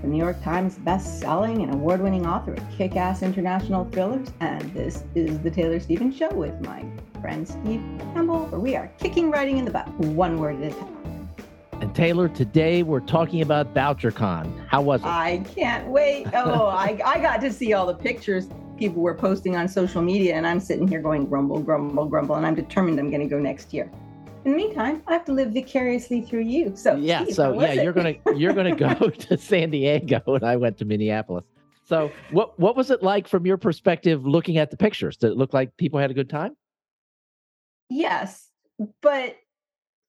The 0.00 0.06
New 0.06 0.18
York 0.18 0.42
Times 0.42 0.76
best-selling 0.78 1.62
and 1.62 1.74
award-winning 1.74 2.26
author 2.26 2.54
of 2.54 2.70
kick-ass 2.70 3.22
international 3.22 3.84
thrillers, 3.90 4.28
and 4.40 4.62
this 4.72 5.04
is 5.14 5.38
the 5.40 5.50
Taylor 5.50 5.78
Stevens 5.78 6.16
Show 6.16 6.32
with 6.32 6.58
my 6.64 6.84
friend 7.20 7.46
Steve 7.46 7.82
Campbell, 8.14 8.46
where 8.46 8.60
we 8.60 8.76
are 8.76 8.90
kicking 8.98 9.30
writing 9.30 9.58
in 9.58 9.64
the 9.64 9.70
butt, 9.70 9.88
one 9.98 10.38
word 10.38 10.62
at 10.62 10.72
a 10.72 10.74
time. 10.74 11.28
And 11.80 11.94
Taylor, 11.94 12.28
today 12.28 12.82
we're 12.82 13.00
talking 13.00 13.42
about 13.42 13.74
BoucherCon. 13.74 14.66
How 14.68 14.80
was 14.80 15.00
it? 15.00 15.06
I 15.06 15.38
can't 15.54 15.88
wait. 15.88 16.26
Oh, 16.34 16.66
I, 16.66 16.98
I 17.04 17.20
got 17.20 17.40
to 17.42 17.52
see 17.52 17.74
all 17.74 17.86
the 17.86 17.94
pictures 17.94 18.48
people 18.78 19.02
were 19.02 19.14
posting 19.14 19.56
on 19.56 19.68
social 19.68 20.00
media, 20.00 20.34
and 20.34 20.46
I'm 20.46 20.60
sitting 20.60 20.88
here 20.88 21.02
going 21.02 21.26
grumble, 21.26 21.60
grumble, 21.60 22.06
grumble, 22.06 22.36
and 22.36 22.46
I'm 22.46 22.54
determined 22.54 22.98
I'm 22.98 23.10
going 23.10 23.20
to 23.20 23.28
go 23.28 23.38
next 23.38 23.74
year. 23.74 23.90
In 24.44 24.52
the 24.52 24.56
meantime, 24.56 25.02
I 25.06 25.12
have 25.12 25.24
to 25.26 25.32
live 25.32 25.52
vicariously 25.52 26.22
through 26.22 26.44
you. 26.44 26.74
So 26.74 26.96
yeah, 26.96 27.24
Steve, 27.24 27.34
so 27.34 27.60
yeah, 27.60 27.72
it? 27.72 27.84
you're 27.84 27.92
gonna 27.92 28.14
you're 28.34 28.54
gonna 28.54 28.74
go 28.74 28.94
to 29.10 29.36
San 29.36 29.70
Diego, 29.70 30.22
and 30.26 30.44
I 30.44 30.56
went 30.56 30.78
to 30.78 30.84
Minneapolis. 30.84 31.44
So 31.84 32.10
what 32.30 32.58
what 32.58 32.74
was 32.74 32.90
it 32.90 33.02
like 33.02 33.28
from 33.28 33.44
your 33.44 33.58
perspective, 33.58 34.24
looking 34.24 34.56
at 34.56 34.70
the 34.70 34.76
pictures? 34.76 35.16
Did 35.18 35.32
it 35.32 35.36
look 35.36 35.52
like 35.52 35.76
people 35.76 36.00
had 36.00 36.10
a 36.10 36.14
good 36.14 36.30
time? 36.30 36.56
Yes, 37.90 38.48
but 39.02 39.36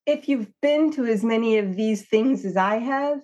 if 0.06 0.30
you've 0.30 0.50
been 0.62 0.92
to 0.94 1.06
as 1.06 1.24
many 1.24 1.58
of 1.58 1.76
these 1.76 2.08
things 2.08 2.46
as 2.46 2.56
I 2.56 2.76
have, 2.76 3.22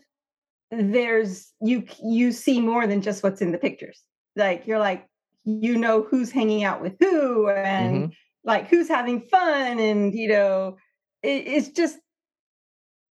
there's 0.72 1.54
you 1.62 1.86
you 2.04 2.34
see 2.34 2.60
more 2.60 2.86
than 2.86 3.02
just 3.02 3.23
what's 3.23 3.42
in 3.42 3.54
the 3.54 3.58
pictures. 3.58 4.02
Like 4.36 4.67
you're 4.67 4.80
like 4.80 5.08
you 5.45 5.78
know 5.78 6.02
who's 6.02 6.32
hanging 6.32 6.66
out 6.66 6.82
with 6.82 6.95
who 7.00 7.50
and 7.50 7.95
mm-hmm. 7.95 8.12
like 8.44 8.67
who's 8.67 8.89
having 8.89 9.22
fun 9.22 9.80
and 9.80 10.14
you 10.14 10.28
know 10.28 10.76
it's 11.23 11.70
just 11.70 11.98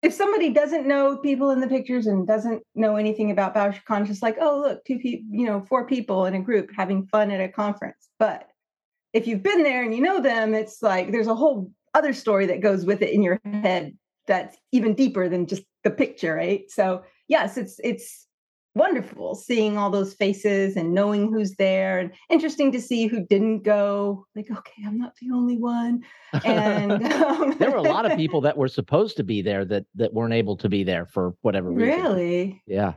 if 0.05 0.12
somebody 0.12 0.50
doesn't 0.50 0.86
know 0.86 1.16
people 1.16 1.50
in 1.50 1.60
the 1.60 1.66
pictures 1.66 2.06
and 2.06 2.27
doesn't 2.27 2.62
know 2.74 2.97
anything 2.97 3.30
about 3.30 3.55
BoucherCon, 3.55 4.06
just 4.06 4.22
like, 4.22 4.36
oh, 4.38 4.60
look, 4.60 4.84
two 4.84 4.98
people, 4.98 5.27
you 5.30 5.47
know, 5.47 5.64
four 5.66 5.86
people 5.86 6.27
in 6.27 6.34
a 6.34 6.42
group 6.42 6.69
having 6.77 7.06
fun 7.06 7.30
at 7.30 7.41
a 7.41 7.48
conference. 7.48 8.10
But 8.19 8.47
if 9.14 9.27
you've 9.27 9.42
been 9.42 9.62
there 9.62 9.82
and 9.82 9.94
you 9.94 10.02
know 10.02 10.20
them, 10.20 10.52
it's 10.52 10.82
like 10.82 11.10
there's 11.10 11.27
a 11.27 11.34
whole 11.34 11.70
other 11.94 12.12
story 12.12 12.44
that 12.47 12.60
goes 12.60 12.84
with 12.84 13.00
it 13.00 13.14
in 13.14 13.22
your 13.22 13.41
head 13.62 13.97
that's 14.27 14.58
even 14.72 14.94
deeper 14.94 15.27
than 15.28 15.47
just 15.47 15.62
the 15.84 15.91
picture, 15.91 16.34
right? 16.34 16.70
So 16.70 17.02
yes, 17.28 17.56
it's 17.56 17.80
it's 17.82 18.27
wonderful 18.75 19.34
seeing 19.34 19.78
all 19.78 19.91
those 19.91 20.14
faces 20.14 20.77
and 20.77 20.92
knowing 20.92 21.33
who's 21.33 21.55
there 21.56 21.98
and 21.98 22.12
interesting 22.28 22.72
to 22.72 22.81
see 22.81 23.06
who 23.06 23.25
didn't 23.25 23.62
go. 23.62 24.27
Like, 24.34 24.50
okay, 24.50 24.83
I'm 24.84 24.98
not 24.98 25.14
the 25.16 25.31
only 25.33 25.56
one. 25.56 26.03
And 26.44 26.92
um, 27.12 27.56
there 27.58 27.70
were 27.70 27.77
a 27.77 27.83
lot 27.83 28.11
of 28.11 28.16
people 28.16 28.41
that 28.42 28.56
were 28.56 28.69
supposed 28.69 29.16
to 29.19 29.25
be 29.25 29.42
there 29.42 29.64
that 29.66 29.86
that 29.94 30.12
weren't 30.12 30.34
able 30.34 30.56
to 30.58 30.69
be 30.69 30.84
there 30.84 31.06
for 31.06 31.34
whatever 31.42 31.70
reason. 31.70 32.03
Really? 32.03 32.62
Yeah. 32.66 32.94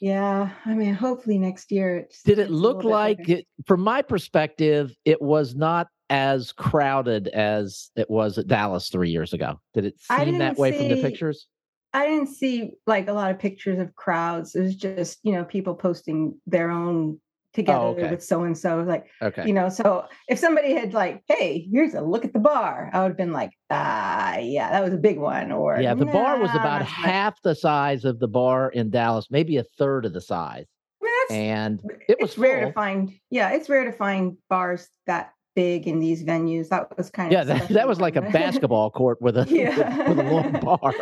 Yeah. 0.00 0.50
I 0.66 0.74
mean, 0.74 0.94
hopefully 0.94 1.38
next 1.38 1.70
year. 1.70 2.08
Did 2.24 2.40
it 2.40 2.50
look 2.50 2.82
like 2.82 3.28
it, 3.28 3.46
from 3.66 3.82
my 3.82 4.02
perspective, 4.02 4.96
it 5.04 5.22
was 5.22 5.54
not 5.54 5.86
as 6.10 6.50
crowded 6.50 7.28
as 7.28 7.90
it 7.94 8.10
was 8.10 8.36
at 8.36 8.48
Dallas 8.48 8.88
three 8.88 9.10
years 9.10 9.32
ago? 9.32 9.60
Did 9.74 9.84
it 9.84 10.00
seem 10.00 10.38
that 10.38 10.58
way 10.58 10.76
from 10.76 10.88
the 10.88 11.00
pictures? 11.00 11.46
I 11.94 12.06
didn't 12.06 12.28
see 12.28 12.72
like 12.86 13.08
a 13.08 13.12
lot 13.12 13.30
of 13.30 13.38
pictures 13.38 13.78
of 13.78 13.94
crowds. 13.94 14.54
It 14.54 14.62
was 14.62 14.76
just, 14.76 15.18
you 15.22 15.32
know, 15.32 15.44
people 15.44 15.74
posting 15.74 16.40
their 16.46 16.70
own 16.70 17.20
together 17.52 17.84
Oh, 17.84 17.88
okay. 17.90 18.10
with 18.10 18.24
so 18.24 18.44
and 18.44 18.56
so. 18.56 18.80
Like, 18.80 19.06
Okay. 19.20 19.46
you 19.46 19.52
know, 19.52 19.68
so 19.68 20.06
if 20.28 20.38
somebody 20.38 20.72
had 20.72 20.94
like, 20.94 21.22
hey, 21.28 21.68
here's 21.70 21.92
a 21.94 22.00
look 22.00 22.24
at 22.24 22.32
the 22.32 22.38
bar, 22.38 22.88
I 22.94 23.00
would 23.02 23.08
have 23.08 23.16
been 23.16 23.32
like, 23.32 23.50
ah, 23.70 24.38
yeah, 24.38 24.70
that 24.70 24.82
was 24.82 24.94
a 24.94 24.98
big 24.98 25.18
one. 25.18 25.52
Or 25.52 25.78
Yeah, 25.80 25.92
the 25.94 26.06
bar 26.06 26.38
was 26.38 26.54
about 26.54 26.82
half 26.82 27.40
the 27.42 27.54
size 27.54 28.04
of 28.06 28.20
the 28.20 28.28
bar 28.28 28.70
in 28.70 28.88
Dallas, 28.90 29.26
maybe 29.30 29.58
a 29.58 29.64
third 29.64 30.06
of 30.06 30.14
the 30.14 30.20
size. 30.22 30.64
That's, 31.00 31.32
And 31.32 31.80
it 32.08 32.18
was 32.20 32.38
rare 32.38 32.66
to 32.66 32.72
find. 32.72 33.12
Yeah, 33.30 33.50
it's 33.50 33.68
rare 33.68 33.84
to 33.84 33.92
find 33.92 34.36
bars 34.48 34.88
that 35.06 35.32
big 35.54 35.86
in 35.86 35.98
these 35.98 36.24
venues. 36.24 36.68
That 36.70 36.96
was 36.96 37.10
kind 37.10 37.30
Yeah, 37.32 37.42
of 37.42 37.46
that, 37.48 37.68
that 37.68 37.88
was 37.88 38.00
like 38.00 38.16
a 38.16 38.22
basketball 38.32 38.90
court 38.90 39.20
with 39.20 39.36
a 39.36 39.46
Yeah. 39.50 40.08
with 40.08 40.18
a 40.18 40.22
long 40.22 40.52
bar. 40.52 40.94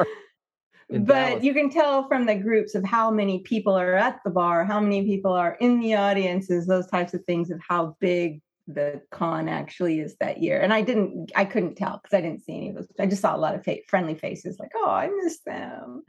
But 0.91 1.06
Dallas. 1.06 1.45
you 1.45 1.55
can 1.55 1.71
tell 1.71 2.09
from 2.09 2.27
the 2.27 2.34
groups 2.34 2.75
of 2.75 2.84
how 2.84 3.11
many 3.11 3.41
people 3.41 3.75
are 3.78 3.95
at 3.95 4.21
the 4.25 4.31
bar, 4.31 4.65
how 4.65 4.81
many 4.81 5.05
people 5.05 5.33
are 5.33 5.56
in 5.61 5.81
the 5.81 5.95
audiences, 5.95 6.67
those 6.67 6.87
types 6.89 7.15
of 7.15 7.25
things 7.25 7.51
of 7.51 7.61
how 7.67 7.97
big 8.01 8.41
the 8.67 9.00
con 9.11 9.49
actually 9.49 10.00
is 10.00 10.17
that 10.17 10.43
year. 10.43 10.61
And 10.61 10.73
I 10.73 10.83
didn't, 10.83 11.31
I 11.37 11.45
couldn't 11.45 11.77
tell 11.77 12.00
because 12.03 12.17
I 12.17 12.21
didn't 12.21 12.45
see 12.45 12.56
any 12.56 12.69
of 12.71 12.75
those. 12.77 12.89
I 12.99 13.06
just 13.06 13.23
saw 13.23 13.34
a 13.34 13.39
lot 13.39 13.55
of 13.55 13.65
fa- 13.65 13.79
friendly 13.89 14.15
faces, 14.15 14.59
like, 14.59 14.73
oh, 14.75 14.91
I 14.91 15.09
miss 15.23 15.41
them. 15.47 16.03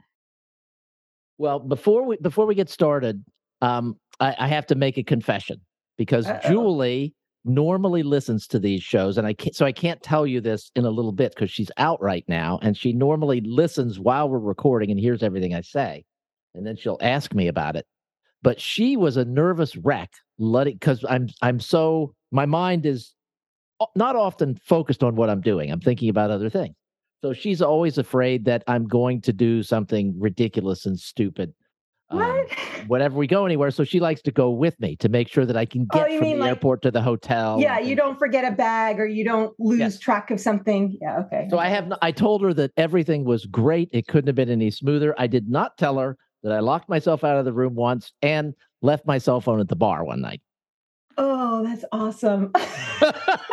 Well, 1.38 1.58
before 1.58 2.04
we 2.04 2.16
before 2.18 2.46
we 2.46 2.54
get 2.54 2.68
started, 2.68 3.24
um, 3.62 3.98
I, 4.20 4.34
I 4.38 4.48
have 4.48 4.66
to 4.66 4.74
make 4.74 4.98
a 4.98 5.02
confession 5.02 5.60
because 5.96 6.26
Uh-oh. 6.26 6.48
Julie 6.48 7.14
normally 7.44 8.02
listens 8.02 8.46
to 8.48 8.58
these 8.58 8.82
shows, 8.82 9.18
and 9.18 9.26
I 9.26 9.34
can't, 9.34 9.54
so 9.54 9.66
I 9.66 9.72
can't 9.72 10.02
tell 10.02 10.26
you 10.26 10.40
this 10.40 10.70
in 10.76 10.84
a 10.84 10.90
little 10.90 11.12
bit 11.12 11.34
because 11.34 11.50
she's 11.50 11.70
out 11.76 12.00
right 12.00 12.24
now, 12.28 12.58
and 12.62 12.76
she 12.76 12.92
normally 12.92 13.40
listens 13.40 13.98
while 13.98 14.28
we're 14.28 14.38
recording 14.38 14.90
and 14.90 15.00
hears 15.00 15.22
everything 15.22 15.54
I 15.54 15.62
say, 15.62 16.04
and 16.54 16.66
then 16.66 16.76
she'll 16.76 16.98
ask 17.00 17.34
me 17.34 17.48
about 17.48 17.76
it. 17.76 17.86
But 18.42 18.60
she 18.60 18.96
was 18.96 19.16
a 19.16 19.24
nervous 19.24 19.76
wreck, 19.76 20.10
letting 20.38 20.74
because 20.74 21.04
I'm 21.08 21.28
I'm 21.40 21.60
so 21.60 22.14
my 22.30 22.46
mind 22.46 22.86
is 22.86 23.14
not 23.96 24.16
often 24.16 24.56
focused 24.56 25.02
on 25.02 25.16
what 25.16 25.30
I'm 25.30 25.40
doing. 25.40 25.70
I'm 25.70 25.80
thinking 25.80 26.08
about 26.08 26.30
other 26.30 26.50
things. 26.50 26.74
So 27.22 27.32
she's 27.32 27.62
always 27.62 27.98
afraid 27.98 28.44
that 28.46 28.64
I'm 28.66 28.86
going 28.86 29.20
to 29.22 29.32
do 29.32 29.62
something 29.62 30.14
ridiculous 30.18 30.86
and 30.86 30.98
stupid. 30.98 31.54
Um, 32.12 32.46
whenever 32.86 33.16
we 33.16 33.26
go 33.26 33.46
anywhere. 33.46 33.70
So 33.70 33.84
she 33.84 34.00
likes 34.00 34.22
to 34.22 34.30
go 34.30 34.50
with 34.50 34.78
me 34.80 34.96
to 34.96 35.08
make 35.08 35.28
sure 35.28 35.44
that 35.46 35.56
I 35.56 35.64
can 35.64 35.86
Oh, 35.92 35.98
get 35.98 36.12
you 36.12 36.18
from 36.18 36.28
the 36.28 36.34
like- 36.36 36.48
airport 36.48 36.82
to 36.82 36.90
the 36.90 37.02
hotel. 37.02 37.58
yeah, 37.60 37.78
you 37.78 37.96
don't 37.96 38.18
forget 38.18 38.44
a 38.50 38.54
bag 38.54 38.98
or 39.00 39.06
you 39.06 39.24
don't 39.24 39.58
lose 39.58 39.78
Yes. 39.78 39.98
track 39.98 40.30
of 40.30 40.40
something. 40.40 40.96
Yeah, 41.00 41.18
okay. 41.20 41.46
So 41.50 41.58
I 41.58 41.68
have. 41.68 41.92
I 42.02 42.12
told 42.12 42.42
her 42.42 42.52
that 42.54 42.72
everything 42.76 43.24
was 43.24 43.46
great. 43.46 43.88
It 43.92 44.06
couldn't 44.06 44.28
have 44.28 44.36
been 44.36 44.50
any 44.50 44.70
smoother. 44.70 45.14
I 45.18 45.26
did 45.26 45.48
not 45.48 45.76
tell 45.78 45.98
her 45.98 46.16
that 46.42 46.52
I 46.52 46.60
locked 46.60 46.88
myself 46.88 47.24
out 47.24 47.36
of 47.36 47.44
the 47.44 47.52
room 47.52 47.74
once 47.74 48.12
and 48.22 48.54
left 48.82 49.06
my 49.06 49.18
cell 49.18 49.40
phone 49.40 49.60
at 49.60 49.68
the 49.68 49.76
bar 49.76 50.04
one 50.04 50.20
night. 50.20 50.40
Oh, 51.18 51.62
that's 51.62 51.84
awesome. 51.92 52.52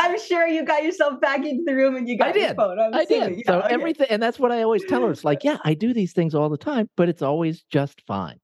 I'm 0.00 0.18
sure 0.18 0.46
you 0.46 0.64
got 0.64 0.82
yourself 0.82 1.20
back 1.20 1.44
into 1.44 1.62
the 1.66 1.74
room 1.74 1.94
and 1.94 2.08
you 2.08 2.16
got 2.16 2.34
your 2.34 2.48
did. 2.48 2.56
phone. 2.56 2.80
I'm 2.80 2.94
I 2.94 3.02
assuming. 3.02 3.28
did. 3.28 3.38
Yeah, 3.38 3.44
so 3.46 3.60
okay. 3.60 3.74
everything, 3.74 4.06
and 4.08 4.22
that's 4.22 4.38
what 4.38 4.50
I 4.50 4.62
always 4.62 4.84
tell 4.86 5.02
her. 5.02 5.10
It's 5.10 5.24
like, 5.24 5.44
yeah, 5.44 5.58
I 5.64 5.74
do 5.74 5.92
these 5.92 6.12
things 6.12 6.34
all 6.34 6.48
the 6.48 6.56
time, 6.56 6.88
but 6.96 7.08
it's 7.10 7.20
always 7.20 7.62
just 7.70 8.00
fine. 8.06 8.38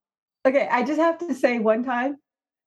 Okay, 0.46 0.68
I 0.70 0.84
just 0.84 1.00
have 1.00 1.18
to 1.18 1.34
say 1.34 1.58
one 1.58 1.82
time 1.82 2.16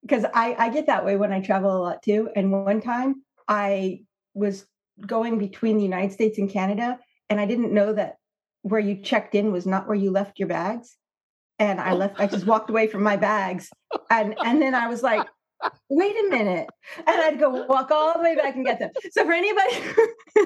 because 0.01 0.25
I 0.33 0.55
I 0.57 0.69
get 0.69 0.87
that 0.87 1.05
way 1.05 1.15
when 1.17 1.31
I 1.31 1.39
travel 1.39 1.71
a 1.71 1.81
lot 1.81 2.01
too. 2.01 2.29
And 2.35 2.51
one 2.51 2.81
time 2.81 3.23
I 3.47 4.01
was 4.33 4.65
going 5.05 5.37
between 5.37 5.77
the 5.77 5.83
United 5.83 6.11
States 6.11 6.39
and 6.39 6.49
Canada, 6.49 6.97
and 7.29 7.39
I 7.39 7.45
didn't 7.45 7.71
know 7.71 7.93
that 7.93 8.15
where 8.63 8.79
you 8.79 8.95
checked 8.95 9.35
in 9.35 9.51
was 9.51 9.67
not 9.67 9.87
where 9.87 9.95
you 9.95 10.11
left 10.11 10.39
your 10.39 10.47
bags. 10.47 10.97
And 11.59 11.79
I 11.79 11.91
oh. 11.91 11.95
left. 11.95 12.19
I 12.19 12.25
just 12.25 12.47
walked 12.47 12.69
away 12.69 12.87
from 12.87 13.03
my 13.03 13.17
bags, 13.17 13.69
and 14.09 14.35
and 14.43 14.61
then 14.61 14.73
I 14.73 14.87
was 14.87 15.03
like, 15.03 15.27
wait 15.89 16.15
a 16.15 16.29
minute, 16.29 16.67
and 16.97 17.21
I'd 17.21 17.39
go 17.39 17.65
walk 17.65 17.91
all 17.91 18.13
the 18.13 18.19
way 18.19 18.35
back 18.35 18.55
and 18.55 18.65
get 18.65 18.79
them. 18.79 18.91
So 19.11 19.25
for 19.25 19.33
anybody, 19.33 19.75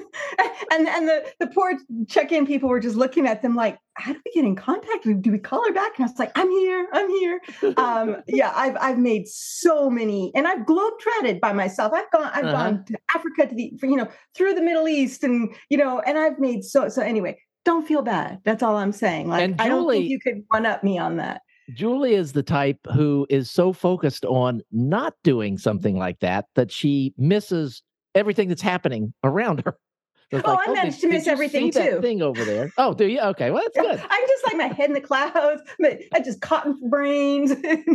and 0.71 0.87
and 0.87 1.07
the 1.07 1.25
the 1.39 1.47
poor 1.47 1.73
check-in 2.07 2.45
people 2.47 2.69
were 2.69 2.79
just 2.79 2.95
looking 2.95 3.27
at 3.27 3.41
them 3.41 3.55
like, 3.55 3.77
how 3.95 4.13
do 4.13 4.19
we 4.25 4.31
get 4.33 4.45
in 4.45 4.55
contact? 4.55 5.03
Do 5.21 5.31
we 5.31 5.37
call 5.39 5.65
her 5.67 5.73
back? 5.73 5.97
And 5.97 6.05
I 6.05 6.09
was 6.09 6.19
like, 6.19 6.31
I'm 6.35 6.49
here, 6.49 6.87
I'm 6.93 7.09
here 7.09 7.39
um 7.77 8.17
yeah 8.27 8.51
i've 8.55 8.75
i've 8.79 8.97
made 8.97 9.27
so 9.27 9.89
many 9.89 10.31
and 10.35 10.47
i've 10.47 10.65
globe 10.65 10.93
trotted 10.99 11.39
by 11.41 11.51
myself 11.53 11.91
i've 11.93 12.09
gone 12.11 12.29
i've 12.33 12.45
Uh-huh. 12.45 12.51
gone 12.71 12.85
to 12.85 12.97
africa 13.13 13.47
to 13.47 13.55
the 13.55 13.71
you 13.83 13.95
know 13.95 14.07
through 14.35 14.53
the 14.53 14.61
middle 14.61 14.87
east 14.87 15.23
and 15.23 15.53
you 15.69 15.77
know 15.77 15.99
and 16.01 16.17
i've 16.17 16.39
made 16.39 16.63
so 16.63 16.89
so 16.89 17.01
anyway 17.01 17.37
don't 17.65 17.87
feel 17.87 18.01
bad 18.01 18.39
that's 18.43 18.61
all 18.63 18.75
i'm 18.75 18.91
saying 18.91 19.27
like 19.27 19.41
And 19.43 19.61
i 19.61 19.67
don't 19.67 19.89
think 19.89 20.09
you 20.09 20.19
could 20.19 20.43
one 20.49 20.65
up 20.65 20.83
me 20.83 20.97
on 20.97 21.17
that 21.17 21.41
Julie 21.71 22.13
is 22.15 22.33
the 22.33 22.43
type 22.43 22.77
who 22.93 23.25
is 23.29 23.49
so 23.49 23.71
focused 23.71 24.25
on 24.25 24.61
not 24.71 25.13
doing 25.23 25.57
something 25.57 25.97
like 25.97 26.19
that 26.19 26.45
that 26.55 26.71
she 26.71 27.13
misses 27.17 27.81
everything 28.15 28.49
that's 28.49 28.61
happening 28.61 29.13
around 29.23 29.61
her. 29.65 29.77
So 30.31 30.41
Oh, 30.45 30.51
like, 30.53 30.67
I 30.67 30.71
oh, 30.71 30.73
managed 30.73 30.95
to 31.01 31.07
did 31.07 31.13
miss 31.13 31.27
everything 31.27 31.71
too." 31.71 31.99
thing 32.01 32.23
over 32.23 32.43
there. 32.43 32.71
Oh, 32.79 32.95
do 32.95 33.05
you? 33.05 33.19
Okay, 33.19 33.51
well 33.51 33.61
that's 33.61 33.77
good. 33.87 33.99
i'm 34.09 34.27
just 34.27 34.43
like 34.47 34.55
my 34.57 34.65
head 34.65 34.89
in 34.89 34.93
the 34.95 35.01
clouds 35.01 35.61
i 36.13 36.19
just 36.19 36.41
cotton 36.41 36.79
brains 36.89 37.53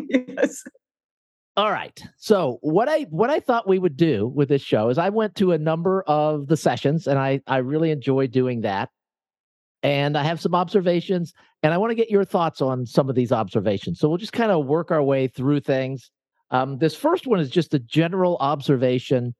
yes 0.08 0.62
All 1.56 1.72
right. 1.72 2.00
So 2.18 2.58
what 2.60 2.88
I 2.88 3.02
what 3.10 3.28
I 3.30 3.40
thought 3.40 3.66
we 3.66 3.80
would 3.80 3.96
do 3.96 4.28
with 4.28 4.48
this 4.48 4.62
show 4.62 4.88
is 4.90 4.98
I 4.98 5.08
went 5.08 5.34
to 5.36 5.50
a 5.50 5.58
number 5.58 6.02
of 6.06 6.46
the 6.46 6.56
sessions 6.56 7.08
and 7.08 7.18
I 7.18 7.40
I 7.48 7.56
really 7.56 7.90
enjoyed 7.90 8.30
doing 8.30 8.60
that. 8.60 8.90
And 9.82 10.16
I 10.16 10.24
have 10.24 10.40
some 10.40 10.54
observations 10.54 11.32
and 11.62 11.72
I 11.72 11.78
want 11.78 11.90
to 11.90 11.94
get 11.94 12.10
your 12.10 12.24
thoughts 12.24 12.60
on 12.60 12.86
some 12.86 13.08
of 13.08 13.14
these 13.14 13.32
observations. 13.32 13.98
So 13.98 14.08
we'll 14.08 14.18
just 14.18 14.32
kind 14.32 14.50
of 14.50 14.66
work 14.66 14.90
our 14.90 15.02
way 15.02 15.28
through 15.28 15.60
things. 15.60 16.10
Um, 16.50 16.78
this 16.78 16.94
first 16.94 17.26
one 17.26 17.40
is 17.40 17.50
just 17.50 17.74
a 17.74 17.78
general 17.78 18.36
observation 18.40 19.34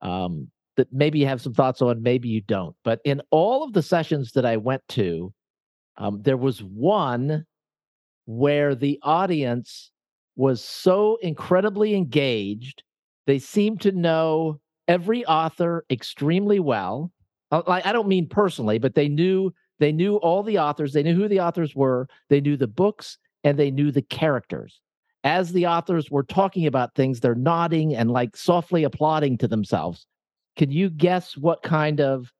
um, 0.00 0.48
that 0.76 0.88
maybe 0.92 1.18
you 1.18 1.26
have 1.26 1.40
some 1.40 1.54
thoughts 1.54 1.82
on, 1.82 2.02
maybe 2.02 2.28
you 2.28 2.40
don't. 2.40 2.74
But 2.84 3.00
in 3.04 3.20
all 3.30 3.64
of 3.64 3.72
the 3.72 3.82
sessions 3.82 4.32
that 4.32 4.46
I 4.46 4.56
went 4.56 4.82
to, 4.90 5.32
um, 5.98 6.22
there 6.22 6.36
was 6.36 6.60
one 6.60 7.44
where 8.24 8.74
the 8.74 8.98
audience 9.02 9.90
was 10.36 10.62
so 10.64 11.18
incredibly 11.20 11.94
engaged. 11.94 12.82
They 13.26 13.38
seemed 13.38 13.80
to 13.82 13.92
know 13.92 14.60
every 14.88 15.24
author 15.26 15.84
extremely 15.90 16.60
well. 16.60 17.10
Uh, 17.50 17.62
I 17.66 17.92
don't 17.92 18.08
mean 18.08 18.28
personally, 18.28 18.78
but 18.78 18.94
they 18.94 19.08
knew 19.08 19.52
they 19.82 19.92
knew 19.92 20.16
all 20.16 20.44
the 20.44 20.58
authors. 20.58 20.92
They 20.92 21.02
knew 21.02 21.16
who 21.16 21.26
the 21.26 21.40
authors 21.40 21.74
were. 21.74 22.08
They 22.28 22.40
knew 22.40 22.56
the 22.56 22.68
books 22.68 23.18
and 23.42 23.58
they 23.58 23.72
knew 23.72 23.90
the 23.90 24.02
characters. 24.02 24.80
As 25.24 25.52
the 25.52 25.66
authors 25.66 26.08
were 26.08 26.22
talking 26.22 26.66
about 26.66 26.94
things, 26.94 27.18
they're 27.18 27.34
nodding 27.34 27.94
and 27.94 28.10
like 28.10 28.36
softly 28.36 28.84
applauding 28.84 29.38
to 29.38 29.48
themselves. 29.48 30.06
Can 30.56 30.70
you 30.70 30.88
guess 30.88 31.36
what 31.36 31.64
kind 31.64 32.00
of 32.00 32.32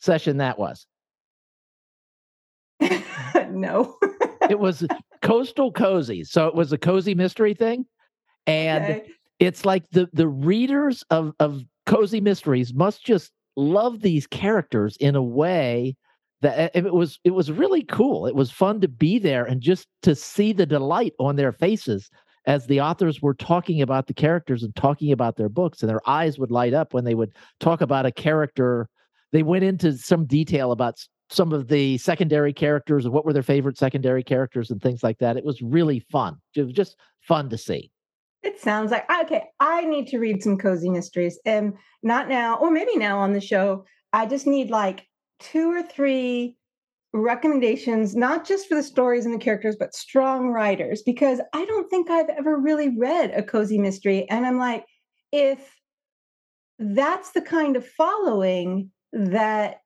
session 0.00 0.38
that 0.38 0.58
was? 0.58 0.86
no. 3.50 3.96
it 4.50 4.58
was 4.58 4.84
coastal 5.22 5.70
cozy. 5.70 6.24
So 6.24 6.48
it 6.48 6.56
was 6.56 6.72
a 6.72 6.78
cozy 6.78 7.14
mystery 7.14 7.54
thing. 7.54 7.86
And 8.48 8.84
okay. 8.84 9.10
it's 9.38 9.64
like 9.64 9.88
the 9.90 10.08
the 10.12 10.26
readers 10.26 11.04
of 11.10 11.34
of 11.38 11.62
cozy 11.86 12.20
mysteries 12.20 12.74
must 12.74 13.04
just 13.04 13.30
love 13.56 14.00
these 14.00 14.26
characters 14.26 14.96
in 14.96 15.14
a 15.14 15.22
way 15.22 15.96
that 16.42 16.58
eh, 16.58 16.80
it 16.86 16.94
was 16.94 17.18
it 17.24 17.30
was 17.30 17.50
really 17.50 17.82
cool. 17.82 18.26
It 18.26 18.34
was 18.34 18.50
fun 18.50 18.80
to 18.80 18.88
be 18.88 19.18
there 19.18 19.44
and 19.44 19.60
just 19.60 19.86
to 20.02 20.14
see 20.14 20.52
the 20.52 20.66
delight 20.66 21.14
on 21.18 21.36
their 21.36 21.52
faces 21.52 22.10
as 22.46 22.66
the 22.66 22.80
authors 22.80 23.20
were 23.20 23.34
talking 23.34 23.82
about 23.82 24.06
the 24.06 24.14
characters 24.14 24.62
and 24.62 24.74
talking 24.74 25.12
about 25.12 25.36
their 25.36 25.48
books 25.48 25.82
and 25.82 25.90
their 25.90 26.06
eyes 26.08 26.38
would 26.38 26.50
light 26.50 26.72
up 26.72 26.94
when 26.94 27.04
they 27.04 27.14
would 27.14 27.32
talk 27.60 27.80
about 27.80 28.06
a 28.06 28.12
character 28.12 28.88
they 29.32 29.42
went 29.42 29.64
into 29.64 29.92
some 29.92 30.24
detail 30.24 30.72
about 30.72 30.98
some 31.30 31.52
of 31.52 31.68
the 31.68 31.98
secondary 31.98 32.52
characters 32.52 33.04
and 33.04 33.12
what 33.12 33.24
were 33.24 33.32
their 33.32 33.42
favorite 33.42 33.76
secondary 33.76 34.22
characters 34.22 34.70
and 34.70 34.80
things 34.80 35.02
like 35.02 35.18
that. 35.18 35.36
It 35.36 35.44
was 35.44 35.60
really 35.60 36.00
fun. 36.00 36.36
It 36.54 36.62
was 36.62 36.72
just 36.72 36.96
fun 37.20 37.50
to 37.50 37.58
see. 37.58 37.90
It 38.42 38.60
sounds 38.60 38.90
like 38.90 39.04
okay. 39.24 39.44
I 39.60 39.84
need 39.84 40.06
to 40.08 40.18
read 40.18 40.42
some 40.42 40.56
cozy 40.56 40.88
mysteries, 40.88 41.38
and 41.44 41.74
not 42.02 42.28
now, 42.28 42.56
or 42.58 42.70
maybe 42.70 42.96
now 42.96 43.18
on 43.18 43.32
the 43.32 43.40
show. 43.40 43.84
I 44.12 44.26
just 44.26 44.46
need 44.46 44.70
like 44.70 45.06
two 45.40 45.70
or 45.70 45.82
three 45.82 46.56
recommendations, 47.12 48.14
not 48.14 48.46
just 48.46 48.68
for 48.68 48.74
the 48.74 48.82
stories 48.82 49.24
and 49.24 49.34
the 49.34 49.38
characters, 49.38 49.76
but 49.78 49.94
strong 49.94 50.50
writers, 50.50 51.02
because 51.02 51.40
I 51.54 51.64
don't 51.64 51.88
think 51.88 52.10
I've 52.10 52.28
ever 52.28 52.56
really 52.56 52.96
read 52.96 53.30
a 53.30 53.42
cozy 53.42 53.78
mystery. 53.78 54.28
And 54.28 54.44
I'm 54.44 54.58
like, 54.58 54.84
if 55.32 55.74
that's 56.78 57.30
the 57.32 57.40
kind 57.40 57.76
of 57.76 57.86
following 57.86 58.90
that 59.12 59.80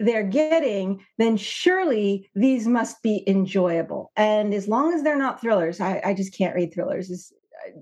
they're 0.00 0.24
getting, 0.24 1.04
then 1.18 1.36
surely 1.36 2.28
these 2.34 2.66
must 2.66 3.02
be 3.02 3.22
enjoyable. 3.28 4.10
And 4.16 4.52
as 4.54 4.66
long 4.66 4.92
as 4.92 5.02
they're 5.02 5.16
not 5.16 5.40
thrillers, 5.40 5.80
I, 5.80 6.00
I 6.04 6.14
just 6.14 6.36
can't 6.36 6.56
read 6.56 6.72
thrillers. 6.72 7.10
It's, 7.10 7.32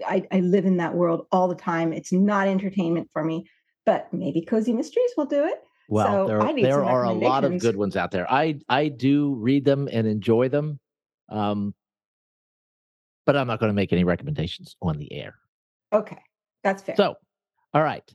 I, 0.07 0.27
I 0.31 0.41
live 0.41 0.67
in 0.67 0.77
that 0.79 0.95
world 0.95 1.27
all 1.33 1.49
the 1.49 1.55
time. 1.55 1.93
It's 1.93 2.13
not 2.13 2.49
entertainment 2.49 3.09
for 3.13 3.25
me, 3.25 3.47
but 3.87 4.13
maybe 4.13 4.43
cozy 4.43 4.73
mysteries 4.73 5.13
will 5.17 5.27
do 5.27 5.45
it. 5.45 5.63
Well, 5.91 6.29
so 6.29 6.39
there, 6.39 6.63
there 6.63 6.85
are 6.85 7.03
a 7.03 7.13
lot 7.13 7.43
of 7.43 7.59
good 7.59 7.75
ones 7.75 7.97
out 7.97 8.13
there. 8.13 8.31
I 8.31 8.61
I 8.69 8.87
do 8.87 9.35
read 9.35 9.65
them 9.65 9.89
and 9.91 10.07
enjoy 10.07 10.49
them, 10.49 10.79
um, 11.29 11.75
but 13.27 13.37
I'm 13.37 13.49
not 13.49 13.59
going 13.59 13.71
to 13.71 13.75
make 13.75 13.93
any 13.93 14.05
recommendations 14.05 14.77
on 14.81 14.99
the 14.99 15.13
air. 15.13 15.35
Okay, 15.93 16.19
that's 16.63 16.81
fair. 16.81 16.95
So, 16.95 17.17
all 17.75 17.83
right. 17.83 18.09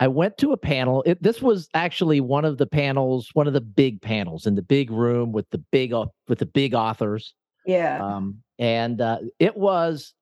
I 0.00 0.08
went 0.08 0.38
to 0.38 0.52
a 0.52 0.56
panel. 0.56 1.04
It, 1.06 1.22
this 1.22 1.40
was 1.40 1.68
actually 1.72 2.20
one 2.20 2.44
of 2.44 2.58
the 2.58 2.66
panels, 2.66 3.28
one 3.34 3.46
of 3.46 3.52
the 3.52 3.60
big 3.60 4.00
panels 4.00 4.46
in 4.46 4.56
the 4.56 4.62
big 4.62 4.90
room 4.90 5.30
with 5.30 5.48
the 5.50 5.58
big 5.58 5.92
with 6.26 6.38
the 6.40 6.46
big 6.46 6.74
authors. 6.74 7.32
Yeah. 7.64 8.04
Um, 8.04 8.42
and 8.58 9.00
uh, 9.00 9.18
it 9.38 9.56
was 9.56 10.14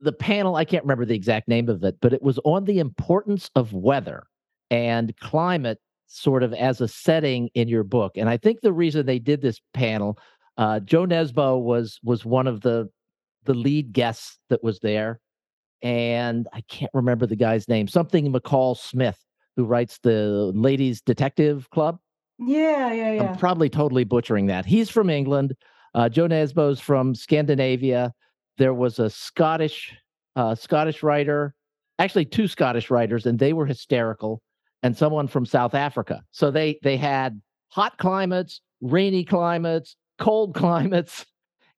the 0.00 0.12
panel. 0.12 0.56
I 0.56 0.66
can't 0.66 0.84
remember 0.84 1.06
the 1.06 1.14
exact 1.14 1.48
name 1.48 1.70
of 1.70 1.82
it, 1.82 1.96
but 2.02 2.12
it 2.12 2.20
was 2.20 2.38
on 2.44 2.64
the 2.66 2.78
importance 2.78 3.50
of 3.54 3.72
weather 3.72 4.26
and 4.70 5.16
climate, 5.18 5.78
sort 6.06 6.42
of 6.42 6.52
as 6.54 6.80
a 6.80 6.88
setting 6.88 7.48
in 7.54 7.68
your 7.68 7.84
book. 7.84 8.12
And 8.16 8.28
I 8.28 8.36
think 8.36 8.60
the 8.60 8.72
reason 8.72 9.06
they 9.06 9.18
did 9.18 9.42
this 9.42 9.60
panel, 9.74 10.18
uh, 10.56 10.80
Jo 10.80 11.06
Nesbø 11.06 11.60
was 11.60 11.98
was 12.02 12.24
one 12.24 12.46
of 12.46 12.60
the 12.62 12.88
the 13.44 13.54
lead 13.54 13.92
guests 13.92 14.38
that 14.50 14.62
was 14.62 14.80
there 14.80 15.20
and 15.82 16.48
I 16.52 16.62
can't 16.62 16.90
remember 16.94 17.26
the 17.26 17.36
guy's 17.36 17.68
name, 17.68 17.88
something 17.88 18.32
McCall 18.32 18.76
Smith, 18.76 19.18
who 19.56 19.64
writes 19.64 19.98
the 20.02 20.52
Ladies 20.54 21.00
Detective 21.00 21.70
Club. 21.70 21.98
Yeah, 22.38 22.92
yeah, 22.92 23.12
yeah. 23.12 23.22
I'm 23.30 23.38
probably 23.38 23.68
totally 23.68 24.04
butchering 24.04 24.46
that. 24.46 24.64
He's 24.64 24.90
from 24.90 25.10
England. 25.10 25.54
Uh, 25.94 26.08
Jo 26.08 26.28
Nesbø's 26.28 26.80
from 26.80 27.14
Scandinavia. 27.14 28.12
There 28.58 28.74
was 28.74 28.98
a 28.98 29.10
Scottish 29.10 29.96
uh, 30.36 30.54
Scottish 30.54 31.02
writer, 31.02 31.54
actually 31.98 32.24
two 32.24 32.46
Scottish 32.46 32.90
writers, 32.90 33.26
and 33.26 33.38
they 33.38 33.52
were 33.52 33.66
hysterical. 33.66 34.40
And 34.82 34.96
someone 34.96 35.26
from 35.26 35.44
South 35.44 35.74
Africa. 35.74 36.22
So 36.30 36.50
they 36.50 36.78
they 36.82 36.96
had 36.96 37.40
hot 37.68 37.98
climates, 37.98 38.60
rainy 38.80 39.24
climates, 39.24 39.96
cold 40.18 40.54
climates, 40.56 41.26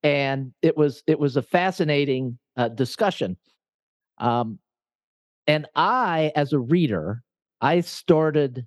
and 0.02 0.52
it 0.62 0.76
was 0.76 1.02
it 1.06 1.18
was 1.18 1.36
a 1.36 1.42
fascinating 1.42 2.38
uh, 2.56 2.68
discussion. 2.68 3.36
Um, 4.18 4.58
and 5.46 5.66
I, 5.74 6.32
as 6.36 6.52
a 6.52 6.58
reader, 6.58 7.22
I 7.60 7.80
started 7.80 8.66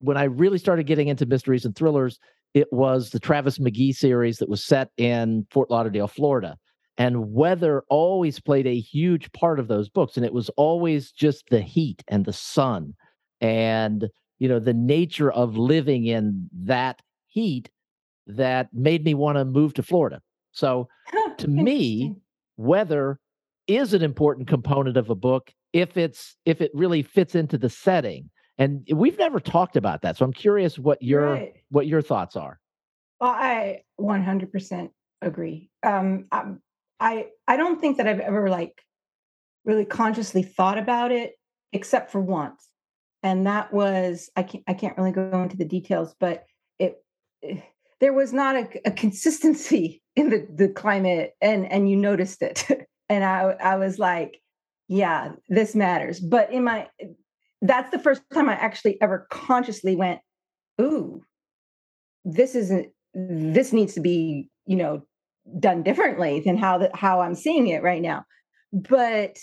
when 0.00 0.16
I 0.16 0.24
really 0.24 0.58
started 0.58 0.86
getting 0.86 1.08
into 1.08 1.26
mysteries 1.26 1.64
and 1.64 1.74
thrillers. 1.74 2.18
It 2.54 2.70
was 2.70 3.10
the 3.10 3.20
Travis 3.20 3.58
McGee 3.58 3.94
series 3.94 4.38
that 4.38 4.48
was 4.48 4.64
set 4.64 4.90
in 4.98 5.46
Fort 5.50 5.70
Lauderdale, 5.70 6.08
Florida. 6.08 6.58
And 6.98 7.32
weather 7.32 7.84
always 7.88 8.38
played 8.38 8.66
a 8.66 8.78
huge 8.78 9.32
part 9.32 9.58
of 9.58 9.68
those 9.68 9.88
books. 9.88 10.16
And 10.16 10.26
it 10.26 10.34
was 10.34 10.50
always 10.50 11.10
just 11.10 11.48
the 11.48 11.62
heat 11.62 12.04
and 12.08 12.26
the 12.26 12.32
sun 12.32 12.94
and, 13.42 14.08
you 14.38 14.48
know, 14.48 14.58
the 14.58 14.72
nature 14.72 15.30
of 15.30 15.58
living 15.58 16.06
in 16.06 16.48
that 16.52 17.02
heat 17.26 17.68
that 18.26 18.68
made 18.72 19.04
me 19.04 19.14
want 19.14 19.36
to 19.36 19.44
move 19.44 19.74
to 19.74 19.82
Florida. 19.82 20.22
So 20.52 20.88
to 21.38 21.48
me, 21.48 22.14
weather 22.56 23.18
is 23.66 23.94
an 23.94 24.02
important 24.02 24.48
component 24.48 24.96
of 24.96 25.10
a 25.10 25.14
book 25.14 25.52
if 25.72 25.96
it's 25.96 26.36
if 26.44 26.60
it 26.60 26.70
really 26.74 27.02
fits 27.02 27.34
into 27.34 27.56
the 27.56 27.70
setting 27.70 28.28
and 28.58 28.86
we've 28.92 29.18
never 29.18 29.40
talked 29.40 29.76
about 29.76 30.02
that 30.02 30.16
so 30.16 30.24
i'm 30.24 30.32
curious 30.32 30.78
what 30.78 31.00
your 31.00 31.32
right. 31.32 31.54
what 31.70 31.86
your 31.86 32.02
thoughts 32.02 32.36
are 32.36 32.58
well 33.20 33.30
i 33.30 33.82
100% 34.00 34.90
agree 35.22 35.70
um 35.84 36.26
I'm, 36.32 36.60
i 36.98 37.28
i 37.46 37.56
don't 37.56 37.80
think 37.80 37.96
that 37.98 38.08
i've 38.08 38.20
ever 38.20 38.50
like 38.50 38.82
really 39.64 39.84
consciously 39.84 40.42
thought 40.42 40.76
about 40.76 41.12
it 41.12 41.34
except 41.72 42.10
for 42.10 42.20
once 42.20 42.68
and 43.22 43.46
that 43.46 43.72
was 43.72 44.30
i 44.36 44.42
can't 44.42 44.64
i 44.68 44.74
can't 44.74 44.96
really 44.96 45.12
go 45.12 45.42
into 45.42 45.56
the 45.56 45.64
details 45.64 46.14
but 46.18 46.44
it, 46.78 46.96
it 47.40 47.58
eh, 47.58 47.60
there 48.00 48.12
was 48.12 48.32
not 48.32 48.56
a, 48.56 48.68
a 48.84 48.90
consistency 48.90 50.02
in 50.16 50.28
the 50.30 50.46
the 50.54 50.68
climate 50.68 51.32
and 51.40 51.70
and 51.70 51.88
you 51.88 51.96
noticed 51.96 52.42
it 52.42 52.66
and 53.12 53.24
I 53.24 53.54
I 53.62 53.76
was 53.76 53.98
like, 53.98 54.40
yeah, 54.88 55.32
this 55.48 55.74
matters. 55.74 56.18
But 56.18 56.50
in 56.50 56.64
my 56.64 56.88
that's 57.60 57.90
the 57.90 57.98
first 57.98 58.22
time 58.32 58.48
I 58.48 58.54
actually 58.54 59.00
ever 59.00 59.26
consciously 59.30 59.94
went, 59.94 60.20
ooh, 60.80 61.22
this 62.24 62.54
isn't 62.54 62.88
this 63.14 63.72
needs 63.72 63.94
to 63.94 64.00
be, 64.00 64.48
you 64.66 64.76
know, 64.76 65.02
done 65.58 65.82
differently 65.82 66.40
than 66.40 66.56
how 66.56 66.78
that 66.78 66.96
how 66.96 67.20
I'm 67.20 67.34
seeing 67.34 67.68
it 67.68 67.82
right 67.82 68.02
now. 68.02 68.24
But 68.72 69.36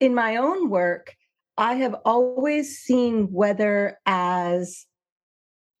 in 0.00 0.14
my 0.14 0.36
own 0.36 0.68
work, 0.68 1.14
I 1.56 1.74
have 1.74 1.94
always 2.04 2.78
seen 2.78 3.28
weather 3.30 3.98
as 4.06 4.86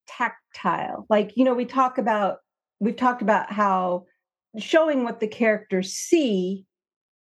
tactile. 0.06 1.06
Like, 1.08 1.32
you 1.36 1.44
know, 1.44 1.54
we 1.54 1.64
talk 1.64 1.98
about 1.98 2.38
we've 2.80 2.96
talked 2.96 3.22
about 3.22 3.52
how 3.52 4.04
showing 4.58 5.04
what 5.04 5.20
the 5.20 5.28
characters 5.28 5.92
see 5.92 6.64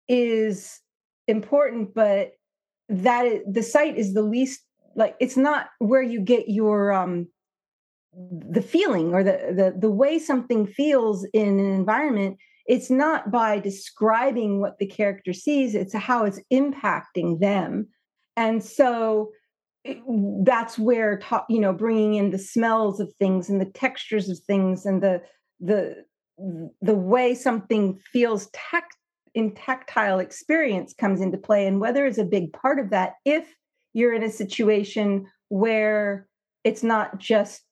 is 0.08 0.80
important, 1.28 1.94
but 1.94 2.32
that 2.88 3.26
is, 3.26 3.40
the 3.50 3.62
sight 3.62 3.96
is 3.96 4.12
the 4.12 4.22
least 4.22 4.60
like 4.94 5.16
it's 5.20 5.36
not 5.36 5.68
where 5.78 6.02
you 6.02 6.20
get 6.20 6.48
your 6.48 6.92
um 6.92 7.26
the 8.14 8.62
feeling 8.62 9.14
or 9.14 9.24
the 9.24 9.52
the 9.56 9.74
the 9.78 9.90
way 9.90 10.18
something 10.18 10.66
feels 10.66 11.24
in 11.32 11.58
an 11.58 11.74
environment 11.74 12.36
it's 12.66 12.90
not 12.90 13.30
by 13.30 13.58
describing 13.58 14.60
what 14.60 14.78
the 14.78 14.86
character 14.86 15.32
sees 15.32 15.74
it's 15.74 15.94
how 15.94 16.24
it's 16.26 16.40
impacting 16.52 17.40
them 17.40 17.88
and 18.36 18.62
so 18.62 19.30
that's 20.44 20.78
where 20.78 21.18
ta- 21.18 21.44
you 21.48 21.60
know 21.60 21.72
bringing 21.72 22.14
in 22.14 22.30
the 22.30 22.38
smells 22.38 23.00
of 23.00 23.12
things 23.14 23.48
and 23.48 23.60
the 23.60 23.70
textures 23.72 24.28
of 24.28 24.38
things 24.40 24.86
and 24.86 25.02
the 25.02 25.20
the 25.60 26.04
the 26.80 26.94
way 26.94 27.34
something 27.34 27.98
feels 28.12 28.48
tact 28.52 28.96
in 29.34 29.54
tactile 29.54 30.18
experience 30.18 30.94
comes 30.94 31.20
into 31.20 31.38
play 31.38 31.66
and 31.66 31.80
weather 31.80 32.06
is 32.06 32.18
a 32.18 32.24
big 32.24 32.52
part 32.52 32.78
of 32.78 32.90
that 32.90 33.14
if 33.24 33.54
you're 33.92 34.14
in 34.14 34.22
a 34.22 34.30
situation 34.30 35.26
where 35.48 36.26
it's 36.64 36.82
not 36.82 37.18
just 37.18 37.62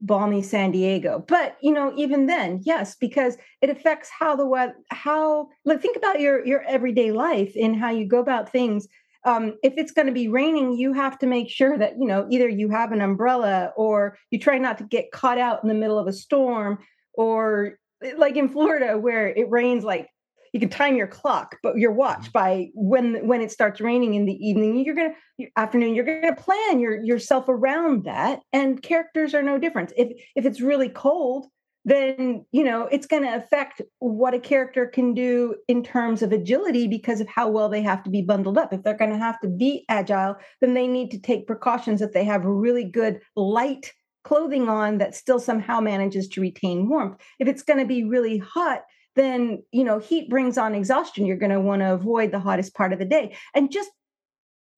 balmy 0.00 0.42
San 0.42 0.70
Diego. 0.70 1.24
But 1.26 1.56
you 1.62 1.72
know, 1.72 1.92
even 1.96 2.26
then, 2.26 2.60
yes, 2.64 2.96
because 2.96 3.36
it 3.62 3.70
affects 3.70 4.10
how 4.16 4.36
the 4.36 4.46
weather, 4.46 4.76
how 4.90 5.48
like 5.64 5.80
think 5.80 5.96
about 5.96 6.20
your 6.20 6.44
your 6.46 6.62
everyday 6.62 7.10
life 7.12 7.54
and 7.60 7.76
how 7.76 7.90
you 7.90 8.06
go 8.06 8.18
about 8.18 8.50
things. 8.50 8.86
Um, 9.24 9.54
if 9.62 9.74
it's 9.76 9.92
going 9.92 10.06
to 10.06 10.12
be 10.12 10.28
raining, 10.28 10.76
you 10.76 10.92
have 10.92 11.18
to 11.20 11.26
make 11.26 11.48
sure 11.48 11.78
that 11.78 11.98
you 11.98 12.06
know 12.06 12.26
either 12.30 12.48
you 12.48 12.68
have 12.70 12.92
an 12.92 13.00
umbrella 13.00 13.72
or 13.76 14.18
you 14.30 14.38
try 14.38 14.58
not 14.58 14.78
to 14.78 14.84
get 14.84 15.12
caught 15.12 15.38
out 15.38 15.62
in 15.62 15.68
the 15.68 15.74
middle 15.74 15.98
of 15.98 16.06
a 16.06 16.12
storm, 16.12 16.78
or 17.14 17.78
like 18.16 18.36
in 18.36 18.48
Florida 18.48 18.98
where 18.98 19.28
it 19.28 19.48
rains 19.50 19.84
like 19.84 20.08
you 20.54 20.60
can 20.60 20.68
time 20.68 20.96
your 20.96 21.08
clock 21.08 21.56
but 21.62 21.76
your 21.76 21.90
watch 21.90 22.20
mm-hmm. 22.20 22.30
by 22.32 22.68
when 22.74 23.26
when 23.26 23.42
it 23.42 23.50
starts 23.50 23.80
raining 23.80 24.14
in 24.14 24.24
the 24.24 24.34
evening 24.34 24.84
you're 24.84 24.94
gonna 24.94 25.14
afternoon 25.56 25.94
you're 25.94 26.04
gonna 26.04 26.36
plan 26.36 26.80
your 26.80 27.02
yourself 27.02 27.48
around 27.48 28.04
that 28.04 28.40
and 28.52 28.82
characters 28.82 29.34
are 29.34 29.42
no 29.42 29.58
different 29.58 29.92
if 29.96 30.12
if 30.36 30.46
it's 30.46 30.60
really 30.60 30.88
cold 30.88 31.46
then 31.84 32.44
you 32.52 32.64
know 32.64 32.86
it's 32.86 33.06
going 33.06 33.22
to 33.22 33.34
affect 33.34 33.82
what 33.98 34.34
a 34.34 34.38
character 34.38 34.86
can 34.86 35.14
do 35.14 35.54
in 35.68 35.82
terms 35.82 36.22
of 36.22 36.32
agility 36.32 36.88
because 36.88 37.20
of 37.20 37.28
how 37.28 37.48
well 37.48 37.68
they 37.68 37.82
have 37.82 38.02
to 38.02 38.10
be 38.10 38.22
bundled 38.22 38.58
up. 38.58 38.72
If 38.72 38.82
they're 38.82 38.96
going 38.96 39.12
to 39.12 39.18
have 39.18 39.40
to 39.40 39.48
be 39.48 39.84
agile 39.88 40.36
then 40.60 40.74
they 40.74 40.86
need 40.86 41.10
to 41.10 41.20
take 41.20 41.46
precautions 41.46 42.00
that 42.00 42.12
they 42.12 42.24
have 42.24 42.44
really 42.44 42.84
good 42.84 43.20
light 43.36 43.92
clothing 44.24 44.68
on 44.68 44.98
that 44.98 45.14
still 45.14 45.38
somehow 45.38 45.80
manages 45.80 46.28
to 46.28 46.40
retain 46.40 46.88
warmth. 46.88 47.20
If 47.38 47.48
it's 47.48 47.62
going 47.62 47.78
to 47.78 47.86
be 47.86 48.04
really 48.04 48.38
hot 48.38 48.82
then 49.16 49.62
you 49.70 49.84
know 49.84 49.98
heat 49.98 50.28
brings 50.28 50.58
on 50.58 50.74
exhaustion. 50.74 51.26
You're 51.26 51.36
going 51.36 51.52
to 51.52 51.60
want 51.60 51.82
to 51.82 51.92
avoid 51.92 52.32
the 52.32 52.40
hottest 52.40 52.74
part 52.74 52.92
of 52.92 52.98
the 52.98 53.04
day. 53.04 53.36
And 53.54 53.70
just 53.70 53.90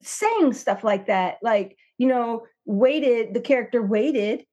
saying 0.02 0.52
stuff 0.52 0.84
like 0.84 1.06
that 1.06 1.36
like 1.42 1.76
you 1.98 2.06
know 2.06 2.42
waited 2.66 3.32
the 3.32 3.40
character 3.40 3.82
waited 3.82 4.44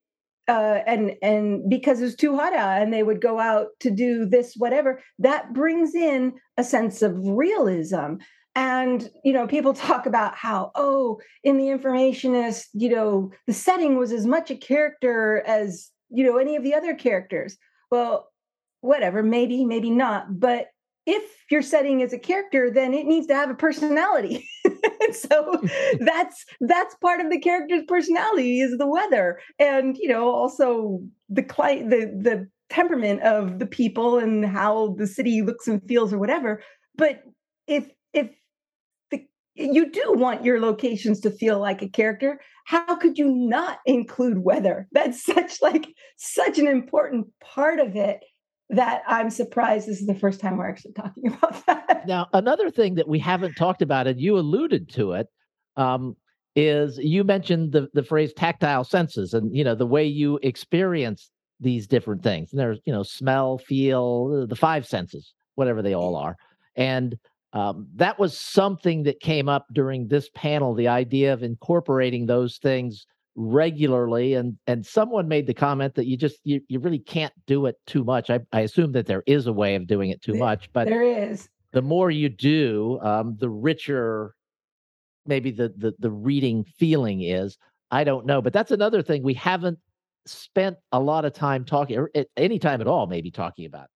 uh, 0.48 0.80
and 0.86 1.14
and 1.22 1.70
because 1.70 2.02
it 2.02 2.06
was 2.06 2.16
too 2.16 2.36
hot 2.36 2.54
out 2.54 2.82
and 2.82 2.94
they 2.94 3.04
would 3.04 3.22
go 3.22 3.40
out 3.40 3.68
to 3.80 3.90
do 3.90 4.26
this 4.26 4.56
whatever 4.58 5.02
that 5.20 5.54
brings 5.54 5.96
in 5.96 6.34
a 6.58 6.64
sense 6.64 7.02
of 7.02 7.16
realism 7.18 8.16
and 8.56 9.10
you 9.24 9.34
know 9.34 9.48
people 9.48 9.74
talk 9.74 10.06
about 10.06 10.36
how 10.36 10.72
oh 10.76 11.20
in 11.44 11.58
the 11.58 11.66
informationist 11.66 12.66
you 12.74 12.90
know 12.90 13.32
the 13.48 13.54
setting 13.54 13.98
was 13.98 14.12
as 14.12 14.26
much 14.26 14.52
a 14.52 14.56
character 14.56 15.44
as 15.48 15.90
you 16.10 16.26
know 16.26 16.38
any 16.38 16.56
of 16.56 16.64
the 16.64 16.74
other 16.74 16.94
characters 16.94 17.58
well 17.90 18.30
whatever, 18.84 19.24
maybe, 19.24 19.66
maybe 19.66 19.90
not. 19.90 20.40
But 20.40 20.68
if 21.06 21.24
your 21.50 21.62
setting 21.62 22.02
is 22.02 22.14
a 22.14 22.20
character, 22.20 22.70
then 22.70 22.94
it 22.94 23.06
needs 23.06 23.28
to 23.28 23.36
have 23.36 23.50
a 23.50 23.56
personality. 23.56 24.48
so 25.12 25.62
that's 26.00 26.46
that's 26.62 26.96
part 26.96 27.22
of 27.22 27.30
the 27.30 27.40
character's 27.40 27.84
personality 27.88 28.62
is 28.62 28.78
the 28.78 28.88
weather, 28.88 29.40
and 29.60 29.98
you 29.98 30.08
know 30.08 30.30
also 30.30 31.02
the 31.30 31.44
client, 31.44 31.90
the 31.90 32.06
the 32.22 32.48
temperament 32.70 33.22
of 33.22 33.60
the 33.60 33.66
people 33.66 34.18
and 34.18 34.46
how 34.46 34.96
the 34.98 35.08
city 35.08 35.42
looks 35.42 35.68
and 35.68 35.82
feels 35.88 36.12
or 36.14 36.20
whatever. 36.20 36.62
But 36.96 37.24
if 37.68 37.90
if 38.14 38.30
the 39.12 39.26
you 39.56 39.90
do 39.92 40.14
want 40.16 40.46
your 40.46 40.60
locations 40.60 41.20
to 41.22 41.32
feel 41.32 41.60
like 41.60 41.82
a 41.82 41.90
character, 41.90 42.40
how 42.66 42.96
could 42.96 43.18
you 43.18 43.30
not 43.30 43.80
include 43.86 44.40
weather? 44.40 44.88
That's 44.92 45.24
such 45.34 45.62
like 45.62 45.88
such 46.18 46.60
an 46.60 46.68
important 46.68 47.28
part 47.42 47.80
of 47.80 47.96
it 47.96 48.22
that 48.76 49.04
I'm 49.08 49.30
surprised 49.30 49.88
this 49.88 50.02
is 50.02 50.08
the 50.08 50.16
first 50.16 50.40
time 50.40 50.58
we're 50.58 50.68
actually 50.68 50.94
talking 50.94 51.28
about 51.34 51.66
that. 51.66 52.08
Now, 52.08 52.28
another 52.34 52.70
thing 52.70 52.96
that 52.96 53.08
we 53.08 53.20
haven't 53.20 53.56
talked 53.56 53.82
about, 53.82 54.08
and 54.08 54.20
you 54.20 54.38
alluded 54.38 54.90
to 54.94 55.14
it, 55.14 55.28
um, 55.76 56.16
is 56.56 56.98
you 57.00 57.24
mentioned 57.24 57.72
the 57.72 57.90
the 57.94 58.04
phrase 58.04 58.32
tactile 58.34 58.84
senses, 58.84 59.34
and 59.34 59.56
you 59.56 59.64
know 59.64 59.76
the 59.76 59.88
way 59.88 60.06
you 60.06 60.40
experience 60.44 61.32
these 61.60 61.88
different 61.88 62.22
things. 62.24 62.52
And 62.52 62.60
there's 62.60 62.80
you 62.86 62.94
know 62.94 63.04
smell, 63.04 63.58
feel, 63.58 64.46
the 64.48 64.56
five 64.56 64.86
senses, 64.86 65.34
whatever 65.56 65.82
they 65.82 65.94
all 65.94 66.16
are, 66.16 66.36
and 66.76 67.18
um, 67.54 67.88
that 67.96 68.20
was 68.20 68.38
something 68.38 69.04
that 69.04 69.20
came 69.20 69.50
up 69.50 69.68
during 69.74 70.08
this 70.08 70.30
panel. 70.36 70.74
The 70.74 70.88
idea 70.88 71.34
of 71.34 71.44
incorporating 71.44 72.26
those 72.26 72.58
things 72.58 73.06
regularly 73.36 74.36
and 74.36 74.58
and 74.68 74.86
someone 74.86 75.28
made 75.28 75.48
the 75.48 75.54
comment 75.54 75.96
that 75.96 76.06
you 76.06 76.16
just 76.16 76.38
you, 76.44 76.62
you 76.68 76.80
really 76.80 77.00
can't 77.00 77.34
do 77.48 77.66
it 77.66 77.76
too 77.88 78.04
much. 78.04 78.30
I, 78.30 78.40
I 78.52 78.62
assume 78.62 78.92
that 78.92 79.08
there 79.08 79.24
is 79.26 79.48
a 79.48 79.54
way 79.54 79.76
of 79.76 79.88
doing 79.88 80.12
it 80.12 80.22
too 80.22 80.36
much 80.36 80.70
but 80.72 80.88
there 80.88 81.04
is. 81.04 81.50
the 81.72 81.82
more 81.82 82.12
you 82.12 82.30
do 82.30 83.00
um, 83.02 83.36
the 83.40 83.50
richer 83.50 84.36
maybe 85.26 85.50
the, 85.50 85.74
the 85.78 85.94
the 86.00 86.12
reading 86.12 86.64
feeling 86.78 87.22
is. 87.22 87.58
I 87.90 88.04
don't 88.04 88.26
know 88.26 88.42
but 88.42 88.54
that's 88.54 88.72
another 88.72 89.02
thing 89.02 89.24
we 89.24 89.34
haven't 89.34 89.80
spent 90.26 90.78
a 90.92 91.00
lot 91.00 91.26
of 91.26 91.34
time 91.34 91.66
talking 91.66 91.98
or 91.98 92.12
at 92.16 92.28
any 92.38 92.60
time 92.60 92.82
at 92.82 92.88
all 92.88 93.08
maybe 93.08 93.32
talking 93.32 93.66
about. 93.66 93.88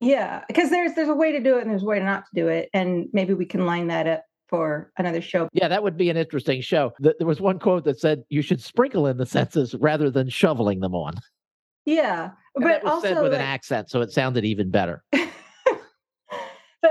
Yeah 0.00 0.42
because 0.46 0.68
there's 0.68 0.92
there's 0.92 1.08
a 1.08 1.14
way 1.14 1.32
to 1.32 1.40
do 1.40 1.56
it 1.56 1.62
and 1.62 1.70
there's 1.70 1.82
a 1.82 1.86
way 1.86 2.00
not 2.00 2.24
to 2.26 2.30
do 2.34 2.48
it 2.48 2.68
and 2.74 3.06
maybe 3.14 3.32
we 3.32 3.46
can 3.46 3.64
line 3.64 3.86
that 3.86 4.06
up 4.06 4.24
for 4.48 4.92
another 4.98 5.20
show. 5.20 5.48
Yeah, 5.52 5.68
that 5.68 5.82
would 5.82 5.96
be 5.96 6.10
an 6.10 6.16
interesting 6.16 6.60
show. 6.60 6.92
There 7.00 7.14
was 7.20 7.40
one 7.40 7.58
quote 7.58 7.84
that 7.84 7.98
said 7.98 8.22
you 8.28 8.42
should 8.42 8.62
sprinkle 8.62 9.06
in 9.06 9.16
the 9.16 9.26
senses 9.26 9.74
rather 9.74 10.10
than 10.10 10.28
shoveling 10.28 10.80
them 10.80 10.94
on. 10.94 11.14
Yeah, 11.84 12.30
and 12.54 12.64
but 12.64 12.84
also 12.84 13.22
with 13.22 13.32
like, 13.32 13.40
an 13.40 13.46
accent, 13.46 13.90
so 13.90 14.00
it 14.00 14.10
sounded 14.10 14.44
even 14.44 14.70
better. 14.70 15.04
but 15.12 15.30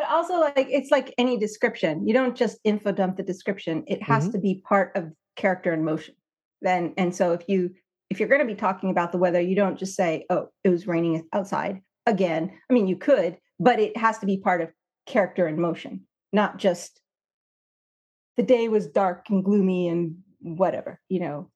also, 0.10 0.40
like 0.40 0.68
it's 0.70 0.92
like 0.92 1.14
any 1.18 1.38
description. 1.38 2.08
You 2.08 2.14
don't 2.14 2.36
just 2.36 2.60
info 2.64 2.92
dump 2.92 3.18
the 3.18 3.24
description. 3.24 3.84
It 3.88 4.02
has 4.04 4.24
mm-hmm. 4.24 4.32
to 4.34 4.40
be 4.40 4.64
part 4.68 4.96
of 4.96 5.12
character 5.36 5.74
and 5.74 5.84
motion. 5.84 6.16
Then, 6.62 6.94
and 6.98 7.14
so 7.14 7.34
if 7.34 7.44
you 7.48 7.72
if 8.10 8.20
you're 8.20 8.30
going 8.30 8.42
to 8.42 8.48
be 8.48 8.56
talking 8.56 8.90
about 8.90 9.12
the 9.12 9.18
weather, 9.18 9.42
you 9.42 9.56
don't 9.56 9.78
just 9.78 9.96
say, 9.96 10.26
"Oh, 10.30 10.48
it 10.64 10.70
was 10.70 10.88
raining 10.88 11.28
outside 11.34 11.82
again." 12.06 12.52
I 12.70 12.74
mean, 12.74 12.88
you 12.88 12.96
could, 12.96 13.38
but 13.60 13.80
it 13.80 13.98
has 13.98 14.18
to 14.20 14.26
be 14.26 14.38
part 14.38 14.62
of 14.62 14.70
character 15.06 15.46
and 15.46 15.58
motion, 15.58 16.02
not 16.32 16.58
just 16.58 17.02
the 18.38 18.44
day 18.44 18.68
was 18.68 18.88
dark 18.88 19.26
and 19.30 19.44
gloomy 19.44 19.88
and 19.88 20.18
whatever 20.40 21.00
you 21.10 21.20
know? 21.20 21.50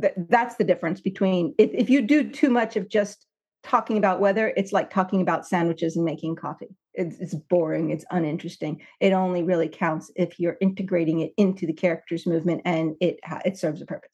Th- 0.00 0.14
that's 0.28 0.56
the 0.56 0.64
difference 0.64 1.00
between 1.00 1.54
if, 1.58 1.70
if 1.72 1.90
you 1.90 2.02
do 2.02 2.30
too 2.30 2.50
much 2.50 2.76
of 2.76 2.88
just 2.88 3.26
talking 3.62 3.98
about 3.98 4.20
weather 4.20 4.52
it's 4.56 4.72
like 4.72 4.88
talking 4.88 5.20
about 5.20 5.46
sandwiches 5.46 5.96
and 5.96 6.04
making 6.04 6.36
coffee. 6.36 6.76
It's, 6.94 7.18
it's 7.18 7.34
boring 7.34 7.90
it's 7.90 8.04
uninteresting. 8.10 8.80
It 9.00 9.12
only 9.12 9.42
really 9.42 9.68
counts 9.68 10.10
if 10.16 10.38
you're 10.38 10.56
integrating 10.60 11.20
it 11.20 11.32
into 11.36 11.66
the 11.66 11.72
character's 11.72 12.26
movement 12.26 12.62
and 12.64 12.94
it 13.00 13.18
it 13.44 13.58
serves 13.58 13.82
a 13.82 13.86
purpose. 13.86 14.12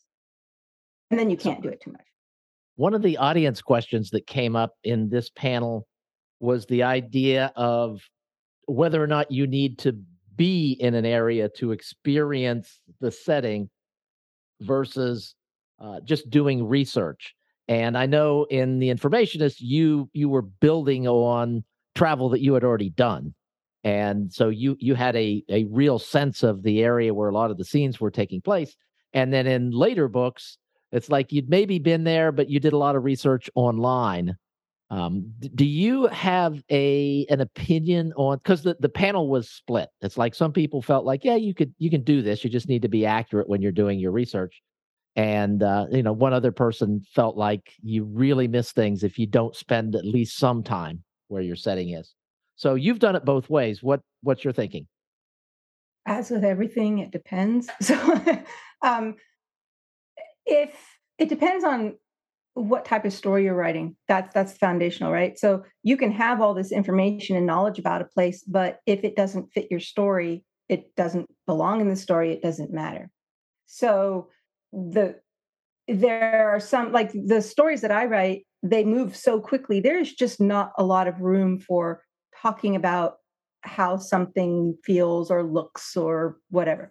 And 1.11 1.21
then 1.21 1.31
you 1.31 1.37
can't 1.37 1.62
do 1.62 1.69
it 1.69 1.81
too 1.81 1.93
much. 1.93 2.07
One 2.76 2.95
of 2.95 3.03
the 3.03 3.17
audience 3.17 3.62
questions 3.62 4.11
that 4.11 4.26
came 4.26 4.55
up 4.55 4.75
in 4.85 5.09
this 5.09 5.31
panel 5.31 5.87
was 6.41 6.67
the 6.67 6.83
idea 6.83 7.53
of 7.57 8.00
whether 8.67 9.03
or 9.03 9.07
not 9.07 9.31
you 9.31 9.47
need 9.47 9.79
to 9.79 9.99
be 10.37 10.73
in 10.81 10.95
an 10.95 11.07
area 11.07 11.49
to 11.57 11.73
experience 11.73 12.81
the 13.00 13.11
setting 13.11 13.69
versus 14.61 15.35
uh, 15.81 16.00
just 16.00 16.31
doing 16.31 16.66
research. 16.66 17.35
And 17.69 17.99
I 17.99 18.07
know 18.07 18.47
in 18.50 18.78
the 18.78 18.95
informationist, 18.95 19.57
you 19.59 20.09
you 20.12 20.28
were 20.28 20.43
building 20.43 21.09
on 21.09 21.64
travel 21.95 22.28
that 22.31 22.40
you 22.40 22.55
had 22.55 22.62
already 22.62 22.90
done, 22.90 23.35
and 23.83 24.33
so 24.33 24.49
you 24.49 24.76
you 24.78 24.95
had 24.95 25.16
a 25.16 25.43
a 25.49 25.64
real 25.64 25.99
sense 25.99 26.43
of 26.45 26.62
the 26.62 26.83
area 26.83 27.12
where 27.12 27.28
a 27.28 27.35
lot 27.35 27.50
of 27.50 27.59
the 27.59 27.64
scenes 27.64 28.00
were 28.00 28.11
taking 28.11 28.40
place. 28.40 28.76
And 29.12 29.33
then 29.33 29.47
in 29.47 29.71
later 29.71 30.09
books, 30.09 30.59
it's 30.93 31.09
like 31.09 31.33
you'd 31.33 31.49
maybe 31.49 31.78
been 31.78 32.05
there, 32.05 32.31
but 32.31 32.49
you 32.49 32.61
did 32.61 32.73
a 32.73 32.78
lot 32.78 32.95
of 32.95 33.05
research 33.05 33.50
online 33.55 34.37
um, 34.90 35.33
do 35.55 35.64
you 35.64 36.07
have 36.07 36.62
a 36.71 37.26
an 37.28 37.40
opinion 37.40 38.12
on 38.16 38.38
because 38.38 38.62
the, 38.62 38.76
the 38.78 38.88
panel 38.88 39.28
was 39.28 39.50
split? 39.50 39.88
It's 40.00 40.16
like 40.16 40.35
some 40.35 40.52
people 40.52 40.81
felt 40.81 41.05
like, 41.05 41.25
yeah, 41.25 41.35
you 41.35 41.55
could 41.55 41.75
you 41.78 41.90
can 41.90 42.02
do 42.02 42.23
this. 42.23 42.45
You 42.45 42.50
just 42.50 42.69
need 42.69 42.83
to 42.83 42.88
be 42.88 43.05
accurate 43.05 43.49
when 43.49 43.62
you're 43.62 43.73
doing 43.73 43.99
your 43.99 44.12
research. 44.12 44.62
And 45.16 45.62
uh, 45.62 45.87
you 45.90 46.02
know, 46.02 46.12
one 46.12 46.33
other 46.33 46.52
person 46.52 47.02
felt 47.14 47.37
like 47.37 47.73
you 47.83 48.05
really 48.05 48.47
miss 48.47 48.71
things 48.71 49.02
if 49.02 49.19
you 49.19 49.26
don't 49.26 49.57
spend 49.57 49.97
at 49.97 50.05
least 50.05 50.38
some 50.38 50.62
time 50.62 51.02
where 51.28 51.43
your 51.43 51.57
setting 51.57 51.90
is. 51.90 52.14
So 52.55 52.75
you've 52.75 53.00
done 53.00 53.16
it 53.16 53.25
both 53.25 53.50
ways. 53.50 53.83
What 53.83 54.02
what's 54.23 54.45
your 54.45 54.52
thinking? 54.52 54.87
As 56.07 56.31
with 56.31 56.45
everything, 56.45 56.99
it 56.99 57.11
depends. 57.11 57.69
So 57.81 58.21
um 58.83 59.16
if 60.45 60.71
it 61.19 61.28
depends 61.28 61.64
on 61.64 61.97
what 62.56 62.86
type 62.86 63.04
of 63.04 63.12
story 63.12 63.44
you're 63.44 63.54
writing. 63.54 63.94
That's 64.08 64.32
that's 64.32 64.56
foundational, 64.56 65.12
right? 65.12 65.38
So 65.38 65.62
you 65.82 65.98
can 65.98 66.10
have 66.12 66.40
all 66.40 66.54
this 66.54 66.72
information 66.72 67.36
and 67.36 67.44
knowledge 67.44 67.78
about 67.78 68.00
a 68.00 68.06
place, 68.06 68.42
but 68.42 68.78
if 68.86 69.04
it 69.04 69.14
doesn't 69.14 69.52
fit 69.52 69.68
your 69.70 69.80
story, 69.80 70.42
it 70.70 70.96
doesn't 70.96 71.28
belong 71.46 71.82
in 71.82 71.88
the 71.90 71.96
story, 71.96 72.32
it 72.32 72.40
doesn't 72.40 72.72
matter. 72.72 73.10
So 73.66 74.30
the 74.72 75.16
there 75.86 76.48
are 76.48 76.58
some 76.58 76.92
like 76.92 77.12
the 77.12 77.42
stories 77.42 77.82
that 77.82 77.92
I 77.92 78.06
write, 78.06 78.46
they 78.62 78.84
move 78.84 79.14
so 79.14 79.38
quickly. 79.38 79.80
There's 79.80 80.14
just 80.14 80.40
not 80.40 80.72
a 80.78 80.84
lot 80.84 81.08
of 81.08 81.20
room 81.20 81.60
for 81.60 82.02
talking 82.40 82.75
about 82.75 83.16
how 83.60 83.98
something 83.98 84.78
feels 84.82 85.30
or 85.30 85.42
looks 85.42 85.94
or 85.94 86.38
whatever. 86.48 86.90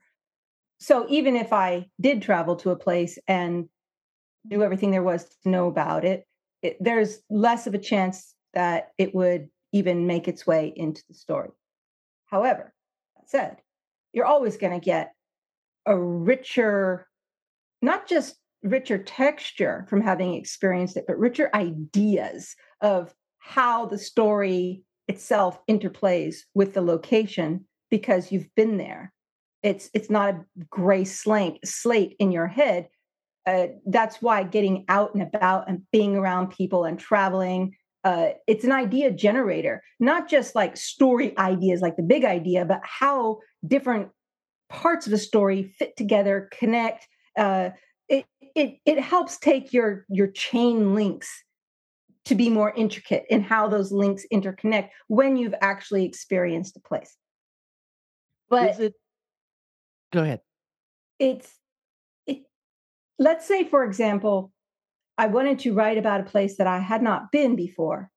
So 0.79 1.07
even 1.09 1.35
if 1.35 1.51
I 1.51 1.87
did 1.99 2.21
travel 2.21 2.55
to 2.57 2.69
a 2.69 2.75
place 2.75 3.17
and 3.27 3.67
knew 4.49 4.63
everything 4.63 4.91
there 4.91 5.03
was 5.03 5.25
to 5.43 5.49
know 5.49 5.67
about 5.67 6.05
it, 6.05 6.25
it 6.61 6.77
there's 6.79 7.19
less 7.29 7.67
of 7.67 7.73
a 7.73 7.79
chance 7.79 8.33
that 8.53 8.89
it 8.97 9.13
would 9.13 9.49
even 9.71 10.07
make 10.07 10.27
its 10.27 10.47
way 10.47 10.71
into 10.75 11.03
the 11.07 11.13
story. 11.13 11.49
However, 12.27 12.73
that 13.15 13.29
said, 13.29 13.57
you're 14.13 14.25
always 14.25 14.57
going 14.57 14.79
to 14.79 14.83
get 14.83 15.13
a 15.85 15.97
richer, 15.97 17.07
not 17.81 18.07
just 18.07 18.37
richer 18.63 18.97
texture 18.97 19.85
from 19.89 20.01
having 20.01 20.33
experienced 20.33 20.97
it, 20.97 21.05
but 21.07 21.19
richer 21.19 21.49
ideas 21.53 22.55
of 22.81 23.13
how 23.39 23.85
the 23.85 23.97
story 23.97 24.83
itself 25.07 25.59
interplays 25.67 26.37
with 26.53 26.73
the 26.73 26.81
location 26.81 27.65
because 27.91 28.31
you've 28.31 28.53
been 28.55 28.77
there. 28.77 29.13
It's 29.61 29.89
it's 29.93 30.09
not 30.09 30.29
a 30.29 30.45
gray 30.69 31.03
slate 31.03 31.59
slate 31.65 32.15
in 32.19 32.31
your 32.31 32.47
head 32.47 32.87
uh, 33.45 33.67
that's 33.85 34.21
why 34.21 34.43
getting 34.43 34.85
out 34.89 35.13
and 35.13 35.23
about 35.23 35.69
and 35.69 35.81
being 35.91 36.15
around 36.15 36.47
people 36.47 36.85
and 36.85 36.99
traveling 36.99 37.75
uh, 38.03 38.29
it's 38.47 38.63
an 38.63 38.71
idea 38.71 39.11
generator 39.11 39.83
not 39.99 40.29
just 40.29 40.55
like 40.55 40.77
story 40.77 41.37
ideas 41.37 41.81
like 41.81 41.95
the 41.95 42.03
big 42.03 42.23
idea 42.25 42.65
but 42.65 42.81
how 42.83 43.39
different 43.67 44.09
parts 44.69 45.07
of 45.07 45.13
a 45.13 45.17
story 45.17 45.73
fit 45.79 45.95
together 45.95 46.49
connect 46.51 47.07
uh, 47.37 47.69
it, 48.07 48.25
it 48.55 48.77
it 48.85 48.99
helps 48.99 49.37
take 49.37 49.73
your 49.73 50.05
your 50.09 50.27
chain 50.27 50.93
links 50.95 51.29
to 52.25 52.35
be 52.35 52.49
more 52.49 52.73
intricate 52.75 53.23
in 53.29 53.41
how 53.41 53.67
those 53.67 53.91
links 53.91 54.25
interconnect 54.33 54.89
when 55.07 55.37
you've 55.37 55.55
actually 55.61 56.05
experienced 56.05 56.75
a 56.75 56.79
place. 56.79 57.15
But 58.49 58.79
it, 58.79 58.93
go 60.11 60.23
ahead. 60.23 60.41
It's 61.19 61.51
let's 63.19 63.47
say, 63.47 63.63
for 63.63 63.83
example, 63.83 64.51
I 65.17 65.27
wanted 65.27 65.59
to 65.59 65.73
write 65.73 65.97
about 65.97 66.21
a 66.21 66.25
place 66.25 66.57
that 66.57 66.67
I 66.67 66.79
had 66.79 67.01
not 67.01 67.31
been 67.31 67.55
before. 67.55 68.11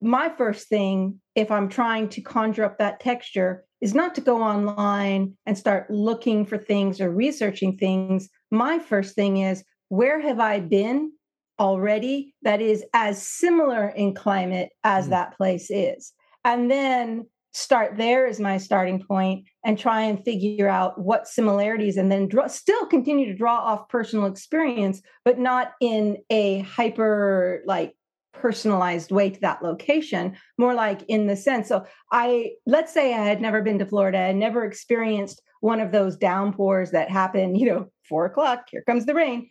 My 0.00 0.28
first 0.28 0.68
thing, 0.68 1.20
if 1.34 1.50
I'm 1.50 1.68
trying 1.68 2.08
to 2.10 2.20
conjure 2.20 2.64
up 2.64 2.78
that 2.78 3.00
texture, 3.00 3.64
is 3.80 3.94
not 3.94 4.14
to 4.16 4.20
go 4.20 4.42
online 4.42 5.36
and 5.46 5.56
start 5.56 5.90
looking 5.90 6.44
for 6.44 6.58
things 6.58 7.00
or 7.00 7.10
researching 7.10 7.76
things. 7.76 8.28
My 8.50 8.78
first 8.78 9.14
thing 9.14 9.38
is, 9.38 9.64
where 9.88 10.20
have 10.20 10.40
I 10.40 10.60
been 10.60 11.12
already 11.58 12.34
that 12.42 12.60
is 12.60 12.84
as 12.92 13.22
similar 13.22 13.88
in 13.88 14.14
climate 14.14 14.70
as 14.84 15.06
mm. 15.06 15.10
that 15.10 15.36
place 15.36 15.70
is? 15.70 16.12
And 16.44 16.70
then 16.70 17.26
start 17.52 17.96
there 17.96 18.26
as 18.26 18.38
my 18.38 18.58
starting 18.58 19.02
point 19.02 19.44
and 19.64 19.78
try 19.78 20.02
and 20.02 20.24
figure 20.24 20.68
out 20.68 21.00
what 21.00 21.26
similarities 21.26 21.96
and 21.96 22.12
then 22.12 22.28
draw, 22.28 22.46
still 22.46 22.86
continue 22.86 23.26
to 23.26 23.34
draw 23.34 23.56
off 23.56 23.88
personal 23.88 24.26
experience 24.26 25.00
but 25.24 25.38
not 25.38 25.72
in 25.80 26.18
a 26.30 26.60
hyper 26.60 27.62
like 27.66 27.94
personalized 28.32 29.10
way 29.10 29.30
to 29.30 29.40
that 29.40 29.62
location. 29.62 30.36
More 30.58 30.74
like 30.74 31.02
in 31.08 31.26
the 31.26 31.36
sense 31.36 31.68
so 31.68 31.84
i 32.12 32.50
let's 32.66 32.92
say 32.92 33.14
i 33.14 33.24
had 33.24 33.40
never 33.40 33.62
been 33.62 33.78
to 33.78 33.86
florida 33.86 34.18
and 34.18 34.38
never 34.38 34.64
experienced 34.64 35.42
one 35.60 35.80
of 35.80 35.92
those 35.92 36.16
downpours 36.16 36.92
that 36.92 37.10
happen 37.10 37.54
you 37.54 37.66
know 37.66 37.90
four 38.08 38.26
o'clock 38.26 38.66
here 38.70 38.82
comes 38.86 39.06
the 39.06 39.14
rain 39.14 39.50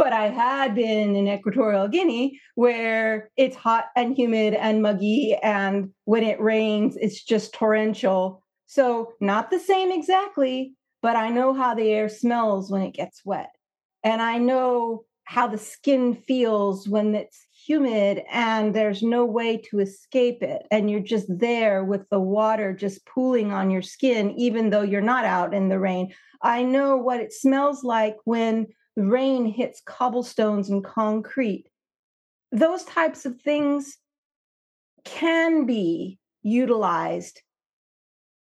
but 0.00 0.14
I 0.14 0.28
had 0.28 0.74
been 0.74 1.14
in 1.14 1.28
Equatorial 1.28 1.86
Guinea 1.86 2.40
where 2.54 3.30
it's 3.36 3.54
hot 3.54 3.88
and 3.94 4.16
humid 4.16 4.54
and 4.54 4.80
muggy. 4.80 5.34
And 5.42 5.90
when 6.06 6.22
it 6.22 6.40
rains, 6.40 6.96
it's 6.98 7.22
just 7.22 7.52
torrential. 7.52 8.42
So, 8.64 9.12
not 9.20 9.50
the 9.50 9.58
same 9.58 9.92
exactly, 9.92 10.72
but 11.02 11.16
I 11.16 11.28
know 11.28 11.52
how 11.52 11.74
the 11.74 11.90
air 11.90 12.08
smells 12.08 12.70
when 12.70 12.80
it 12.80 12.94
gets 12.94 13.20
wet. 13.26 13.50
And 14.02 14.22
I 14.22 14.38
know 14.38 15.04
how 15.24 15.46
the 15.46 15.58
skin 15.58 16.14
feels 16.14 16.88
when 16.88 17.14
it's 17.14 17.46
humid 17.66 18.22
and 18.32 18.74
there's 18.74 19.02
no 19.02 19.26
way 19.26 19.58
to 19.70 19.80
escape 19.80 20.42
it. 20.42 20.62
And 20.70 20.90
you're 20.90 21.00
just 21.00 21.26
there 21.28 21.84
with 21.84 22.08
the 22.08 22.20
water 22.20 22.72
just 22.72 23.04
pooling 23.04 23.52
on 23.52 23.70
your 23.70 23.82
skin, 23.82 24.30
even 24.30 24.70
though 24.70 24.82
you're 24.82 25.02
not 25.02 25.26
out 25.26 25.52
in 25.52 25.68
the 25.68 25.78
rain. 25.78 26.14
I 26.42 26.62
know 26.62 26.96
what 26.96 27.20
it 27.20 27.34
smells 27.34 27.84
like 27.84 28.16
when 28.24 28.68
rain 29.08 29.46
hits 29.46 29.82
cobblestones 29.84 30.70
and 30.70 30.84
concrete. 30.84 31.66
Those 32.52 32.84
types 32.84 33.24
of 33.24 33.40
things 33.40 33.98
can 35.04 35.66
be 35.66 36.18
utilized 36.42 37.42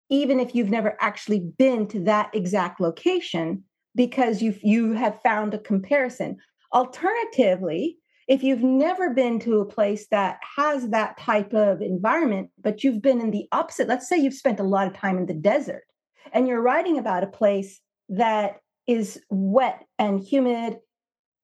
even 0.09 0.39
if 0.39 0.55
you've 0.55 0.71
never 0.71 0.97
actually 1.01 1.41
been 1.41 1.87
to 1.89 2.01
that 2.05 2.31
exact 2.35 2.81
location 2.81 3.65
because 3.95 4.43
you 4.43 4.55
you 4.63 4.93
have 4.93 5.21
found 5.23 5.55
a 5.55 5.59
comparison 5.59 6.37
alternatively 6.73 7.97
if 8.29 8.43
you've 8.43 8.63
never 8.63 9.15
been 9.15 9.39
to 9.39 9.61
a 9.61 9.67
place 9.67 10.09
that 10.11 10.39
has 10.57 10.89
that 10.89 11.17
type 11.19 11.53
of 11.55 11.81
environment 11.81 12.51
but 12.61 12.83
you've 12.83 13.03
been 13.03 13.21
in 13.21 13.31
the 13.31 13.47
opposite 13.53 13.89
let's 13.89 14.09
say 14.09 14.17
you've 14.17 14.35
spent 14.35 14.61
a 14.61 14.65
lot 14.65 14.87
of 14.87 14.95
time 14.95 15.19
in 15.19 15.27
the 15.27 15.35
desert 15.35 15.85
and 16.33 16.49
you're 16.49 16.63
writing 16.63 16.99
about 16.99 17.25
a 17.25 17.29
place 17.29 17.81
that 18.09 18.57
is 18.87 19.21
wet 19.31 19.85
and 19.99 20.21
humid. 20.21 20.79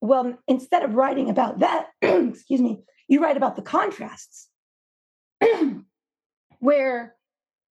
Well, 0.01 0.37
instead 0.47 0.83
of 0.83 0.95
writing 0.95 1.29
about 1.29 1.59
that, 1.59 1.87
excuse 2.01 2.61
me, 2.61 2.83
you 3.07 3.21
write 3.21 3.37
about 3.37 3.55
the 3.55 3.61
contrasts 3.61 4.49
where 6.59 7.15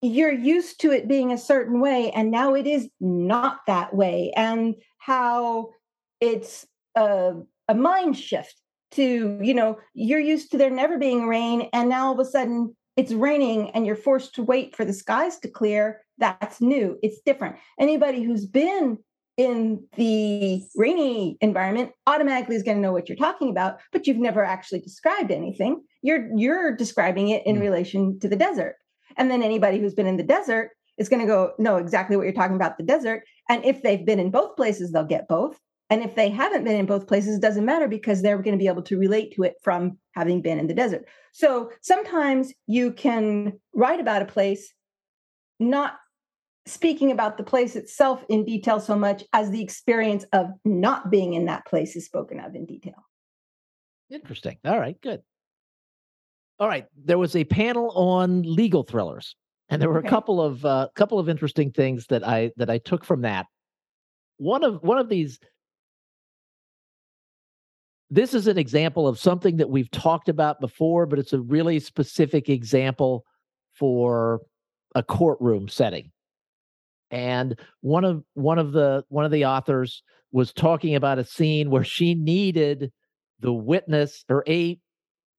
you're 0.01 0.33
used 0.33 0.81
to 0.81 0.91
it 0.91 1.07
being 1.07 1.31
a 1.31 1.37
certain 1.37 1.79
way 1.79 2.11
and 2.11 2.29
now 2.29 2.55
it 2.55 2.67
is 2.67 2.89
not 2.99 3.59
that 3.67 3.95
way 3.95 4.33
and 4.35 4.75
how 4.97 5.69
it's 6.19 6.65
a, 6.95 7.33
a 7.69 7.73
mind 7.73 8.17
shift 8.17 8.55
to 8.91 9.39
you 9.41 9.53
know 9.53 9.79
you're 9.93 10.19
used 10.19 10.51
to 10.51 10.57
there 10.57 10.69
never 10.69 10.99
being 10.99 11.25
rain 11.25 11.69
and 11.71 11.89
now 11.89 12.07
all 12.07 12.13
of 12.13 12.19
a 12.19 12.25
sudden 12.29 12.75
it's 12.95 13.11
raining 13.11 13.71
and 13.71 13.85
you're 13.85 13.95
forced 13.95 14.35
to 14.35 14.43
wait 14.43 14.75
for 14.75 14.85
the 14.85 14.93
skies 14.93 15.39
to 15.39 15.47
clear. 15.47 16.01
That's 16.17 16.61
new. 16.61 16.99
It's 17.01 17.21
different. 17.21 17.55
Anybody 17.79 18.21
who's 18.21 18.45
been 18.45 18.99
in 19.37 19.83
the 19.95 20.61
rainy 20.75 21.37
environment 21.41 21.91
automatically 22.05 22.55
is 22.55 22.63
going 22.63 22.77
to 22.77 22.81
know 22.81 22.91
what 22.91 23.09
you're 23.09 23.15
talking 23.15 23.49
about 23.49 23.79
but 23.91 24.05
you've 24.05 24.17
never 24.17 24.43
actually 24.43 24.79
described 24.79 25.31
anything. 25.31 25.81
You're 26.01 26.29
you're 26.35 26.75
describing 26.75 27.29
it 27.29 27.45
in 27.45 27.57
mm. 27.57 27.61
relation 27.61 28.19
to 28.19 28.27
the 28.27 28.35
desert. 28.35 28.75
And 29.17 29.31
then 29.31 29.43
anybody 29.43 29.79
who's 29.79 29.93
been 29.93 30.07
in 30.07 30.17
the 30.17 30.23
desert 30.23 30.71
is 30.97 31.09
going 31.09 31.21
to 31.21 31.27
go 31.27 31.53
know 31.57 31.77
exactly 31.77 32.15
what 32.15 32.23
you're 32.23 32.33
talking 32.33 32.55
about 32.55 32.77
the 32.77 32.83
desert. 32.83 33.23
And 33.49 33.65
if 33.65 33.81
they've 33.81 34.05
been 34.05 34.19
in 34.19 34.29
both 34.29 34.55
places 34.55 34.91
they'll 34.91 35.03
get 35.03 35.27
both. 35.27 35.59
And 35.89 36.03
if 36.03 36.15
they 36.15 36.29
haven't 36.29 36.63
been 36.63 36.77
in 36.77 36.85
both 36.85 37.07
places 37.07 37.37
it 37.37 37.41
doesn't 37.41 37.65
matter 37.65 37.87
because 37.87 38.21
they're 38.21 38.37
going 38.37 38.57
to 38.57 38.63
be 38.63 38.67
able 38.67 38.83
to 38.83 38.99
relate 38.99 39.33
to 39.35 39.43
it 39.43 39.55
from 39.63 39.97
having 40.13 40.41
been 40.41 40.59
in 40.59 40.67
the 40.67 40.73
desert. 40.73 41.05
So 41.31 41.71
sometimes 41.81 42.53
you 42.67 42.91
can 42.93 43.59
write 43.73 43.99
about 43.99 44.21
a 44.21 44.25
place 44.25 44.73
not 45.59 45.95
speaking 46.65 47.11
about 47.11 47.37
the 47.37 47.43
place 47.43 47.75
itself 47.75 48.23
in 48.29 48.45
detail 48.45 48.79
so 48.79 48.95
much 48.95 49.23
as 49.33 49.49
the 49.51 49.61
experience 49.61 50.25
of 50.31 50.47
not 50.63 51.11
being 51.11 51.33
in 51.33 51.45
that 51.45 51.65
place 51.65 51.95
is 51.95 52.05
spoken 52.05 52.39
of 52.39 52.55
in 52.55 52.65
detail. 52.65 53.05
Interesting. 54.09 54.57
All 54.65 54.79
right, 54.79 54.99
good. 55.01 55.21
All 56.59 56.67
right, 56.67 56.85
there 57.03 57.17
was 57.17 57.35
a 57.35 57.43
panel 57.43 57.91
on 57.91 58.43
legal 58.43 58.83
thrillers, 58.83 59.35
and 59.69 59.81
there 59.81 59.89
were 59.89 59.99
okay. 59.99 60.07
a 60.07 60.09
couple 60.09 60.41
of 60.41 60.63
uh, 60.63 60.87
couple 60.95 61.19
of 61.19 61.27
interesting 61.27 61.71
things 61.71 62.05
that 62.07 62.25
I 62.25 62.51
that 62.57 62.69
I 62.69 62.77
took 62.77 63.03
from 63.03 63.21
that. 63.21 63.47
One 64.37 64.63
of 64.63 64.81
one 64.81 64.97
of 64.97 65.09
these 65.09 65.39
this 68.09 68.35
is 68.35 68.45
an 68.45 68.59
example 68.59 69.07
of 69.07 69.17
something 69.17 69.57
that 69.57 69.69
we've 69.71 69.89
talked 69.89 70.29
about 70.29 70.61
before, 70.61 71.07
but 71.07 71.17
it's 71.17 71.33
a 71.33 71.41
really 71.41 71.79
specific 71.79 72.47
example 72.47 73.25
for 73.73 74.41
a 74.93 75.01
courtroom 75.01 75.67
setting 75.67 76.11
and 77.13 77.57
one 77.81 78.03
of 78.03 78.23
one 78.33 78.59
of 78.59 78.73
the 78.73 79.03
one 79.09 79.23
of 79.23 79.31
the 79.31 79.45
authors 79.45 80.03
was 80.31 80.51
talking 80.51 80.95
about 80.95 81.19
a 81.19 81.23
scene 81.23 81.69
where 81.69 81.83
she 81.83 82.15
needed 82.15 82.91
the 83.39 83.53
witness 83.53 84.25
or 84.27 84.43
a 84.47 84.77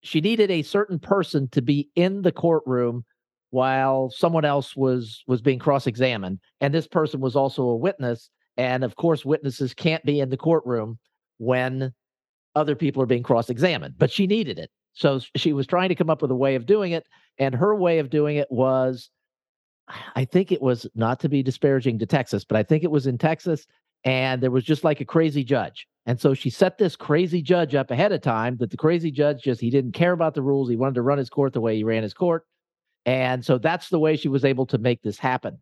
she 0.02 0.20
needed 0.20 0.50
a 0.50 0.62
certain 0.62 0.98
person 0.98 1.48
to 1.48 1.60
be 1.60 1.90
in 1.96 2.22
the 2.22 2.32
courtroom 2.32 3.04
while 3.50 4.08
someone 4.10 4.44
else 4.44 4.76
was 4.76 5.22
was 5.26 5.42
being 5.42 5.58
cross-examined 5.58 6.38
and 6.60 6.72
this 6.72 6.86
person 6.86 7.20
was 7.20 7.34
also 7.34 7.64
a 7.64 7.76
witness 7.76 8.30
and 8.56 8.84
of 8.84 8.94
course 8.94 9.24
witnesses 9.24 9.74
can't 9.74 10.04
be 10.04 10.20
in 10.20 10.30
the 10.30 10.36
courtroom 10.36 10.98
when 11.38 11.92
other 12.54 12.76
people 12.76 13.02
are 13.02 13.06
being 13.06 13.22
cross 13.22 13.50
examined, 13.50 13.94
but 13.98 14.10
she 14.10 14.26
needed 14.26 14.58
it. 14.58 14.70
So 14.92 15.20
she 15.36 15.52
was 15.52 15.66
trying 15.66 15.88
to 15.88 15.94
come 15.94 16.10
up 16.10 16.22
with 16.22 16.30
a 16.30 16.36
way 16.36 16.54
of 16.54 16.66
doing 16.66 16.92
it. 16.92 17.04
And 17.38 17.54
her 17.54 17.74
way 17.74 17.98
of 17.98 18.10
doing 18.10 18.36
it 18.36 18.46
was, 18.50 19.10
I 20.14 20.24
think 20.24 20.50
it 20.50 20.62
was 20.62 20.86
not 20.94 21.20
to 21.20 21.28
be 21.28 21.42
disparaging 21.42 21.98
to 21.98 22.06
Texas, 22.06 22.44
but 22.44 22.56
I 22.56 22.62
think 22.62 22.84
it 22.84 22.90
was 22.90 23.06
in 23.06 23.18
Texas. 23.18 23.66
And 24.04 24.42
there 24.42 24.50
was 24.50 24.64
just 24.64 24.84
like 24.84 25.00
a 25.00 25.04
crazy 25.04 25.44
judge. 25.44 25.86
And 26.06 26.20
so 26.20 26.34
she 26.34 26.50
set 26.50 26.76
this 26.76 26.96
crazy 26.96 27.40
judge 27.40 27.74
up 27.74 27.90
ahead 27.90 28.12
of 28.12 28.20
time 28.20 28.56
that 28.58 28.70
the 28.70 28.76
crazy 28.76 29.10
judge 29.10 29.42
just, 29.42 29.60
he 29.60 29.70
didn't 29.70 29.92
care 29.92 30.12
about 30.12 30.34
the 30.34 30.42
rules. 30.42 30.68
He 30.68 30.76
wanted 30.76 30.96
to 30.96 31.02
run 31.02 31.18
his 31.18 31.30
court 31.30 31.54
the 31.54 31.60
way 31.60 31.76
he 31.76 31.84
ran 31.84 32.02
his 32.02 32.12
court. 32.12 32.44
And 33.06 33.44
so 33.44 33.58
that's 33.58 33.88
the 33.88 33.98
way 33.98 34.16
she 34.16 34.28
was 34.28 34.44
able 34.44 34.66
to 34.66 34.78
make 34.78 35.02
this 35.02 35.18
happen. 35.18 35.58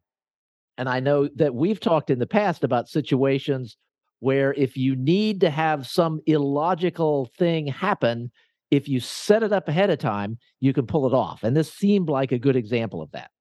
And 0.79 0.89
I 0.89 1.01
know 1.01 1.29
that 1.37 1.55
we've 1.55 1.81
talked 1.81 2.11
in 2.11 2.19
the 2.19 2.27
past 2.27 2.65
about 2.65 2.89
situations 2.89 3.77
where 4.21 4.55
if 4.55 4.77
you 4.77 4.95
need 4.95 5.41
to 5.41 5.51
have 5.51 5.87
some 5.87 6.21
illogical 6.27 7.29
thing 7.37 7.67
happen, 7.67 8.31
if 8.71 8.89
you 8.89 9.01
set 9.01 9.43
it 9.43 9.53
up 9.53 9.69
ahead 9.69 9.91
of 9.91 9.99
time, 9.99 10.39
you 10.61 10.73
can 10.73 10.87
pull 10.87 11.07
it 11.07 11.13
off. 11.13 11.43
And 11.43 11.57
this 11.57 11.73
seemed 11.73 12.09
like 12.09 12.31
a 12.31 12.39
good 12.39 12.57
example 12.57 13.03
of 13.03 13.11
that. 13.11 13.32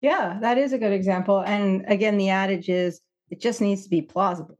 Yeah, 0.00 0.38
that 0.40 0.58
is 0.58 0.72
a 0.72 0.78
good 0.78 0.92
example. 0.92 1.40
And 1.40 1.84
again, 1.86 2.16
the 2.16 2.30
adage 2.30 2.68
is 2.68 3.00
it 3.30 3.40
just 3.40 3.60
needs 3.60 3.84
to 3.84 3.90
be 3.90 4.02
plausible. 4.02 4.58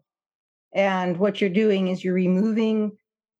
And 0.75 1.17
what 1.17 1.41
you're 1.41 1.51
doing 1.51 1.89
is 1.89 2.05
you're 2.05 2.15
removing 2.15 2.93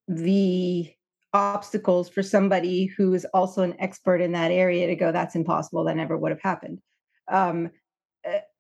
the 0.09 0.91
obstacles 1.33 2.09
for 2.09 2.23
somebody 2.23 2.87
who 2.87 3.15
is 3.15 3.25
also 3.33 3.63
an 3.63 3.77
expert 3.79 4.21
in 4.21 4.33
that 4.33 4.51
area 4.51 4.87
to 4.87 4.97
go, 4.97 5.13
that's 5.13 5.37
impossible. 5.37 5.85
That 5.85 5.97
never 5.97 6.17
would 6.17 6.33
have 6.33 6.41
happened. 6.41 6.81
Um, 7.29 7.71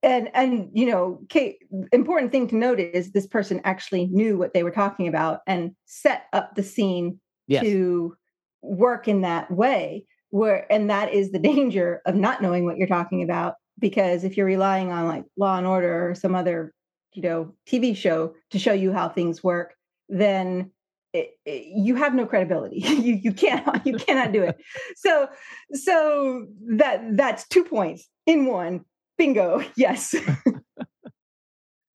and 0.02 0.30
and 0.34 0.70
you 0.72 0.86
know 0.86 1.20
Kate, 1.28 1.58
important 1.92 2.32
thing 2.32 2.48
to 2.48 2.56
note 2.56 2.80
is 2.80 3.12
this 3.12 3.26
person 3.26 3.60
actually 3.64 4.06
knew 4.06 4.38
what 4.38 4.54
they 4.54 4.62
were 4.62 4.70
talking 4.70 5.06
about 5.06 5.40
and 5.46 5.72
set 5.84 6.26
up 6.32 6.54
the 6.54 6.62
scene 6.62 7.20
yes. 7.46 7.62
to 7.62 8.16
work 8.62 9.06
in 9.06 9.20
that 9.22 9.50
way 9.50 10.06
where 10.30 10.70
and 10.72 10.88
that 10.90 11.12
is 11.12 11.32
the 11.32 11.38
danger 11.52 12.00
of 12.06 12.14
not 12.14 12.42
knowing 12.42 12.64
what 12.64 12.76
you're 12.76 12.88
talking 12.88 13.22
about 13.22 13.54
because 13.78 14.24
if 14.24 14.36
you're 14.36 14.46
relying 14.46 14.90
on 14.90 15.06
like 15.06 15.24
law 15.36 15.58
and 15.58 15.66
order 15.66 16.08
or 16.08 16.14
some 16.14 16.34
other 16.34 16.72
you 17.12 17.22
know 17.22 17.54
tv 17.68 17.96
show 17.96 18.34
to 18.50 18.58
show 18.58 18.72
you 18.72 18.92
how 18.92 19.08
things 19.08 19.42
work 19.42 19.74
then 20.08 20.70
it, 21.12 21.30
it, 21.44 21.66
you 21.74 21.96
have 21.96 22.14
no 22.14 22.24
credibility. 22.24 22.78
You 22.80 23.14
you 23.14 23.32
can't 23.32 23.84
you 23.84 23.96
cannot 23.96 24.30
do 24.32 24.44
it. 24.44 24.56
So 24.96 25.28
so 25.72 26.46
that 26.76 27.16
that's 27.16 27.48
two 27.48 27.64
points 27.64 28.08
in 28.26 28.46
one. 28.46 28.84
Bingo. 29.18 29.62
Yes. 29.74 30.14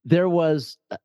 There 0.03 0.27
was 0.27 0.77
uh, 0.91 0.97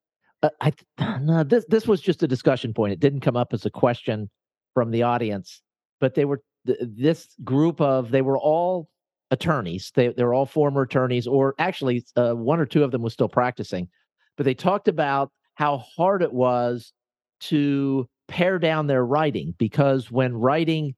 uh 0.42 0.50
i 0.60 0.72
no, 1.20 1.44
this 1.44 1.64
this 1.68 1.86
was 1.86 2.00
just 2.00 2.24
a 2.24 2.26
discussion 2.26 2.74
point. 2.74 2.92
It 2.92 2.98
didn't 2.98 3.20
come 3.20 3.36
up 3.36 3.52
as 3.52 3.64
a 3.64 3.70
question 3.70 4.28
from 4.74 4.90
the 4.90 5.04
audience 5.04 5.62
but 6.00 6.14
they 6.14 6.24
were 6.24 6.42
this 6.64 7.28
group 7.42 7.80
of 7.80 8.10
they 8.10 8.22
were 8.22 8.38
all 8.38 8.88
attorneys 9.30 9.92
they, 9.94 10.08
they 10.08 10.24
were 10.24 10.34
all 10.34 10.46
former 10.46 10.82
attorneys 10.82 11.26
or 11.26 11.54
actually 11.58 12.04
uh, 12.16 12.32
one 12.32 12.60
or 12.60 12.66
two 12.66 12.82
of 12.82 12.90
them 12.90 13.02
was 13.02 13.12
still 13.12 13.28
practicing 13.28 13.88
but 14.36 14.44
they 14.44 14.54
talked 14.54 14.88
about 14.88 15.30
how 15.54 15.78
hard 15.78 16.22
it 16.22 16.32
was 16.32 16.92
to 17.40 18.08
pare 18.28 18.58
down 18.58 18.86
their 18.86 19.04
writing 19.04 19.54
because 19.58 20.10
when 20.10 20.34
writing 20.34 20.94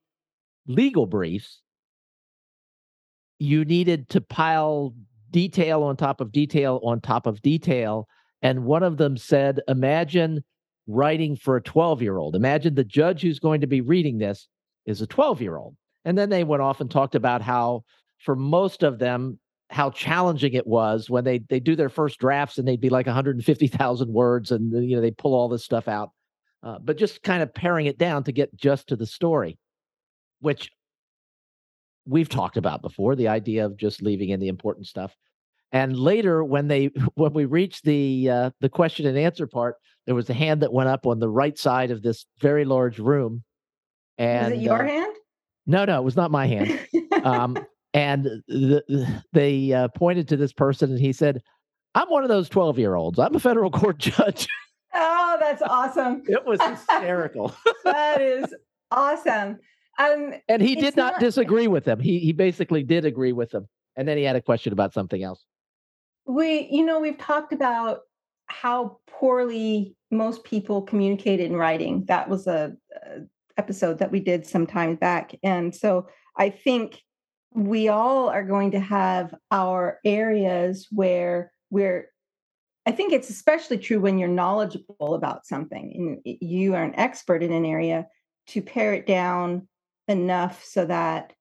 legal 0.66 1.07
briefs, 1.07 1.61
you 3.38 3.64
needed 3.64 4.09
to 4.11 4.20
pile 4.20 4.94
detail 5.31 5.83
on 5.83 5.96
top 5.96 6.20
of 6.20 6.31
detail 6.31 6.81
on 6.85 7.01
top 7.01 7.27
of 7.27 7.42
detail. 7.42 8.07
And 8.42 8.64
one 8.64 8.83
of 8.83 8.98
them 8.98 9.16
said, 9.16 9.61
Imagine 9.66 10.44
writing 10.87 11.37
for 11.37 11.57
a 11.57 11.62
12 11.62 12.03
year 12.03 12.18
old. 12.18 12.37
Imagine 12.37 12.75
the 12.75 12.85
judge 12.85 13.22
who's 13.22 13.38
going 13.38 13.61
to 13.62 13.66
be 13.66 13.81
reading 13.81 14.18
this 14.18 14.46
is 14.87 15.01
a 15.01 15.07
12 15.07 15.40
year 15.40 15.57
old. 15.57 15.77
And 16.05 16.18
then 16.18 16.31
they 16.31 16.45
went 16.45 16.62
off 16.62 16.81
and 16.81 16.90
talked 16.90 17.14
about 17.14 17.42
how, 17.42 17.85
for 18.18 18.35
most 18.35 18.83
of 18.83 18.99
them, 18.99 19.38
how 19.71 19.90
challenging 19.90 20.53
it 20.53 20.66
was 20.66 21.09
when 21.09 21.25
they 21.25 21.38
they 21.38 21.59
do 21.59 21.75
their 21.75 21.88
first 21.88 22.18
drafts 22.18 22.59
and 22.59 22.68
they'd 22.68 22.81
be 22.81 22.90
like 22.90 23.07
150,000 23.07 24.12
words 24.12 24.51
and 24.51 24.71
you 24.87 24.95
know 24.95 25.01
they 25.01 25.11
pull 25.11 25.35
all 25.35 25.49
this 25.49 25.64
stuff 25.64 25.88
out 25.88 26.11
uh, 26.62 26.79
but 26.79 26.97
just 26.97 27.23
kind 27.23 27.42
of 27.42 27.53
paring 27.53 27.87
it 27.87 27.99
down 27.99 28.23
to 28.25 28.33
get 28.33 28.55
just 28.55 28.88
to 28.88 28.97
the 28.97 29.07
story, 29.07 29.59
which 30.40 30.71
we've 32.07 32.29
talked 32.29 32.57
about 32.57 32.83
before 32.83 33.16
the 33.16 33.29
idea 33.29 33.64
of 33.64 33.77
just 33.77 34.03
leaving 34.03 34.29
in 34.31 34.40
the 34.40 34.49
important 34.49 34.87
stuff. 34.87 35.14
And 35.73 35.97
later, 35.97 36.45
when 36.45 36.68
they 36.68 36.87
when 37.14 37.33
we 37.33 37.47
reached 37.47 37.85
the 37.85 38.31
uh, 38.31 38.51
the 38.61 38.68
question 38.68 39.07
and 39.07 39.18
answer 39.18 39.47
part, 39.47 39.77
there 40.07 40.14
was 40.14 40.31
a 40.31 40.35
hand 40.35 40.62
that 40.62 40.73
went 40.73 40.88
up 40.88 41.07
on 41.07 41.18
the 41.18 41.29
right 41.29 41.59
side 41.59 41.90
of 41.90 42.03
this 42.03 42.27
very 42.40 42.64
large 42.64 42.99
room. 42.99 43.42
And 44.18 44.53
was 44.53 44.61
it 44.61 44.62
your 44.62 44.83
uh, 44.83 44.87
hand? 44.87 45.16
No, 45.66 45.85
no, 45.85 45.98
it 45.98 46.05
was 46.05 46.16
not 46.16 46.31
my 46.31 46.46
hand. 46.46 46.79
um, 47.25 47.57
and 47.94 48.25
the, 48.48 49.22
they 49.33 49.72
uh, 49.72 49.88
pointed 49.88 50.29
to 50.29 50.37
this 50.37 50.53
person, 50.53 50.90
and 50.90 50.98
he 50.98 51.12
said, 51.12 51.42
"I'm 51.94 52.09
one 52.09 52.22
of 52.22 52.29
those 52.29 52.48
twelve 52.48 52.79
year 52.79 52.94
olds. 52.94 53.18
I'm 53.18 53.35
a 53.35 53.40
federal 53.40 53.70
court 53.70 53.98
judge." 53.98 54.48
Oh, 54.94 55.37
that's 55.40 55.62
awesome. 55.62 56.22
It 56.27 56.44
was 56.44 56.61
hysterical. 56.68 57.55
that 57.85 58.20
is 58.20 58.55
awesome. 58.90 59.59
Um, 59.98 60.35
and 60.48 60.62
he 60.62 60.75
did 60.75 60.96
not, 60.96 61.14
not 61.14 61.20
disagree 61.20 61.68
with 61.68 61.85
them. 61.85 62.01
He 62.01 62.18
he 62.18 62.33
basically 62.33 62.83
did 62.83 63.05
agree 63.05 63.33
with 63.33 63.51
them. 63.51 63.68
And 63.96 64.09
then 64.09 64.16
he 64.16 64.25
had 64.25 64.37
a 64.37 64.42
question 64.42 64.72
about 64.72 64.94
something 64.94 65.22
else. 65.22 65.44
We, 66.25 66.68
you 66.70 66.85
know, 66.85 66.98
we've 67.01 67.18
talked 67.18 67.53
about 67.53 68.01
how 68.46 68.98
poorly 69.07 69.94
most 70.11 70.44
people 70.44 70.83
communicate 70.83 71.40
in 71.40 71.57
writing. 71.57 72.05
That 72.07 72.29
was 72.29 72.46
a, 72.46 72.75
a 73.05 73.20
episode 73.59 73.99
that 73.99 74.12
we 74.12 74.21
did 74.21 74.47
some 74.47 74.67
time 74.67 74.97
back. 74.97 75.35
And 75.43 75.75
so 75.75 76.09
I 76.37 76.51
think 76.51 77.01
we 77.55 77.88
all 77.88 78.29
are 78.29 78.45
going 78.45 78.71
to 78.73 78.81
have 78.81 79.35
our 79.51 79.99
areas 80.05 80.87
where 80.91 81.53
we're 81.71 82.09
I 82.85 82.91
think 82.91 83.12
it's 83.12 83.31
especially 83.31 83.79
true 83.79 84.01
when 84.01 84.19
you're 84.19 84.29
knowledgeable 84.29 85.15
about 85.15 85.47
something 85.47 86.21
and 86.25 86.37
you 86.41 86.75
are 86.75 86.83
an 86.83 86.97
expert 86.97 87.43
in 87.43 87.53
an 87.53 87.65
area 87.65 88.09
to 88.49 88.61
pare 88.61 88.93
it 88.93 89.07
down 89.07 89.69
enough 90.09 90.65
so 90.65 90.85
that 90.87 91.33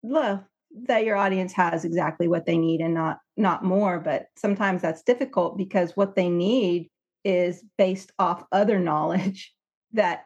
well, 0.00 0.46
that 0.86 1.04
your 1.04 1.16
audience 1.16 1.52
has 1.54 1.84
exactly 1.84 2.28
what 2.28 2.46
they 2.46 2.56
need 2.56 2.80
and 2.80 2.94
not 2.94 3.18
not 3.36 3.64
more 3.64 3.98
but 4.00 4.26
sometimes 4.36 4.80
that's 4.80 5.02
difficult 5.02 5.58
because 5.58 5.96
what 5.96 6.14
they 6.14 6.30
need 6.30 6.88
is 7.24 7.62
based 7.76 8.12
off 8.18 8.44
other 8.52 8.78
knowledge 8.90 9.52
that 9.92 10.24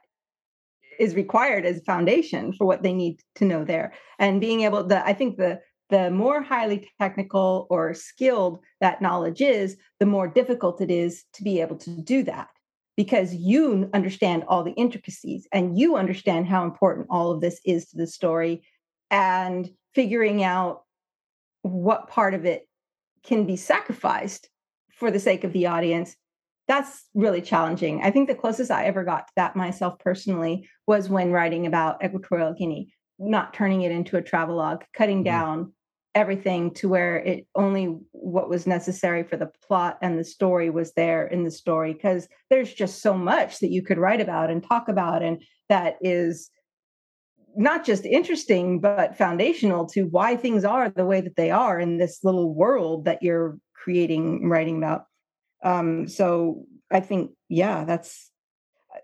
is 1.03 1.17
required 1.17 1.67
as 1.67 1.79
a 1.79 1.83
foundation 1.83 2.53
for 2.53 2.65
what 2.65 2.85
they 2.85 2.93
need 2.93 3.21
to 3.35 3.45
know 3.45 3.65
there. 3.65 3.93
And 4.21 4.41
being 4.41 4.61
able 4.62 4.88
to 4.88 5.07
i 5.07 5.12
think 5.12 5.37
the 5.37 5.61
the 5.91 6.11
more 6.11 6.41
highly 6.41 6.88
technical 6.99 7.67
or 7.69 7.93
skilled 7.93 8.61
that 8.81 9.03
knowledge 9.03 9.43
is, 9.43 9.77
the 10.01 10.07
more 10.07 10.27
difficult 10.27 10.81
it 10.81 10.91
is 10.91 11.25
to 11.35 11.45
be 11.45 11.61
able 11.61 11.77
to 11.77 11.91
do 12.01 12.23
that. 12.23 12.49
Because 12.97 13.35
you 13.35 13.91
understand 13.93 14.45
all 14.49 14.65
the 14.65 14.73
intricacies 14.73 15.47
and 15.53 15.79
you 15.79 15.97
understand 15.97 16.47
how 16.47 16.65
important 16.65 17.09
all 17.11 17.31
of 17.31 17.43
this 17.43 17.61
is 17.67 17.88
to 17.88 17.99
the 17.99 18.07
story 18.07 18.62
and 19.11 19.69
figuring 19.95 20.43
out 20.43 20.85
what 21.61 22.09
part 22.09 22.33
of 22.33 22.47
it 22.47 22.67
can 23.23 23.45
be 23.45 23.57
sacrificed 23.57 24.49
for 24.95 25.11
the 25.11 25.21
sake 25.21 25.45
of 25.45 25.53
the 25.53 25.67
audience 25.67 26.17
that's 26.68 27.05
really 27.14 27.42
challenging 27.42 28.03
i 28.03 28.11
think 28.11 28.29
the 28.29 28.35
closest 28.35 28.70
i 28.70 28.85
ever 28.85 29.05
got 29.05 29.27
to 29.27 29.33
that 29.37 29.57
myself 29.57 29.98
personally 29.98 30.68
was 30.87 31.09
when 31.09 31.33
writing 31.33 31.66
about 31.66 32.03
equatorial 32.05 32.53
guinea 32.53 32.92
not 33.18 33.55
turning 33.55 33.83
it 33.83 33.92
into 33.92 34.16
a 34.16 34.22
travelogue 34.22 34.83
cutting 34.92 35.18
mm-hmm. 35.18 35.25
down 35.25 35.72
everything 36.14 36.72
to 36.75 36.88
where 36.88 37.16
it 37.16 37.46
only 37.55 37.87
what 38.12 38.48
was 38.48 38.66
necessary 38.66 39.22
for 39.22 39.37
the 39.37 39.51
plot 39.66 39.98
and 40.03 40.18
the 40.18 40.25
story 40.25 40.68
was 40.68 40.92
there 40.92 41.27
in 41.27 41.42
the 41.42 41.51
story 41.51 41.94
because 41.94 42.29
there's 42.51 42.72
just 42.72 43.01
so 43.01 43.14
much 43.14 43.59
that 43.61 43.70
you 43.70 43.83
could 43.83 43.98
write 43.98 44.20
about 44.20 44.51
and 44.51 44.62
talk 44.62 44.88
about 44.88 45.22
and 45.22 45.42
that 45.68 45.96
is 46.03 46.51
not 47.57 47.85
just 47.85 48.05
interesting 48.05 48.79
but 48.79 49.16
foundational 49.16 49.87
to 49.87 50.03
why 50.03 50.37
things 50.37 50.64
are 50.64 50.90
the 50.90 51.07
way 51.07 51.20
that 51.20 51.37
they 51.37 51.51
are 51.51 51.81
in 51.81 51.96
this 51.96 52.20
little 52.22 52.53
world 52.55 53.07
that 53.07 53.22
you're 53.22 53.59
creating 53.75 54.48
writing 54.48 54.77
about 54.77 55.07
um, 55.62 56.09
so 56.09 56.64
i 56.90 57.01
think 57.01 57.33
yeah 57.48 57.85
that's 57.85 58.31
uh, 58.94 58.98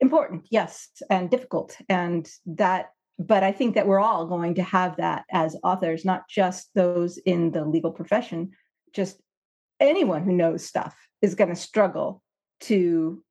important 0.00 0.46
yes 0.50 0.88
and 1.08 1.30
difficult 1.30 1.76
and 1.88 2.30
that 2.46 2.90
but 3.20 3.42
I 3.42 3.52
think 3.52 3.74
that 3.74 3.86
we're 3.86 4.00
all 4.00 4.26
going 4.26 4.54
to 4.54 4.62
have 4.62 4.96
that 4.96 5.24
as 5.30 5.54
authors, 5.62 6.06
not 6.06 6.26
just 6.26 6.70
those 6.74 7.18
in 7.18 7.50
the 7.50 7.66
legal 7.66 7.90
profession, 7.90 8.52
just 8.94 9.20
anyone 9.78 10.24
who 10.24 10.32
knows 10.32 10.64
stuff 10.64 10.96
is 11.20 11.34
going 11.34 11.50
to 11.50 11.56
struggle 11.56 12.22
to 12.60 13.22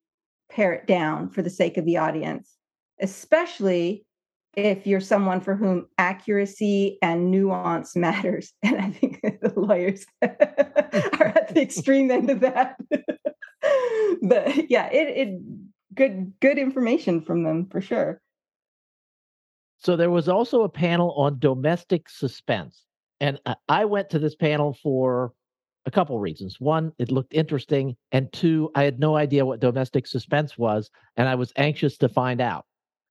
pare 0.52 0.74
it 0.74 0.86
down 0.86 1.30
for 1.30 1.42
the 1.42 1.50
sake 1.50 1.78
of 1.78 1.86
the 1.86 1.98
audience, 1.98 2.56
especially 3.02 4.06
if 4.56 4.86
you're 4.88 5.00
someone 5.00 5.42
for 5.42 5.56
whom 5.56 5.88
accuracy 5.98 6.98
and 7.02 7.32
nuance 7.32 7.96
matters. 7.96 8.54
And 8.64 8.78
I 8.78 8.90
think 8.90 9.22
the 9.42 9.54
lawyers 9.56 10.06
are 10.22 11.34
at 11.36 11.54
the 11.54 11.62
extreme 11.62 12.12
end 12.12 12.30
of 12.30 12.40
that. 12.42 12.78
but 14.22 14.70
yeah, 14.70 14.90
it, 14.92 15.28
it 15.28 15.40
good 15.96 16.34
good 16.40 16.58
information 16.58 17.22
from 17.22 17.44
them 17.44 17.68
for 17.70 17.82
sure. 17.82 18.22
So 19.78 19.96
there 19.96 20.12
was 20.12 20.28
also 20.28 20.64
a 20.64 20.70
panel 20.70 21.14
on 21.14 21.40
domestic 21.40 22.10
suspense. 22.10 22.86
And 23.22 23.40
I 23.68 23.86
went 23.86 24.10
to 24.10 24.20
this 24.20 24.36
panel 24.36 24.78
for 24.82 25.34
a 25.86 25.92
couple 25.92 26.20
reasons. 26.20 26.60
One, 26.60 26.92
it 27.00 27.12
looked 27.12 27.34
interesting. 27.34 27.96
And 28.12 28.32
two, 28.32 28.70
I 28.76 28.84
had 28.84 29.00
no 29.00 29.16
idea 29.16 29.46
what 29.46 29.60
domestic 29.60 30.08
suspense 30.08 30.58
was. 30.58 30.90
And 31.16 31.28
I 31.28 31.36
was 31.36 31.54
anxious 31.56 31.98
to 31.98 32.10
find 32.10 32.42
out. 32.42 32.66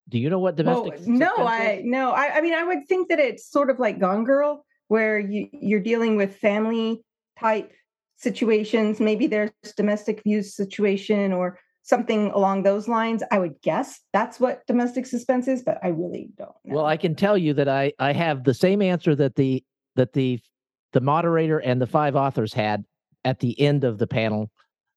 Do 0.08 0.18
you 0.18 0.30
know 0.30 0.38
what 0.38 0.56
domestic 0.56 1.00
well, 1.06 1.34
no 1.36 1.46
i 1.46 1.82
no 1.84 2.12
I, 2.12 2.36
I 2.36 2.40
mean 2.40 2.54
i 2.54 2.64
would 2.64 2.86
think 2.88 3.08
that 3.10 3.18
it's 3.18 3.50
sort 3.50 3.68
of 3.68 3.78
like 3.78 3.98
gone 3.98 4.24
girl 4.24 4.64
where 4.88 5.18
you 5.18 5.48
you're 5.52 5.80
dealing 5.80 6.16
with 6.16 6.36
family 6.36 7.02
type 7.38 7.72
situations 8.16 9.00
maybe 9.00 9.26
there's 9.26 9.50
domestic 9.76 10.20
abuse 10.20 10.54
situation 10.56 11.32
or 11.32 11.58
something 11.88 12.30
along 12.32 12.62
those 12.62 12.86
lines. 12.86 13.22
I 13.32 13.38
would 13.38 13.60
guess 13.62 14.00
that's 14.12 14.38
what 14.38 14.66
domestic 14.66 15.06
suspense 15.06 15.48
is, 15.48 15.62
but 15.62 15.78
I 15.82 15.88
really 15.88 16.28
don't 16.36 16.50
know. 16.64 16.76
Well, 16.76 16.86
I 16.86 16.98
can 16.98 17.14
tell 17.14 17.38
you 17.38 17.54
that 17.54 17.68
I 17.68 17.92
I 17.98 18.12
have 18.12 18.44
the 18.44 18.54
same 18.54 18.82
answer 18.82 19.14
that 19.16 19.36
the 19.36 19.64
that 19.96 20.12
the 20.12 20.38
the 20.92 21.00
moderator 21.00 21.58
and 21.58 21.80
the 21.80 21.86
five 21.86 22.14
authors 22.14 22.52
had 22.52 22.84
at 23.24 23.40
the 23.40 23.58
end 23.58 23.84
of 23.84 23.98
the 23.98 24.06
panel. 24.06 24.50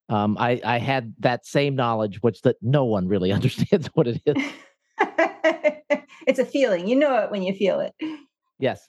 Um, 0.09 0.37
I 0.37 0.59
I 0.65 0.79
had 0.79 1.15
that 1.19 1.45
same 1.45 1.75
knowledge, 1.75 2.21
which 2.21 2.41
that 2.41 2.57
no 2.61 2.83
one 2.83 3.07
really 3.07 3.31
understands 3.37 3.87
what 3.93 4.07
it 4.07 4.21
is. 4.25 4.35
it's 6.27 6.39
a 6.39 6.45
feeling. 6.45 6.87
You 6.87 6.95
know 6.95 7.17
it 7.17 7.31
when 7.31 7.43
you 7.43 7.53
feel 7.53 7.79
it. 7.79 7.93
Yes. 8.59 8.87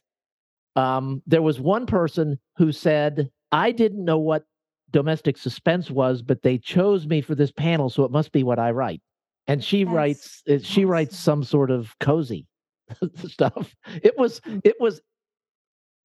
Um, 0.76 1.22
there 1.26 1.42
was 1.42 1.60
one 1.60 1.86
person 1.86 2.38
who 2.56 2.72
said, 2.72 3.30
I 3.50 3.72
didn't 3.72 4.04
know 4.04 4.18
what 4.18 4.44
domestic 4.90 5.36
suspense 5.36 5.90
was, 5.90 6.22
but 6.22 6.42
they 6.42 6.58
chose 6.58 7.06
me 7.06 7.20
for 7.20 7.34
this 7.34 7.50
panel, 7.50 7.90
so 7.90 8.04
it 8.04 8.10
must 8.10 8.32
be 8.32 8.42
what 8.42 8.58
I 8.58 8.70
write. 8.70 9.00
And 9.46 9.62
she 9.62 9.84
That's 9.84 9.94
writes 9.94 10.42
awesome. 10.46 10.62
she 10.62 10.84
writes 10.84 11.18
some 11.18 11.42
sort 11.42 11.70
of 11.70 11.98
cozy 11.98 12.46
stuff. 13.26 13.74
It 14.02 14.16
was 14.16 14.40
mm. 14.40 14.60
it 14.64 14.76
was 14.78 15.00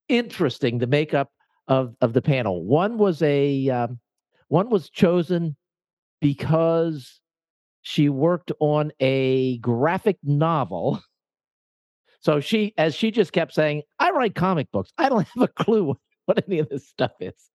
interesting 0.09 0.79
the 0.79 0.87
makeup 0.87 1.29
of 1.67 1.95
of 2.01 2.13
the 2.13 2.21
panel. 2.21 2.65
One 2.65 2.97
was 2.97 3.21
a 3.21 3.69
um, 3.69 3.99
one 4.47 4.69
was 4.69 4.89
chosen 4.89 5.55
because 6.19 7.21
she 7.81 8.09
worked 8.09 8.51
on 8.59 8.91
a 8.99 9.57
graphic 9.59 10.17
novel. 10.23 11.01
So 12.19 12.39
she, 12.39 12.73
as 12.77 12.95
she 12.95 13.11
just 13.11 13.31
kept 13.31 13.53
saying, 13.53 13.83
I 13.99 14.11
write 14.11 14.35
comic 14.35 14.71
books. 14.71 14.91
I 14.97 15.07
don't 15.07 15.27
have 15.35 15.43
a 15.43 15.47
clue 15.47 15.97
what 16.25 16.43
any 16.47 16.59
of 16.59 16.69
this 16.69 16.87
stuff 16.87 17.11
is. 17.19 17.49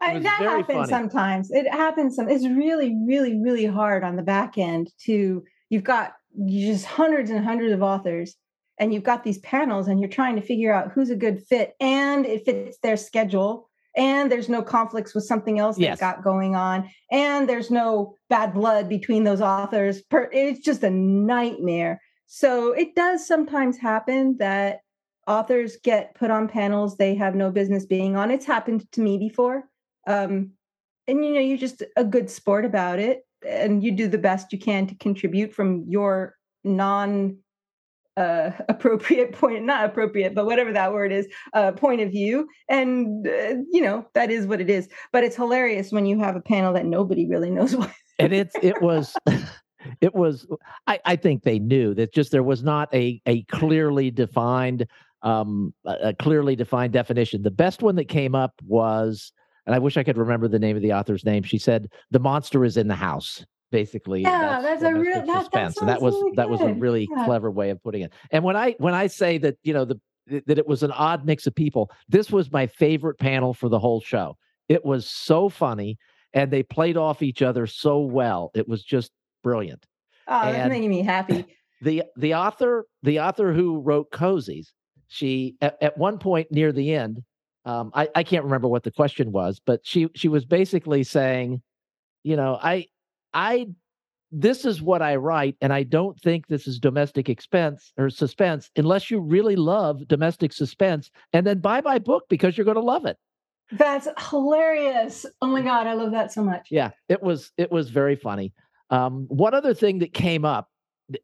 I, 0.00 0.18
that 0.18 0.40
happens 0.40 0.66
funny. 0.66 0.88
sometimes. 0.88 1.50
It 1.50 1.70
happens. 1.72 2.16
Some, 2.16 2.28
it's 2.28 2.46
really, 2.46 2.96
really, 3.06 3.40
really 3.40 3.66
hard 3.66 4.02
on 4.02 4.16
the 4.16 4.22
back 4.22 4.58
end 4.58 4.90
to. 5.04 5.44
You've 5.68 5.84
got 5.84 6.14
just 6.46 6.86
hundreds 6.86 7.30
and 7.30 7.44
hundreds 7.44 7.72
of 7.72 7.82
authors, 7.82 8.34
and 8.78 8.92
you've 8.92 9.04
got 9.04 9.24
these 9.24 9.38
panels, 9.38 9.88
and 9.88 10.00
you're 10.00 10.08
trying 10.08 10.36
to 10.36 10.42
figure 10.42 10.72
out 10.72 10.90
who's 10.92 11.10
a 11.10 11.16
good 11.16 11.42
fit, 11.48 11.74
and 11.80 12.26
it 12.26 12.44
fits 12.44 12.78
their 12.82 12.96
schedule, 12.96 13.69
and 13.96 14.30
there's 14.30 14.48
no 14.48 14.62
conflicts 14.62 15.14
with 15.14 15.24
something 15.24 15.58
else 15.58 15.78
yes. 15.78 15.92
they've 15.92 16.00
got 16.00 16.22
going 16.22 16.54
on, 16.54 16.90
and 17.10 17.48
there's 17.48 17.70
no 17.70 18.14
bad 18.28 18.54
blood 18.54 18.88
between 18.88 19.24
those 19.24 19.40
authors. 19.40 20.02
It's 20.12 20.60
just 20.60 20.82
a 20.82 20.90
nightmare. 20.90 22.00
So 22.26 22.72
it 22.72 22.94
does 22.94 23.26
sometimes 23.26 23.76
happen 23.76 24.36
that 24.38 24.80
authors 25.26 25.76
get 25.82 26.14
put 26.14 26.30
on 26.30 26.48
panels 26.48 26.96
they 26.96 27.14
have 27.14 27.34
no 27.34 27.50
business 27.50 27.84
being 27.86 28.16
on. 28.16 28.30
It's 28.30 28.46
happened 28.46 28.90
to 28.92 29.00
me 29.00 29.18
before 29.18 29.64
um, 30.06 30.52
and 31.06 31.24
you 31.24 31.34
know 31.34 31.40
you're 31.40 31.58
just 31.58 31.82
a 31.96 32.04
good 32.04 32.30
sport 32.30 32.64
about 32.64 32.98
it 32.98 33.26
and 33.46 33.82
you 33.82 33.92
do 33.92 34.08
the 34.08 34.18
best 34.18 34.52
you 34.52 34.58
can 34.58 34.86
to 34.86 34.94
contribute 34.96 35.52
from 35.52 35.84
your 35.88 36.36
non 36.64 37.38
uh, 38.20 38.52
appropriate 38.68 39.32
point 39.40 39.64
not 39.64 39.84
appropriate 39.84 40.34
but 40.34 40.44
whatever 40.44 40.72
that 40.72 40.92
word 40.92 41.10
is 41.10 41.26
uh, 41.54 41.72
point 41.72 42.00
of 42.00 42.10
view 42.10 42.46
and 42.68 43.26
uh, 43.26 43.54
you 43.70 43.80
know 43.80 44.06
that 44.14 44.30
is 44.30 44.46
what 44.46 44.60
it 44.60 44.68
is 44.68 44.88
but 45.12 45.24
it's 45.24 45.36
hilarious 45.36 45.90
when 45.90 46.04
you 46.04 46.18
have 46.18 46.36
a 46.36 46.40
panel 46.40 46.72
that 46.72 46.84
nobody 46.84 47.26
really 47.26 47.50
knows 47.50 47.74
what 47.80 47.90
and 48.18 48.32
it's 48.32 48.54
it 48.62 48.80
was 48.82 49.16
it 50.00 50.14
was 50.14 50.46
I, 50.86 51.00
I 51.04 51.16
think 51.16 51.42
they 51.42 51.58
knew 51.58 51.94
that 51.94 52.12
just 52.12 52.30
there 52.30 52.42
was 52.42 52.62
not 52.62 52.92
a 52.94 53.22
a 53.24 53.42
clearly 53.44 54.10
defined 54.10 54.86
um 55.22 55.72
a 55.86 56.12
clearly 56.12 56.56
defined 56.56 56.92
definition 56.92 57.42
the 57.42 57.50
best 57.50 57.82
one 57.82 57.96
that 57.96 58.08
came 58.08 58.34
up 58.34 58.52
was 58.66 59.32
and 59.66 59.74
I 59.74 59.78
wish 59.78 59.96
I 59.96 60.02
could 60.02 60.18
remember 60.18 60.48
the 60.48 60.58
name 60.58 60.74
of 60.74 60.82
the 60.82 60.94
author's 60.94 61.24
name. 61.24 61.42
She 61.42 61.58
said 61.58 61.90
the 62.10 62.18
monster 62.18 62.64
is 62.64 62.76
in 62.76 62.88
the 62.88 62.94
house. 62.96 63.44
Basically, 63.70 64.22
yeah, 64.22 64.60
that's, 64.60 64.82
that's 64.82 64.94
a 64.94 64.98
real 64.98 65.24
that. 65.24 65.50
That, 65.52 65.74
that 65.86 66.02
was 66.02 66.14
really 66.14 66.32
that 66.36 66.50
was 66.50 66.60
a 66.60 66.74
really 66.74 67.08
yeah. 67.10 67.24
clever 67.24 67.50
way 67.50 67.70
of 67.70 67.82
putting 67.82 68.02
it. 68.02 68.12
And 68.30 68.42
when 68.42 68.56
I 68.56 68.74
when 68.78 68.94
I 68.94 69.06
say 69.06 69.38
that 69.38 69.58
you 69.62 69.72
know 69.72 69.84
the 69.84 70.00
that 70.46 70.58
it 70.58 70.66
was 70.66 70.82
an 70.82 70.90
odd 70.92 71.24
mix 71.24 71.46
of 71.46 71.54
people, 71.54 71.90
this 72.08 72.30
was 72.30 72.50
my 72.50 72.66
favorite 72.66 73.18
panel 73.18 73.54
for 73.54 73.68
the 73.68 73.78
whole 73.78 74.00
show. 74.00 74.36
It 74.68 74.84
was 74.84 75.08
so 75.08 75.48
funny, 75.48 75.98
and 76.32 76.50
they 76.50 76.62
played 76.62 76.96
off 76.96 77.22
each 77.22 77.42
other 77.42 77.66
so 77.66 78.00
well. 78.00 78.50
It 78.54 78.68
was 78.68 78.82
just 78.82 79.12
brilliant. 79.42 79.86
Oh, 80.26 80.40
and 80.40 80.56
that's 80.56 80.68
making 80.68 80.90
me 80.90 81.02
happy. 81.02 81.46
The 81.82 82.02
the 82.14 82.34
author 82.34 82.84
the 83.02 83.20
author 83.20 83.54
who 83.54 83.80
wrote 83.80 84.10
cozies, 84.10 84.66
she 85.08 85.56
at, 85.62 85.78
at 85.80 85.96
one 85.96 86.18
point 86.18 86.52
near 86.52 86.72
the 86.72 86.92
end 86.92 87.22
um, 87.64 87.90
I, 87.94 88.08
I 88.14 88.22
can't 88.22 88.44
remember 88.44 88.68
what 88.68 88.82
the 88.84 88.90
question 88.90 89.32
was, 89.32 89.60
but 89.64 89.80
she 89.84 90.08
she 90.14 90.28
was 90.28 90.44
basically 90.44 91.04
saying, 91.04 91.62
you 92.22 92.36
know, 92.36 92.58
I 92.60 92.86
I 93.32 93.68
this 94.32 94.64
is 94.64 94.80
what 94.80 95.02
I 95.02 95.16
write, 95.16 95.56
and 95.60 95.72
I 95.72 95.82
don't 95.82 96.18
think 96.20 96.46
this 96.46 96.68
is 96.68 96.78
domestic 96.78 97.28
expense 97.28 97.92
or 97.98 98.10
suspense 98.10 98.70
unless 98.76 99.10
you 99.10 99.18
really 99.20 99.56
love 99.56 100.06
domestic 100.06 100.52
suspense, 100.52 101.10
and 101.32 101.46
then 101.46 101.58
buy 101.58 101.80
my 101.80 101.98
book 101.98 102.24
because 102.28 102.56
you're 102.56 102.64
going 102.64 102.76
to 102.76 102.80
love 102.80 103.06
it. 103.06 103.16
That's 103.72 104.08
hilarious! 104.30 105.26
Oh 105.42 105.46
my 105.46 105.62
god, 105.62 105.86
I 105.86 105.94
love 105.94 106.12
that 106.12 106.32
so 106.32 106.42
much. 106.42 106.68
Yeah, 106.70 106.90
it 107.08 107.22
was 107.22 107.52
it 107.56 107.70
was 107.70 107.90
very 107.90 108.16
funny. 108.16 108.52
Um, 108.90 109.26
one 109.28 109.54
other 109.54 109.74
thing 109.74 110.00
that 110.00 110.12
came 110.12 110.44
up 110.44 110.68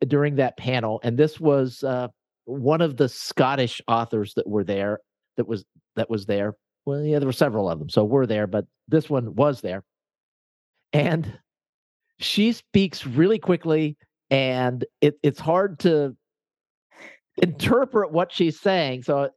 during 0.07 0.37
that 0.37 0.57
panel, 0.57 1.01
and 1.03 1.17
this 1.17 1.41
was 1.41 1.83
uh, 1.83 2.09
one 2.45 2.81
of 2.81 2.97
the 2.97 3.09
Scottish 3.09 3.81
authors 3.89 4.35
that 4.35 4.49
were 4.49 4.65
there, 4.65 5.01
that 5.37 5.47
was 5.47 5.65
that 5.97 6.11
was 6.11 6.27
there. 6.27 6.55
Well, 6.85 7.03
yeah, 7.03 7.19
there 7.19 7.27
were 7.27 7.33
several 7.33 7.69
of 7.69 7.79
them, 7.79 7.89
so 7.89 8.05
we're 8.05 8.27
there, 8.27 8.47
but 8.47 8.67
this 8.89 9.11
one 9.11 9.35
was 9.35 9.61
there. 9.61 9.83
And 10.93 11.39
she 12.19 12.53
speaks 12.53 13.07
really 13.07 13.39
quickly, 13.39 13.97
and 14.31 14.85
it, 15.01 15.19
it's 15.23 15.41
hard 15.41 15.79
to 15.81 16.17
interpret 17.43 18.13
what 18.13 18.33
she's 18.33 18.59
saying. 18.59 19.03
So 19.03 19.31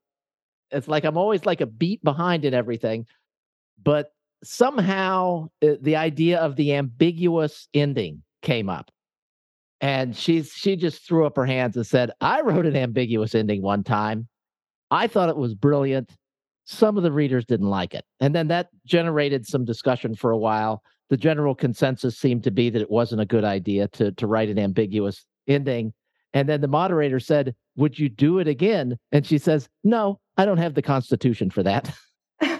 it's 0.71 0.87
like 0.87 1.03
I'm 1.03 1.17
always 1.17 1.45
like 1.45 1.61
a 1.61 1.65
beat 1.65 2.03
behind 2.03 2.45
in 2.45 2.53
everything. 2.53 3.05
But 3.81 4.11
somehow 4.43 5.49
uh, 5.63 5.75
the 5.81 5.95
idea 5.95 6.39
of 6.39 6.55
the 6.55 6.73
ambiguous 6.73 7.67
ending 7.73 8.23
came 8.41 8.69
up. 8.69 8.91
And 9.81 10.15
she's 10.15 10.51
she 10.51 10.75
just 10.75 11.07
threw 11.07 11.25
up 11.25 11.37
her 11.37 11.45
hands 11.45 11.77
and 11.77 11.87
said, 11.87 12.11
I 12.19 12.41
wrote 12.41 12.65
an 12.65 12.75
ambiguous 12.75 13.33
ending 13.33 13.61
one 13.61 13.83
time. 13.83 14.27
I 14.91 15.07
thought 15.07 15.29
it 15.29 15.37
was 15.37 15.53
brilliant. 15.53 16.11
Some 16.65 16.97
of 16.97 17.03
the 17.03 17.11
readers 17.11 17.45
didn't 17.45 17.69
like 17.69 17.93
it. 17.93 18.03
And 18.19 18.35
then 18.35 18.49
that 18.49 18.69
generated 18.85 19.47
some 19.47 19.65
discussion 19.65 20.15
for 20.15 20.31
a 20.31 20.37
while. 20.37 20.83
The 21.09 21.17
general 21.17 21.55
consensus 21.55 22.17
seemed 22.17 22.43
to 22.43 22.51
be 22.51 22.69
that 22.69 22.81
it 22.81 22.91
wasn't 22.91 23.21
a 23.21 23.25
good 23.25 23.43
idea 23.43 23.87
to, 23.89 24.11
to 24.11 24.27
write 24.27 24.49
an 24.49 24.59
ambiguous 24.59 25.25
ending. 25.47 25.93
And 26.33 26.47
then 26.47 26.61
the 26.61 26.67
moderator 26.67 27.19
said, 27.19 27.55
Would 27.75 27.97
you 27.97 28.09
do 28.09 28.37
it 28.39 28.47
again? 28.47 28.97
And 29.11 29.25
she 29.25 29.39
says, 29.39 29.67
No, 29.83 30.19
I 30.37 30.45
don't 30.45 30.57
have 30.57 30.75
the 30.75 30.81
constitution 30.81 31.49
for 31.49 31.63
that. 31.63 31.91
I 32.41 32.59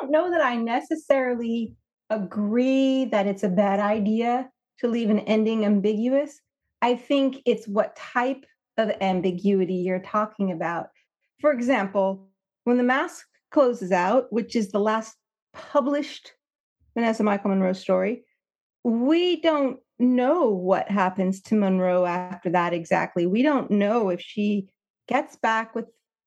don't 0.00 0.10
know 0.10 0.30
that 0.30 0.40
I 0.40 0.56
necessarily 0.56 1.74
agree 2.10 3.06
that 3.06 3.26
it's 3.26 3.42
a 3.42 3.48
bad 3.48 3.80
idea 3.80 4.48
to 4.78 4.88
leave 4.88 5.10
an 5.10 5.20
ending 5.20 5.64
ambiguous. 5.64 6.40
I 6.82 6.94
think 6.94 7.42
it's 7.44 7.66
what 7.66 7.96
type 7.96 8.44
of 8.78 8.90
ambiguity 9.00 9.74
you're 9.74 10.00
talking 10.00 10.52
about. 10.52 10.86
For 11.40 11.52
example, 11.52 12.28
when 12.64 12.76
the 12.76 12.82
mask 12.82 13.26
closes 13.50 13.92
out, 13.92 14.32
which 14.32 14.56
is 14.56 14.70
the 14.70 14.80
last 14.80 15.16
published 15.52 16.32
Vanessa 16.94 17.22
Michael 17.22 17.50
Monroe 17.50 17.72
story, 17.72 18.24
we 18.84 19.40
don't 19.40 19.78
know 19.98 20.48
what 20.48 20.90
happens 20.90 21.40
to 21.42 21.54
Monroe 21.54 22.04
after 22.06 22.50
that 22.50 22.72
exactly. 22.72 23.26
We 23.26 23.42
don't 23.42 23.70
know 23.70 24.08
if 24.08 24.20
she 24.20 24.68
gets 25.08 25.36
back 25.36 25.74
with 25.74 25.86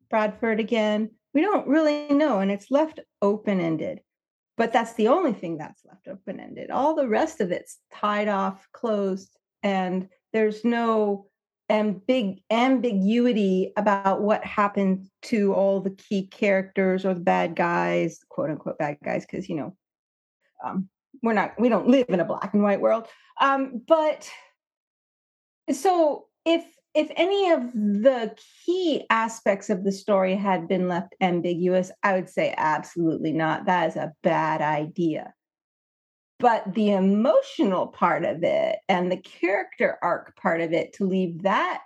Bradford 0.09 0.59
again. 0.59 1.11
We 1.33 1.41
don't 1.41 1.67
really 1.67 2.07
know, 2.09 2.39
and 2.39 2.51
it's 2.51 2.69
left 2.69 2.99
open 3.21 3.59
ended. 3.59 4.01
But 4.55 4.71
that's 4.71 4.93
the 4.93 5.07
only 5.07 5.33
thing 5.33 5.57
that's 5.57 5.83
left 5.83 6.07
open 6.07 6.39
ended. 6.39 6.69
All 6.69 6.93
the 6.95 7.07
rest 7.07 7.41
of 7.41 7.51
it's 7.51 7.79
tied 7.91 8.27
off, 8.27 8.67
closed, 8.71 9.35
and 9.63 10.09
there's 10.31 10.63
no 10.63 11.27
and 11.69 12.05
big 12.05 12.41
ambiguity 12.49 13.73
about 13.77 14.21
what 14.21 14.43
happened 14.43 15.07
to 15.23 15.53
all 15.53 15.79
the 15.79 15.91
key 15.91 16.27
characters 16.27 17.05
or 17.05 17.13
the 17.13 17.19
bad 17.19 17.55
guys, 17.55 18.19
quote 18.29 18.49
unquote 18.49 18.77
bad 18.77 18.97
guys, 19.03 19.25
because 19.25 19.47
you 19.47 19.55
know, 19.55 19.75
um, 20.65 20.89
we're 21.21 21.33
not 21.33 21.59
we 21.59 21.69
don't 21.69 21.87
live 21.87 22.05
in 22.09 22.19
a 22.19 22.25
black 22.25 22.53
and 22.53 22.63
white 22.63 22.81
world. 22.81 23.07
Um, 23.39 23.81
but 23.87 24.29
so 25.71 26.25
if 26.45 26.65
if 26.93 27.09
any 27.15 27.51
of 27.51 27.73
the 27.73 28.35
key 28.65 29.05
aspects 29.09 29.69
of 29.69 29.83
the 29.83 29.91
story 29.91 30.35
had 30.35 30.67
been 30.67 30.87
left 30.87 31.15
ambiguous, 31.21 31.91
I 32.03 32.13
would 32.13 32.29
say 32.29 32.53
absolutely 32.55 33.33
not. 33.33 33.65
That 33.65 33.89
is 33.89 33.95
a 33.95 34.13
bad 34.21 34.61
idea. 34.61 35.33
But 36.39 36.73
the 36.73 36.91
emotional 36.91 37.87
part 37.87 38.25
of 38.25 38.43
it 38.43 38.79
and 38.89 39.11
the 39.11 39.17
character 39.17 39.97
arc 40.01 40.35
part 40.35 40.61
of 40.61 40.73
it, 40.73 40.93
to 40.93 41.05
leave 41.05 41.43
that 41.43 41.81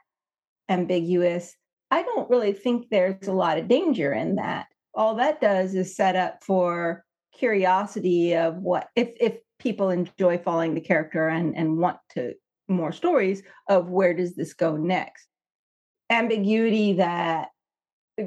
ambiguous, 0.70 1.56
I 1.92 2.04
don't 2.04 2.30
really 2.30 2.54
think 2.54 2.88
there's 2.90 3.28
a 3.28 3.34
lot 3.34 3.58
of 3.58 3.68
danger 3.68 4.14
in 4.14 4.36
that. 4.36 4.68
All 4.96 5.16
that 5.16 5.42
does 5.42 5.76
is 5.76 5.96
set 5.96 6.16
up 6.16 6.44
for 6.44 7.04
curiosity 7.34 8.36
of 8.36 8.58
what 8.58 8.88
if 8.96 9.10
if 9.20 9.38
people 9.60 9.90
enjoy 9.90 10.38
following 10.38 10.74
the 10.74 10.82
character 10.82 11.28
and 11.28 11.56
and 11.56 11.78
want 11.78 11.98
to 12.10 12.34
more 12.68 12.92
stories 12.92 13.44
of 13.70 13.90
where 13.90 14.14
does 14.14 14.36
this 14.36 14.54
go 14.54 14.76
next 14.76 15.28
ambiguity 16.10 16.94
that 16.94 17.50
uh, 18.20 18.24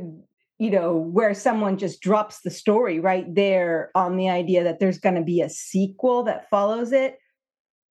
you 0.60 0.70
know 0.70 0.94
where 0.94 1.32
someone 1.32 1.78
just 1.78 2.00
drops 2.00 2.42
the 2.42 2.50
story 2.50 3.00
right 3.00 3.34
there 3.34 3.90
on 3.94 4.16
the 4.16 4.28
idea 4.28 4.62
that 4.62 4.78
there's 4.78 4.98
going 4.98 5.14
to 5.14 5.22
be 5.22 5.40
a 5.40 5.48
sequel 5.48 6.22
that 6.22 6.48
follows 6.50 6.92
it 6.92 7.18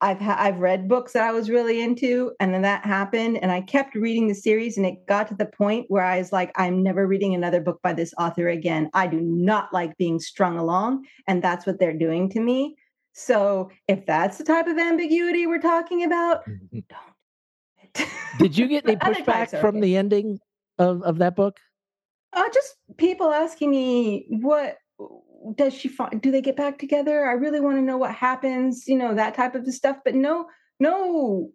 I've 0.01 0.19
ha- 0.19 0.37
I've 0.37 0.59
read 0.59 0.89
books 0.89 1.13
that 1.13 1.23
I 1.23 1.31
was 1.31 1.49
really 1.49 1.81
into, 1.81 2.33
and 2.39 2.53
then 2.53 2.63
that 2.63 2.85
happened, 2.85 3.37
and 3.41 3.51
I 3.51 3.61
kept 3.61 3.95
reading 3.95 4.27
the 4.27 4.35
series, 4.35 4.77
and 4.77 4.85
it 4.85 5.07
got 5.07 5.27
to 5.29 5.35
the 5.35 5.45
point 5.45 5.85
where 5.87 6.03
I 6.03 6.17
was 6.17 6.33
like, 6.33 6.51
I'm 6.57 6.83
never 6.83 7.07
reading 7.07 7.33
another 7.33 7.61
book 7.61 7.79
by 7.81 7.93
this 7.93 8.13
author 8.19 8.49
again. 8.49 8.89
I 8.93 9.07
do 9.07 9.21
not 9.21 9.73
like 9.73 9.97
being 9.97 10.19
strung 10.19 10.57
along, 10.57 11.05
and 11.27 11.41
that's 11.41 11.65
what 11.65 11.79
they're 11.79 11.97
doing 11.97 12.29
to 12.31 12.41
me. 12.41 12.75
So 13.13 13.71
if 13.87 14.05
that's 14.05 14.37
the 14.37 14.43
type 14.43 14.67
of 14.67 14.77
ambiguity 14.77 15.47
we're 15.47 15.59
talking 15.61 16.03
about, 16.03 16.41
mm-hmm. 16.45 16.79
don't. 16.89 18.09
Did 18.37 18.57
you 18.57 18.67
get 18.67 18.85
any 18.85 18.95
pushback 18.97 19.49
from 19.61 19.77
okay. 19.77 19.81
the 19.81 19.97
ending 19.97 20.39
of, 20.77 21.01
of 21.03 21.19
that 21.19 21.37
book? 21.37 21.57
Uh, 22.35 22.49
just 22.53 22.75
people 22.97 23.31
asking 23.31 23.71
me 23.71 24.25
what 24.29 24.77
does 25.55 25.73
she 25.73 25.87
find 25.87 26.21
do 26.21 26.31
they 26.31 26.41
get 26.41 26.57
back 26.57 26.77
together? 26.77 27.25
I 27.25 27.33
really 27.33 27.61
want 27.61 27.77
to 27.77 27.81
know 27.81 27.97
what 27.97 28.13
happens 28.13 28.87
you 28.87 28.97
know 28.97 29.15
that 29.15 29.35
type 29.35 29.55
of 29.55 29.65
stuff 29.73 29.97
but 30.03 30.15
no 30.15 30.47
no 30.79 31.51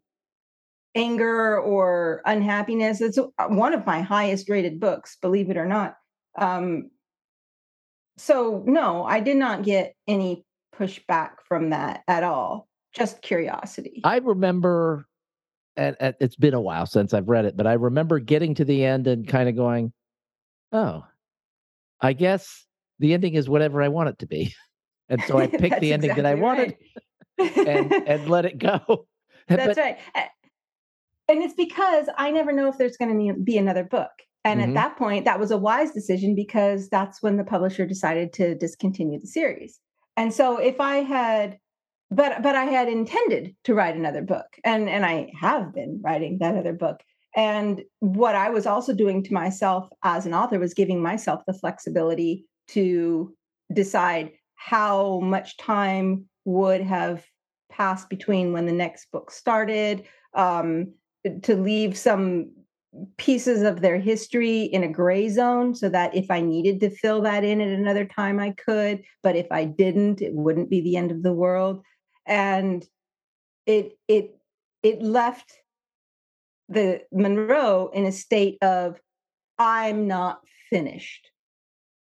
anger 0.94 1.60
or 1.60 2.22
unhappiness. 2.24 3.00
It's 3.00 3.18
one 3.48 3.74
of 3.74 3.86
my 3.86 4.00
highest 4.00 4.48
rated 4.48 4.80
books 4.80 5.16
believe 5.20 5.50
it 5.50 5.56
or 5.56 5.66
not. 5.66 5.96
Um 6.36 6.90
so 8.20 8.62
no 8.66 9.04
i 9.04 9.18
did 9.18 9.36
not 9.36 9.62
get 9.62 9.94
any 10.06 10.44
pushback 10.78 11.30
from 11.48 11.70
that 11.70 12.02
at 12.06 12.22
all 12.22 12.68
just 12.92 13.22
curiosity. 13.22 14.02
I 14.04 14.18
remember 14.18 15.06
and, 15.76 15.96
and 16.00 16.14
it's 16.20 16.36
been 16.36 16.54
a 16.54 16.60
while 16.60 16.84
since 16.86 17.14
i've 17.14 17.28
read 17.28 17.44
it 17.44 17.56
but 17.56 17.66
i 17.66 17.72
remember 17.72 18.18
getting 18.18 18.54
to 18.56 18.64
the 18.64 18.84
end 18.84 19.06
and 19.06 19.26
kind 19.26 19.48
of 19.48 19.56
going 19.56 19.92
oh 20.72 21.04
i 22.00 22.12
guess 22.12 22.66
the 23.00 23.14
ending 23.14 23.35
is 23.35 23.48
whatever 23.48 23.83
I 23.83 23.88
want 23.88 24.11
it 24.11 24.18
to 24.20 24.26
be. 24.26 24.54
And 25.12 25.20
so 25.24 25.38
I 25.38 25.46
picked 25.48 25.80
the 25.80 25.92
ending 25.92 26.11
exactly 26.11 26.22
that 26.22 26.24
I 26.24 26.35
wanted 26.40 26.76
right. 27.37 27.66
and 27.66 27.92
and 27.92 28.30
let 28.30 28.44
it 28.44 28.59
go. 28.59 29.09
That's 29.48 29.74
but, 29.74 29.76
right. 29.76 29.98
And 31.28 31.42
it's 31.42 31.54
because 31.54 32.06
I 32.16 32.30
never 32.30 32.52
know 32.52 32.68
if 32.68 32.78
there's 32.78 32.96
going 32.96 33.28
to 33.28 33.35
be 33.42 33.59
another 33.59 33.83
book. 33.83 34.12
And 34.44 34.61
mm-hmm. 34.61 34.70
at 34.70 34.74
that 34.74 34.96
point, 34.96 35.24
that 35.24 35.40
was 35.40 35.50
a 35.50 35.56
wise 35.56 35.90
decision 35.90 36.37
because 36.37 36.88
that's 36.90 37.20
when 37.24 37.38
the 37.38 37.42
publisher 37.44 37.87
decided 37.87 38.33
to 38.35 38.54
discontinue 38.54 39.18
the 39.18 39.26
series. 39.26 39.80
And 40.16 40.33
so 40.33 40.59
if 40.59 40.80
I 40.80 40.98
had 40.98 41.59
but 42.12 42.40
but 42.40 42.54
I 42.54 42.66
had 42.66 42.88
intended 42.88 43.56
to 43.64 43.74
write 43.74 43.96
another 43.96 44.22
book 44.22 44.46
and 44.64 44.88
and 44.88 45.04
I 45.04 45.33
have 45.40 45.74
been 45.74 46.00
writing 46.04 46.38
that 46.38 46.54
other 46.54 46.72
book. 46.72 47.00
And 47.36 47.82
what 48.00 48.34
I 48.34 48.50
was 48.50 48.66
also 48.66 48.92
doing 48.92 49.22
to 49.24 49.32
myself 49.32 49.88
as 50.02 50.26
an 50.26 50.34
author 50.34 50.58
was 50.58 50.74
giving 50.74 51.00
myself 51.00 51.42
the 51.46 51.54
flexibility 51.54 52.44
to 52.68 53.34
decide 53.72 54.32
how 54.56 55.20
much 55.20 55.56
time 55.56 56.26
would 56.44 56.80
have 56.80 57.24
passed 57.70 58.10
between 58.10 58.52
when 58.52 58.66
the 58.66 58.72
next 58.72 59.10
book 59.12 59.30
started, 59.30 60.04
um, 60.34 60.92
to 61.42 61.54
leave 61.54 61.96
some 61.96 62.50
pieces 63.16 63.62
of 63.62 63.80
their 63.80 63.98
history 63.98 64.62
in 64.62 64.82
a 64.82 64.88
gray 64.88 65.28
zone 65.28 65.74
so 65.74 65.88
that 65.88 66.14
if 66.14 66.30
I 66.30 66.40
needed 66.40 66.80
to 66.80 66.90
fill 66.90 67.22
that 67.22 67.44
in 67.44 67.60
at 67.60 67.68
another 67.68 68.04
time, 68.04 68.40
I 68.40 68.50
could. 68.52 69.02
But 69.22 69.36
if 69.36 69.46
I 69.50 69.64
didn't, 69.64 70.20
it 70.20 70.34
wouldn't 70.34 70.70
be 70.70 70.80
the 70.80 70.96
end 70.96 71.12
of 71.12 71.22
the 71.22 71.32
world. 71.32 71.82
And 72.26 72.84
it 73.66 73.92
it 74.08 74.36
it 74.82 75.02
left 75.02 75.52
the 76.70 77.02
Munroe 77.12 77.90
in 77.92 78.06
a 78.06 78.12
state 78.12 78.56
of 78.62 78.98
I'm 79.59 80.06
not 80.06 80.40
finished. 80.70 81.28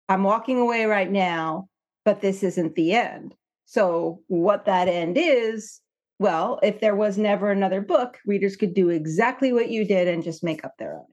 I'm 0.09 0.23
walking 0.23 0.59
away 0.59 0.85
right 0.85 1.11
now, 1.11 1.67
but 2.05 2.21
this 2.21 2.41
isn't 2.41 2.75
the 2.75 2.93
end. 2.93 3.35
So, 3.65 4.21
what 4.27 4.65
that 4.65 4.87
end 4.87 5.17
is, 5.17 5.81
well, 6.19 6.59
if 6.63 6.79
there 6.79 6.95
was 6.95 7.17
never 7.17 7.51
another 7.51 7.81
book, 7.81 8.17
readers 8.25 8.55
could 8.55 8.73
do 8.73 8.89
exactly 8.89 9.51
what 9.51 9.69
you 9.69 9.85
did 9.85 10.07
and 10.07 10.23
just 10.23 10.43
make 10.43 10.63
up 10.63 10.73
their 10.77 10.95
own. 10.95 11.05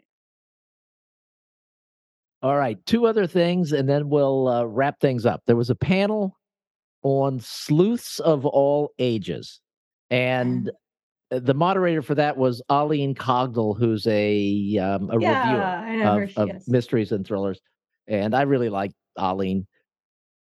All 2.42 2.56
right, 2.56 2.78
two 2.86 3.06
other 3.06 3.26
things, 3.26 3.72
and 3.72 3.88
then 3.88 4.08
we'll 4.08 4.48
uh, 4.48 4.64
wrap 4.64 5.00
things 5.00 5.26
up. 5.26 5.42
There 5.46 5.56
was 5.56 5.70
a 5.70 5.74
panel 5.74 6.38
on 7.02 7.40
sleuths 7.40 8.20
of 8.20 8.46
all 8.46 8.92
ages, 8.98 9.60
and. 10.10 10.70
The 11.40 11.54
moderator 11.54 12.02
for 12.02 12.14
that 12.14 12.36
was 12.36 12.62
Aline 12.68 13.14
Cogdell, 13.14 13.78
who's 13.78 14.06
a 14.06 14.78
um, 14.78 15.10
a 15.10 15.20
yeah, 15.20 15.84
reviewer 15.90 16.32
of, 16.36 16.50
of 16.50 16.68
mysteries 16.68 17.12
and 17.12 17.26
thrillers 17.26 17.60
and 18.06 18.34
I 18.34 18.42
really 18.42 18.68
like 18.68 18.92
Aline. 19.16 19.66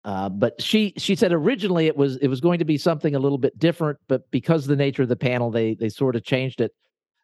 Uh, 0.02 0.30
but 0.30 0.60
she 0.60 0.94
she 0.96 1.14
said 1.14 1.32
originally 1.32 1.86
it 1.86 1.96
was 1.96 2.16
it 2.16 2.28
was 2.28 2.40
going 2.40 2.58
to 2.58 2.64
be 2.64 2.78
something 2.78 3.14
a 3.14 3.18
little 3.18 3.38
bit 3.38 3.58
different, 3.58 3.98
but 4.08 4.30
because 4.30 4.62
of 4.62 4.68
the 4.68 4.76
nature 4.76 5.02
of 5.02 5.08
the 5.08 5.16
panel, 5.16 5.50
they 5.50 5.74
they 5.74 5.90
sort 5.90 6.16
of 6.16 6.24
changed 6.24 6.60
it. 6.60 6.72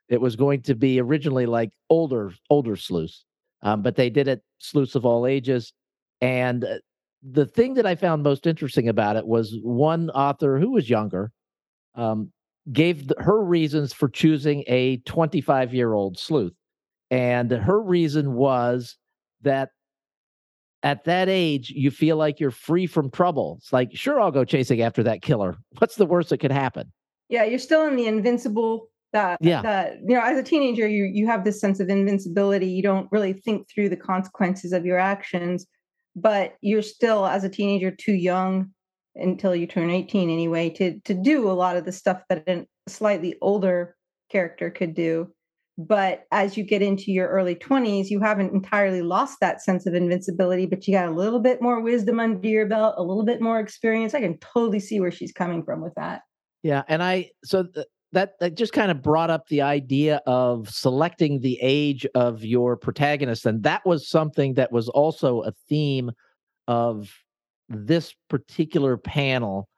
It 0.09 0.21
was 0.21 0.37
going 0.37 0.63
to 0.63 0.75
be 0.75 1.01
originally 1.01 1.47
like 1.47 1.71
older 1.89 2.33
older 2.51 2.77
sleuths, 2.77 3.25
um, 3.63 3.83
but 3.83 3.97
they 3.97 4.11
did 4.11 4.29
it 4.29 4.43
sleuths 4.59 4.95
of 4.95 5.07
all 5.07 5.27
ages. 5.27 5.73
And 6.21 6.65
uh, 6.65 6.75
the 7.23 7.47
thing 7.47 7.75
that 7.75 7.87
I 7.87 7.95
found 7.95 8.23
most 8.23 8.47
interesting 8.47 8.89
about 8.89 9.17
it 9.17 9.27
was 9.27 9.57
one 9.63 10.11
author 10.11 10.59
who 10.59 10.73
was 10.73 10.91
younger 10.91 11.33
um, 11.95 12.31
gave 12.73 13.11
her 13.19 13.43
reasons 13.43 13.93
for 13.93 14.09
choosing 14.09 14.65
a 14.67 14.99
25 14.99 15.75
year 15.75 15.93
old 15.93 16.19
sleuth, 16.19 16.55
and 17.11 17.51
her 17.51 17.81
reason 17.81 18.35
was 18.35 18.97
that 19.43 19.71
at 20.83 21.05
that 21.05 21.29
age, 21.29 21.71
you 21.71 21.91
feel 21.91 22.17
like 22.17 22.39
you're 22.39 22.51
free 22.51 22.87
from 22.87 23.11
trouble. 23.11 23.57
It's 23.59 23.73
like, 23.73 23.91
sure, 23.95 24.21
I'll 24.21 24.31
go 24.31 24.45
chasing 24.45 24.83
after 24.83 25.03
that 25.03 25.23
killer. 25.23 25.57
What's 25.79 25.97
the 25.97 26.07
worst 26.07 26.31
that 26.31 26.39
could 26.39 26.53
happen? 26.53 26.93
Yeah, 27.29 27.45
you're 27.45 27.59
still 27.59 27.87
in 27.87 27.97
the 27.97 28.07
invincible. 28.07 28.89
That 29.13 29.39
yeah. 29.41 29.63
That 29.63 29.95
you 30.07 30.15
know, 30.15 30.23
as 30.23 30.39
a 30.39 30.43
teenager, 30.43 30.87
you 30.87 31.05
you 31.05 31.27
have 31.27 31.45
this 31.45 31.61
sense 31.61 31.81
of 31.81 31.89
invincibility. 31.89 32.67
You 32.67 32.83
don't 32.83 33.09
really 33.11 33.33
think 33.33 33.69
through 33.69 33.89
the 33.89 33.97
consequences 33.97 34.73
of 34.73 34.85
your 34.85 34.99
actions, 34.99 35.67
but 36.15 36.55
you're 36.61 36.83
still, 36.83 37.27
as 37.27 37.43
a 37.43 37.49
teenager, 37.49 37.91
too 37.91 38.15
young 38.15 38.71
until 39.17 39.55
you 39.55 39.67
turn 39.67 39.91
18 39.91 40.31
anyway 40.31 40.71
to 40.71 41.01
to 41.01 41.15
do 41.15 41.51
a 41.51 41.53
lot 41.53 41.77
of 41.77 41.85
the 41.85 41.93
stuff 41.93 42.23
that 42.29 42.49
a 42.49 42.67
slightly 42.89 43.37
older 43.41 43.97
character 44.31 44.71
could 44.71 44.95
do. 44.95 45.29
But 45.79 46.25
as 46.33 46.57
you 46.57 46.65
get 46.65 46.81
into 46.81 47.13
your 47.13 47.29
early 47.29 47.55
20s 47.55 48.09
you 48.09 48.21
haven't 48.21 48.55
entirely 48.55 49.03
lost 49.03 49.39
that 49.41 49.63
sense 49.63 49.87
of 49.87 49.95
invincibility 49.95 50.67
but 50.67 50.87
you 50.87 50.95
got 50.95 51.09
a 51.09 51.13
little 51.13 51.41
bit 51.41 51.61
more 51.61 51.81
wisdom 51.81 52.19
under 52.21 52.49
your 52.49 52.67
belt 52.67 52.95
a 52.97 53.03
little 53.03 53.25
bit 53.25 53.41
more 53.41 53.61
experience. 53.61 54.15
I 54.15 54.21
can 54.21 54.39
totally 54.39 54.81
see 54.81 55.01
where 55.01 55.11
she's 55.11 55.33
coming 55.33 55.63
from 55.63 55.83
with 55.83 55.95
that. 55.97 56.23
Yeah 56.63 56.83
and 56.89 57.03
i 57.03 57.31
so 57.45 57.65
th- 57.65 57.87
that 58.13 58.39
that 58.41 58.57
just 58.57 58.73
kind 58.73 58.91
of 58.91 59.03
brought 59.03 59.31
up 59.31 59.49
the 59.49 59.63
idea 59.63 60.23
of 60.27 60.71
selecting 60.71 61.41
the 61.41 61.59
age 61.61 62.07
of 62.15 62.45
your 62.45 62.77
protagonist 62.77 63.45
and 63.45 63.63
that 63.65 63.85
was 63.85 64.09
something 64.09 64.55
that 64.55 64.73
was 64.73 64.89
also 64.89 65.43
a 65.43 65.53
theme 65.69 66.11
of 66.69 67.13
this 67.69 68.15
particular 68.29 68.97
panel 68.97 69.69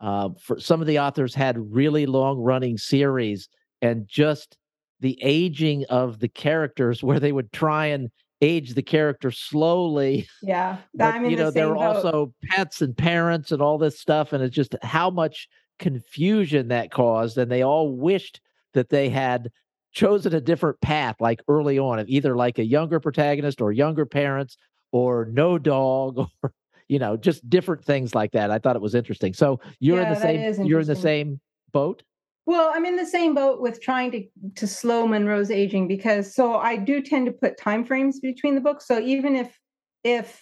uh, 0.00 0.30
for 0.40 0.58
some 0.58 0.80
of 0.80 0.86
the 0.86 0.98
authors 0.98 1.34
had 1.34 1.74
really 1.74 2.06
long 2.06 2.38
running 2.38 2.76
series 2.76 3.48
and 3.80 4.06
just 4.08 4.56
the 5.00 5.18
aging 5.22 5.84
of 5.88 6.18
the 6.20 6.28
characters 6.28 7.02
where 7.02 7.20
they 7.20 7.32
would 7.32 7.52
try 7.52 7.86
and 7.86 8.10
age 8.40 8.74
the 8.74 8.82
character 8.82 9.30
slowly. 9.30 10.28
Yeah. 10.42 10.78
but, 10.94 11.30
you 11.30 11.36
know, 11.36 11.46
the 11.46 11.52
there 11.52 11.76
are 11.76 11.94
also 11.94 12.34
pets 12.50 12.82
and 12.82 12.96
parents 12.96 13.52
and 13.52 13.62
all 13.62 13.78
this 13.78 13.98
stuff. 13.98 14.32
And 14.32 14.42
it's 14.42 14.54
just 14.54 14.74
how 14.82 15.10
much 15.10 15.48
confusion 15.78 16.68
that 16.68 16.90
caused. 16.90 17.38
And 17.38 17.50
they 17.50 17.62
all 17.62 17.96
wished 17.96 18.40
that 18.74 18.90
they 18.90 19.08
had 19.08 19.50
chosen 19.92 20.34
a 20.34 20.40
different 20.40 20.80
path, 20.80 21.16
like 21.20 21.40
early 21.48 21.78
on, 21.78 21.98
of 21.98 22.08
either 22.08 22.36
like 22.36 22.58
a 22.58 22.64
younger 22.64 22.98
protagonist 22.98 23.60
or 23.60 23.72
younger 23.72 24.06
parents 24.06 24.56
or 24.90 25.26
no 25.26 25.58
dog 25.58 26.18
or 26.42 26.52
you 26.92 26.98
know, 26.98 27.16
just 27.16 27.48
different 27.48 27.82
things 27.82 28.14
like 28.14 28.32
that. 28.32 28.50
I 28.50 28.58
thought 28.58 28.76
it 28.76 28.82
was 28.82 28.94
interesting. 28.94 29.32
So 29.32 29.60
you're 29.80 29.96
Yeah, 29.96 30.08
in 30.08 30.08
the 30.10 30.20
same 30.20 30.66
you're 30.66 30.80
in 30.80 30.86
the 30.86 30.94
same 30.94 31.40
boat. 31.72 32.02
Well, 32.44 32.70
I'm 32.74 32.84
in 32.84 32.96
the 32.96 33.06
same 33.06 33.34
boat 33.34 33.62
with 33.62 33.80
trying 33.80 34.10
to 34.10 34.24
to 34.56 34.66
slow 34.66 35.06
Munroe's 35.06 35.50
aging 35.50 35.88
because 35.88 36.34
so 36.34 36.56
I 36.56 36.76
do 36.76 37.00
tend 37.00 37.24
to 37.26 37.32
put 37.32 37.56
time 37.56 37.86
frames 37.86 38.20
between 38.20 38.54
the 38.54 38.60
books. 38.60 38.86
So 38.86 39.00
even 39.00 39.36
if 39.36 39.58
if 40.04 40.38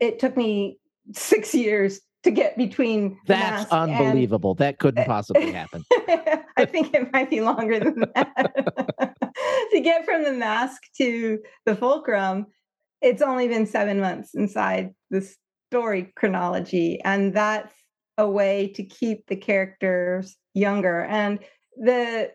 it 0.00 0.18
took 0.18 0.34
me 0.34 0.78
six 1.12 1.54
years 1.54 2.00
to 2.22 2.30
get 2.30 2.56
between 2.56 3.18
the 3.26 3.34
That's 3.34 3.70
mask 3.70 3.72
and 3.74 3.90
unbelievable. 3.90 4.54
that 4.54 4.78
couldn't 4.78 5.04
possibly 5.14 5.52
happen. 5.52 5.84
I 6.56 6.64
think 6.64 6.94
it 6.94 7.12
might 7.12 7.28
be 7.28 7.42
longer 7.42 7.78
than 7.80 8.00
that. 8.14 8.54
to 9.72 9.80
get 9.80 10.06
from 10.06 10.24
the 10.24 10.32
mask 10.32 10.80
to 10.96 11.38
the 11.66 11.76
fulcrum, 11.76 12.46
it's 13.02 13.20
only 13.20 13.46
been 13.46 13.66
seven 13.66 14.00
months 14.00 14.34
inside 14.34 14.94
the 15.10 15.20
story 15.70 16.12
chronology. 16.16 17.00
And 17.04 17.34
that's 17.34 17.72
a 18.18 18.28
way 18.28 18.72
to 18.74 18.82
keep 18.82 19.26
the 19.26 19.36
characters 19.36 20.36
younger. 20.54 21.02
And 21.02 21.38
the 21.76 22.30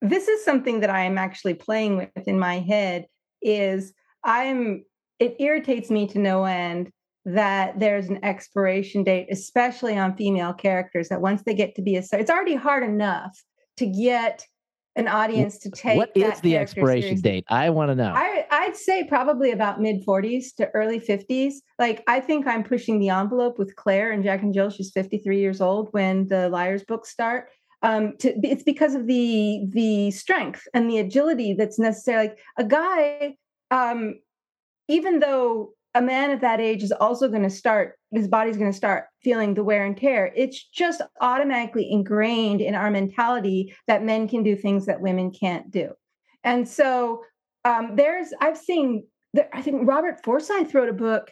this 0.00 0.26
is 0.26 0.44
something 0.44 0.80
that 0.80 0.90
I 0.90 1.04
am 1.04 1.16
actually 1.16 1.54
playing 1.54 1.96
with 1.96 2.26
in 2.26 2.38
my 2.38 2.58
head 2.58 3.06
is 3.40 3.92
I'm 4.24 4.84
it 5.18 5.36
irritates 5.38 5.90
me 5.90 6.08
to 6.08 6.18
no 6.18 6.44
end 6.44 6.90
that 7.24 7.78
there's 7.78 8.08
an 8.08 8.24
expiration 8.24 9.04
date, 9.04 9.28
especially 9.30 9.96
on 9.96 10.16
female 10.16 10.52
characters, 10.52 11.08
that 11.08 11.20
once 11.20 11.42
they 11.44 11.54
get 11.54 11.76
to 11.76 11.82
be 11.82 11.96
a 11.96 12.02
it's 12.12 12.30
already 12.30 12.56
hard 12.56 12.82
enough 12.82 13.40
to 13.76 13.86
get 13.86 14.44
an 14.96 15.08
audience 15.08 15.58
to 15.58 15.70
take 15.70 15.96
what 15.96 16.10
is 16.14 16.40
the 16.40 16.56
expiration 16.56 17.16
seriously. 17.16 17.22
date? 17.22 17.44
I 17.48 17.70
want 17.70 17.90
to 17.90 17.94
know. 17.94 18.12
I, 18.14 18.46
I'd 18.50 18.76
say 18.76 19.04
probably 19.04 19.50
about 19.50 19.80
mid 19.80 20.04
40s 20.04 20.54
to 20.56 20.68
early 20.74 21.00
50s. 21.00 21.54
Like, 21.78 22.02
I 22.06 22.20
think 22.20 22.46
I'm 22.46 22.62
pushing 22.62 22.98
the 22.98 23.08
envelope 23.08 23.58
with 23.58 23.74
Claire 23.76 24.12
and 24.12 24.22
Jack 24.22 24.42
and 24.42 24.52
Jill. 24.52 24.70
She's 24.70 24.90
53 24.92 25.38
years 25.38 25.60
old 25.60 25.88
when 25.92 26.28
the 26.28 26.48
Liars 26.48 26.84
books 26.84 27.10
start. 27.10 27.48
Um, 27.82 28.16
to, 28.18 28.32
it's 28.46 28.62
because 28.62 28.94
of 28.94 29.08
the 29.08 29.66
the 29.70 30.12
strength 30.12 30.62
and 30.72 30.88
the 30.88 30.98
agility 30.98 31.54
that's 31.54 31.80
necessary. 31.80 32.28
Like 32.28 32.38
a 32.56 32.64
guy, 32.64 33.36
um, 33.72 34.20
even 34.88 35.18
though 35.18 35.72
a 35.94 36.02
man 36.02 36.30
at 36.30 36.40
that 36.40 36.60
age 36.60 36.82
is 36.82 36.92
also 36.92 37.28
going 37.28 37.42
to 37.42 37.50
start, 37.50 37.98
his 38.10 38.28
body's 38.28 38.56
going 38.56 38.70
to 38.70 38.76
start 38.76 39.04
feeling 39.22 39.54
the 39.54 39.64
wear 39.64 39.84
and 39.84 39.96
tear. 39.96 40.32
It's 40.34 40.62
just 40.62 41.02
automatically 41.20 41.90
ingrained 41.90 42.60
in 42.60 42.74
our 42.74 42.90
mentality 42.90 43.74
that 43.86 44.04
men 44.04 44.28
can 44.28 44.42
do 44.42 44.56
things 44.56 44.86
that 44.86 45.00
women 45.00 45.30
can't 45.30 45.70
do. 45.70 45.90
And 46.44 46.66
so 46.66 47.22
um, 47.64 47.96
there's, 47.96 48.28
I've 48.40 48.58
seen, 48.58 49.06
I 49.52 49.62
think 49.62 49.86
Robert 49.86 50.24
Forsyth 50.24 50.74
wrote 50.74 50.88
a 50.88 50.94
book 50.94 51.30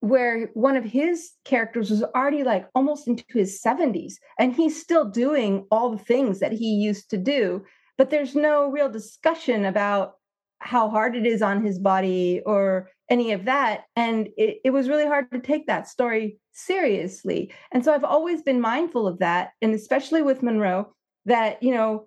where 0.00 0.50
one 0.54 0.76
of 0.76 0.84
his 0.84 1.32
characters 1.44 1.90
was 1.90 2.02
already 2.02 2.44
like 2.44 2.68
almost 2.74 3.08
into 3.08 3.24
his 3.30 3.60
70s 3.60 4.14
and 4.38 4.54
he's 4.54 4.80
still 4.80 5.04
doing 5.04 5.66
all 5.70 5.90
the 5.90 6.04
things 6.04 6.38
that 6.40 6.52
he 6.52 6.74
used 6.74 7.10
to 7.10 7.16
do 7.16 7.64
but 7.98 8.10
there's 8.10 8.34
no 8.34 8.70
real 8.70 8.90
discussion 8.90 9.64
about 9.64 10.15
how 10.58 10.88
hard 10.88 11.14
it 11.16 11.26
is 11.26 11.42
on 11.42 11.64
his 11.64 11.78
body 11.78 12.42
or 12.46 12.90
any 13.10 13.32
of 13.32 13.44
that 13.44 13.84
and 13.94 14.28
it, 14.36 14.58
it 14.64 14.70
was 14.70 14.88
really 14.88 15.06
hard 15.06 15.30
to 15.30 15.40
take 15.40 15.66
that 15.66 15.88
story 15.88 16.38
seriously 16.52 17.52
and 17.72 17.84
so 17.84 17.92
i've 17.92 18.04
always 18.04 18.42
been 18.42 18.60
mindful 18.60 19.06
of 19.06 19.18
that 19.18 19.50
and 19.62 19.74
especially 19.74 20.22
with 20.22 20.42
munroe 20.42 20.92
that 21.24 21.62
you 21.62 21.72
know 21.72 22.06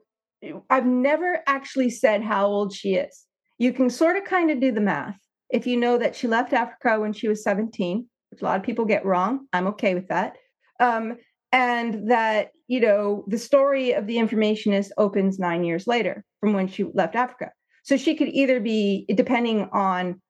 i've 0.70 0.86
never 0.86 1.40
actually 1.48 1.90
said 1.90 2.22
how 2.24 2.48
old 2.48 2.74
she 2.74 2.96
is 2.96 3.26
you 3.60 3.72
can 3.72 3.90
sort 3.90 4.18
of 4.18 4.24
kind 4.24 4.52
of 4.52 4.60
do 4.60 4.72
the 4.72 4.82
math 4.82 5.20
if 5.50 5.66
you 5.66 5.78
know 5.78 5.98
that 5.98 6.16
she 6.16 6.28
left 6.28 6.54
Africa 6.54 7.00
when 7.00 7.14
she 7.14 7.28
was 7.28 7.44
17, 7.44 8.08
which 8.30 8.42
a 8.42 8.46
lot 8.46 8.58
of 8.58 8.64
people 8.64 8.86
get 8.86 9.06
wrong, 9.06 9.48
I'm 9.52 9.68
okay 9.68 9.96
with 9.96 10.08
that. 10.10 10.38
Um, 10.80 11.18
and 11.52 12.12
that, 12.12 12.52
you 12.68 12.80
know, 12.80 13.26
the 13.28 13.40
story 13.40 13.94
of 13.94 14.06
the 14.06 14.18
informationist 14.18 14.90
opens 14.98 15.40
nine 15.40 15.64
years 15.64 15.88
later 15.88 16.24
from 16.40 16.54
when 16.54 16.68
she 16.68 16.86
left 16.94 17.16
Africa. 17.16 17.52
So 17.90 17.98
she 17.98 18.14
could 18.14 18.28
either 18.28 18.60
be, 18.60 19.08
depending 19.16 19.68
on 19.74 20.22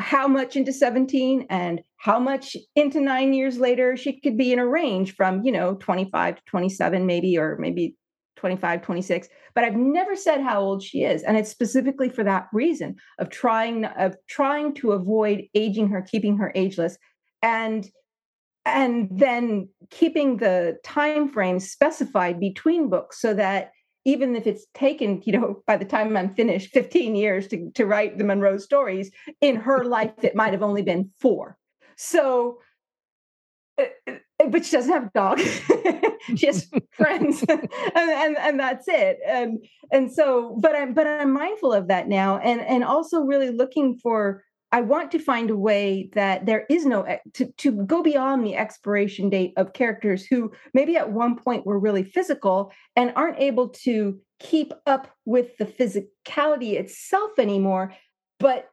how 0.00 0.26
much 0.26 0.56
into 0.56 0.72
17 0.72 1.46
and 1.48 1.80
how 1.98 2.18
much 2.18 2.56
into 2.74 3.00
nine 3.00 3.32
years 3.32 3.56
later, 3.56 3.96
she 3.96 4.18
could 4.18 4.36
be 4.36 4.52
in 4.52 4.58
a 4.58 4.66
range 4.66 5.14
from, 5.14 5.44
you 5.44 5.52
know, 5.52 5.76
25 5.76 6.34
to 6.34 6.42
27, 6.44 7.06
maybe, 7.06 7.38
or 7.38 7.56
maybe 7.60 7.94
25, 8.34 8.82
26, 8.82 9.28
but 9.54 9.62
I've 9.62 9.76
never 9.76 10.16
said 10.16 10.40
how 10.40 10.60
old 10.60 10.82
she 10.82 11.04
is. 11.04 11.22
And 11.22 11.36
it's 11.36 11.50
specifically 11.50 12.08
for 12.08 12.24
that 12.24 12.48
reason 12.52 12.96
of 13.20 13.30
trying 13.30 13.84
of 13.84 14.16
trying 14.28 14.74
to 14.74 14.90
avoid 14.90 15.44
aging 15.54 15.86
her, 15.90 16.02
keeping 16.02 16.36
her 16.38 16.50
ageless, 16.56 16.98
and 17.42 17.88
and 18.66 19.08
then 19.12 19.68
keeping 19.90 20.38
the 20.38 20.78
time 20.82 21.28
frame 21.28 21.60
specified 21.60 22.40
between 22.40 22.90
books 22.90 23.20
so 23.20 23.34
that 23.34 23.70
even 24.04 24.34
if 24.36 24.46
it's 24.46 24.66
taken, 24.74 25.22
you 25.24 25.32
know, 25.32 25.62
by 25.66 25.76
the 25.76 25.84
time 25.84 26.16
I'm 26.16 26.34
finished 26.34 26.72
15 26.72 27.14
years 27.14 27.46
to, 27.48 27.70
to 27.74 27.86
write 27.86 28.18
the 28.18 28.24
Munroe 28.24 28.58
stories, 28.58 29.10
in 29.40 29.56
her 29.56 29.84
life 29.96 30.12
it 30.22 30.34
might 30.34 30.52
have 30.52 30.62
only 30.62 30.82
been 30.82 31.10
four. 31.20 31.56
So 31.96 32.58
uh, 33.78 33.84
uh, 34.08 34.48
but 34.48 34.64
she 34.64 34.72
doesn't 34.72 34.92
have 34.92 35.04
a 35.04 35.10
dog. 35.14 35.40
she 36.36 36.46
has 36.46 36.68
friends, 36.92 37.44
and, 37.48 37.68
and 37.94 38.36
and 38.36 38.60
that's 38.60 38.86
it. 38.88 39.18
And 39.26 39.64
and 39.90 40.12
so, 40.12 40.56
but 40.60 40.74
I'm 40.74 40.94
but 40.94 41.06
I'm 41.06 41.32
mindful 41.32 41.72
of 41.72 41.88
that 41.88 42.08
now, 42.08 42.38
and 42.38 42.60
and 42.60 42.84
also 42.84 43.20
really 43.20 43.50
looking 43.50 43.98
for. 43.98 44.44
I 44.72 44.80
want 44.80 45.12
to 45.12 45.18
find 45.18 45.50
a 45.50 45.56
way 45.56 46.08
that 46.14 46.46
there 46.46 46.64
is 46.70 46.86
no 46.86 47.02
eh, 47.02 47.18
to 47.34 47.52
to 47.58 47.72
go 47.84 48.02
beyond 48.02 48.44
the 48.44 48.56
expiration 48.56 49.28
date 49.28 49.52
of 49.58 49.74
characters 49.74 50.24
who 50.24 50.50
maybe 50.72 50.96
at 50.96 51.12
one 51.12 51.36
point 51.36 51.66
were 51.66 51.78
really 51.78 52.02
physical 52.02 52.72
and 52.96 53.12
aren't 53.14 53.38
able 53.38 53.68
to 53.84 54.18
keep 54.40 54.72
up 54.86 55.08
with 55.26 55.56
the 55.58 55.66
physicality 55.66 56.72
itself 56.72 57.32
anymore, 57.38 57.92
but 58.40 58.68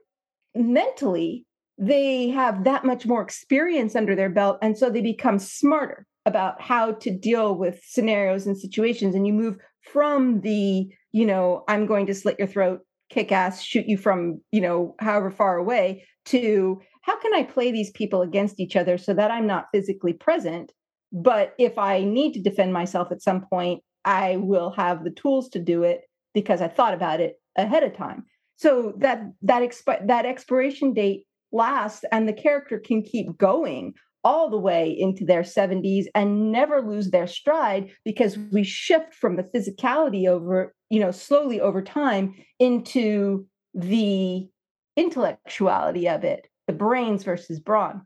mentally 0.56 1.46
they 1.78 2.30
have 2.30 2.64
that 2.64 2.84
much 2.86 3.06
more 3.06 3.22
experience 3.22 3.96
under 3.96 4.16
their 4.16 4.30
belt 4.30 4.58
and 4.62 4.78
so 4.78 4.90
they 4.90 5.02
become 5.02 5.40
smarter 5.40 6.06
about 6.26 6.62
how 6.62 6.92
to 6.92 7.10
deal 7.10 7.56
with 7.56 7.80
scenarios 7.86 8.46
and 8.46 8.58
situations 8.58 9.16
and 9.16 9.26
you 9.26 9.32
move 9.32 9.58
from 9.82 10.42
the 10.42 10.90
you 11.14 11.26
know 11.26 11.64
i'm 11.70 11.86
going 11.86 12.06
to 12.06 12.14
slit 12.14 12.38
your 12.38 12.48
throat 12.48 12.82
kick 13.10 13.32
ass 13.32 13.64
shoot 13.64 13.88
you 13.88 13.98
from 13.98 14.42
you 14.52 14.62
know 14.62 14.96
however 15.00 15.32
far 15.32 15.58
away 15.58 16.06
to 16.26 16.80
how 17.02 17.18
can 17.20 17.34
i 17.34 17.44
play 17.44 17.72
these 17.72 17.92
people 17.92 18.22
against 18.22 18.60
each 18.60 18.76
other 18.76 18.98
so 18.98 19.14
that 19.14 19.32
i'm 19.32 19.48
not 19.48 19.68
physically 19.74 20.14
present? 20.14 20.72
But 21.12 21.54
if 21.58 21.78
i 21.78 22.04
need 22.04 22.34
to 22.34 22.42
defend 22.42 22.74
myself 22.74 23.12
at 23.12 23.22
some 23.22 23.42
point 23.42 23.82
i 24.06 24.38
will 24.38 24.72
have 24.72 25.04
the 25.04 25.12
tools 25.12 25.50
to 25.50 25.60
do 25.60 25.84
it 25.84 26.02
because 26.34 26.62
i 26.62 26.68
thought 26.68 26.94
about 26.94 27.20
it 27.20 27.40
ahead 27.58 27.84
of 27.84 27.96
time. 27.96 28.26
So 28.56 28.94
that 28.98 29.22
that 29.42 29.62
exp- 29.62 30.08
that 30.08 30.26
expiration 30.26 30.94
date 30.94 31.26
lasts 31.52 32.06
and 32.12 32.28
the 32.28 32.34
character 32.34 32.80
can 32.80 33.02
keep 33.02 33.38
going 33.38 33.94
all 34.24 34.50
the 34.50 34.60
way 34.60 34.96
into 34.98 35.24
their 35.24 35.44
70s 35.44 36.06
and 36.14 36.52
never 36.52 36.82
lose 36.82 37.10
their 37.10 37.28
stride 37.28 37.90
because 38.04 38.38
we 38.52 38.64
shift 38.64 39.14
from 39.14 39.38
the 39.38 39.44
physicality 39.44 40.28
over 40.28 40.76
you 40.90 41.00
know 41.00 41.12
slowly 41.12 41.62
over 41.62 41.82
time 41.82 42.36
into 42.60 43.46
the 43.74 44.48
intellectuality 44.96 46.08
of 46.08 46.24
it 46.24 46.48
the 46.68 46.74
brains 46.74 47.24
versus 47.24 47.60
brawn. 47.60 48.06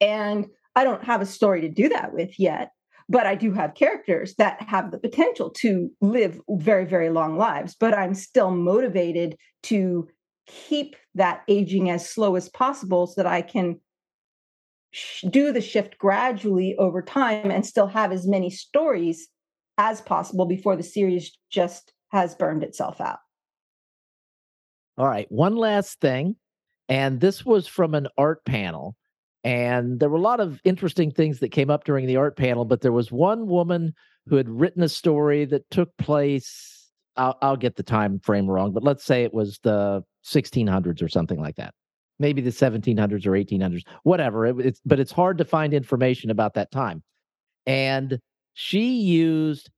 And 0.00 0.46
i 0.74 0.84
don't 0.84 1.04
have 1.04 1.20
a 1.20 1.26
story 1.26 1.60
to 1.62 1.68
do 1.68 1.88
that 1.88 2.12
with 2.12 2.38
yet 2.38 2.72
but 3.08 3.26
i 3.26 3.34
do 3.34 3.52
have 3.52 3.74
characters 3.74 4.34
that 4.36 4.60
have 4.62 4.90
the 4.90 4.98
potential 4.98 5.50
to 5.50 5.90
live 6.00 6.40
very 6.50 6.84
very 6.84 7.10
long 7.10 7.38
lives 7.38 7.74
but 7.78 7.94
i'm 7.94 8.14
still 8.14 8.50
motivated 8.50 9.36
to 9.62 10.08
keep 10.46 10.96
that 11.14 11.42
aging 11.48 11.90
as 11.90 12.08
slow 12.08 12.36
as 12.36 12.48
possible 12.48 13.06
so 13.06 13.22
that 13.22 13.30
I 13.30 13.42
can 13.42 13.80
sh- 14.90 15.24
do 15.28 15.52
the 15.52 15.60
shift 15.60 15.98
gradually 15.98 16.76
over 16.76 17.02
time 17.02 17.50
and 17.50 17.66
still 17.66 17.88
have 17.88 18.12
as 18.12 18.26
many 18.26 18.50
stories 18.50 19.28
as 19.78 20.00
possible 20.00 20.46
before 20.46 20.76
the 20.76 20.82
series 20.82 21.36
just 21.50 21.92
has 22.10 22.34
burned 22.34 22.62
itself 22.62 23.00
out. 23.00 23.18
All 24.98 25.06
right, 25.06 25.30
one 25.30 25.56
last 25.56 26.00
thing. 26.00 26.36
And 26.88 27.20
this 27.20 27.44
was 27.44 27.66
from 27.66 27.94
an 27.94 28.08
art 28.16 28.44
panel. 28.44 28.96
And 29.44 30.00
there 30.00 30.08
were 30.08 30.18
a 30.18 30.20
lot 30.20 30.40
of 30.40 30.60
interesting 30.64 31.10
things 31.10 31.40
that 31.40 31.50
came 31.50 31.70
up 31.70 31.84
during 31.84 32.06
the 32.06 32.16
art 32.16 32.36
panel, 32.36 32.64
but 32.64 32.80
there 32.80 32.92
was 32.92 33.12
one 33.12 33.46
woman 33.46 33.94
who 34.26 34.36
had 34.36 34.48
written 34.48 34.82
a 34.82 34.88
story 34.88 35.44
that 35.44 35.70
took 35.70 35.96
place. 35.98 36.90
I'll, 37.16 37.38
I'll 37.42 37.56
get 37.56 37.76
the 37.76 37.82
time 37.82 38.18
frame 38.20 38.48
wrong, 38.48 38.72
but 38.72 38.82
let's 38.82 39.04
say 39.04 39.22
it 39.22 39.32
was 39.32 39.60
the 39.62 40.02
1600s 40.24 41.02
or 41.02 41.08
something 41.08 41.40
like 41.40 41.56
that. 41.56 41.74
Maybe 42.18 42.40
the 42.40 42.50
1700s 42.50 43.26
or 43.26 43.32
1800s, 43.32 43.82
whatever. 44.02 44.46
It, 44.46 44.58
it's 44.58 44.80
but 44.84 44.98
it's 44.98 45.12
hard 45.12 45.38
to 45.38 45.44
find 45.44 45.74
information 45.74 46.30
about 46.30 46.54
that 46.54 46.72
time. 46.72 47.02
And 47.66 48.18
she 48.58 49.00
used 49.00 49.70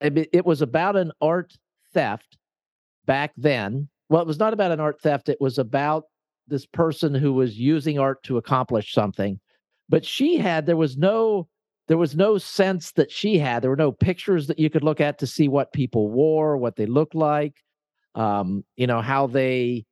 it, 0.00 0.46
was 0.46 0.62
about 0.62 0.96
an 0.96 1.12
art 1.20 1.52
theft 1.92 2.38
back 3.06 3.32
then. 3.36 3.88
Well, 4.08 4.22
it 4.22 4.26
was 4.26 4.38
not 4.38 4.52
about 4.52 4.72
an 4.72 4.80
art 4.80 5.00
theft. 5.02 5.28
It 5.28 5.40
was 5.40 5.58
about 5.58 6.04
this 6.46 6.64
person 6.64 7.14
who 7.14 7.32
was 7.32 7.58
using 7.58 7.98
art 7.98 8.22
to 8.24 8.36
accomplish 8.36 8.92
something 8.92 9.40
but 9.90 10.06
she 10.06 10.38
had 10.38 10.64
there 10.64 10.76
was 10.76 10.96
no 10.96 11.48
there 11.88 11.98
was 11.98 12.14
no 12.14 12.38
sense 12.38 12.92
that 12.92 13.10
she 13.10 13.36
had. 13.36 13.62
There 13.62 13.70
were 13.70 13.76
no 13.76 13.90
pictures 13.90 14.46
that 14.46 14.60
you 14.60 14.70
could 14.70 14.84
look 14.84 15.00
at 15.00 15.18
to 15.18 15.26
see 15.26 15.48
what 15.48 15.72
people 15.72 16.08
wore, 16.08 16.56
what 16.56 16.76
they 16.76 16.86
looked 16.86 17.16
like, 17.16 17.56
um, 18.14 18.64
you 18.76 18.86
know, 18.86 19.00
how 19.00 19.26
they 19.26 19.84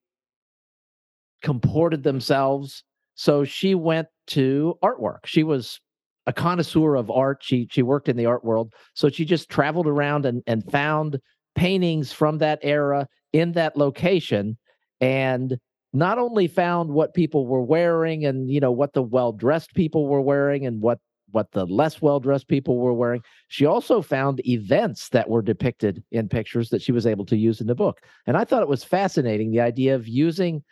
comported 1.43 2.05
themselves. 2.05 2.85
So 3.17 3.43
she 3.43 3.75
went 3.75 4.07
to 4.29 4.79
artwork. 4.81 5.27
She 5.27 5.43
was 5.43 5.81
a 6.29 6.33
connoisseur 6.33 6.95
of 6.95 7.11
art. 7.11 7.39
She 7.41 7.67
she 7.73 7.83
worked 7.83 8.09
in 8.09 8.17
the 8.17 8.27
art 8.27 8.45
world. 8.45 8.73
So 8.95 9.09
she 9.09 9.25
just 9.25 9.49
traveled 9.49 9.89
around 9.89 10.27
and, 10.27 10.43
and 10.47 10.71
found 10.71 11.19
paintings 11.57 12.13
from 12.13 12.39
that 12.39 12.61
era 12.63 13.09
in 13.33 13.53
that 13.53 13.77
location 13.77 14.57
and 15.01 15.59
not 15.93 16.19
only 16.19 16.47
found 16.47 16.91
what 16.91 17.15
people 17.15 17.47
were 17.47 17.63
wearing 17.63 18.27
and 18.27 18.51
you 18.51 18.61
know 18.61 18.71
what 18.71 18.93
the 18.93 19.03
well-dressed 19.03 19.75
people 19.75 20.07
were 20.07 20.21
wearing 20.21 20.67
and 20.67 20.81
what 20.81 20.99
what 21.31 21.51
the 21.53 21.67
less 21.67 22.01
well-dressed 22.01 22.47
people 22.49 22.79
were 22.79 22.93
wearing 22.93 23.21
she 23.49 23.67
also 23.67 24.01
found 24.01 24.47
events 24.47 25.09
that 25.11 25.29
were 25.29 25.43
depicted 25.43 26.03
in 26.13 26.29
pictures 26.29 26.71
that 26.71 26.81
she 26.81 26.93
was 26.93 27.07
able 27.07 27.27
to 27.27 27.37
use 27.37 27.61
in 27.61 27.67
the 27.67 27.75
book 27.75 28.01
and 28.27 28.37
i 28.37 28.45
thought 28.45 28.63
it 28.63 28.69
was 28.69 28.85
fascinating 28.85 29.51
the 29.51 29.61
idea 29.61 29.95
of 29.95 30.07
using 30.07 30.63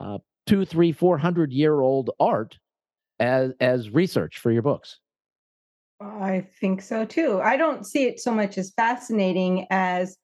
uh, 0.00 0.18
two 0.46 0.64
three 0.64 0.92
four 0.92 1.18
hundred 1.18 1.52
year 1.52 1.80
old 1.80 2.10
art 2.18 2.58
as 3.20 3.52
as 3.60 3.90
research 3.90 4.38
for 4.38 4.50
your 4.50 4.62
books. 4.62 4.98
I 6.00 6.46
think 6.60 6.80
so 6.80 7.04
too. 7.04 7.40
I 7.42 7.56
don't 7.56 7.86
see 7.86 8.04
it 8.04 8.20
so 8.20 8.32
much 8.32 8.56
as 8.56 8.72
fascinating 8.72 9.66
as 9.70 10.16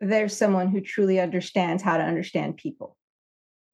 there's 0.00 0.36
someone 0.36 0.68
who 0.68 0.80
truly 0.80 1.20
understands 1.20 1.82
how 1.82 1.96
to 1.96 2.02
understand 2.02 2.56
people. 2.56 2.96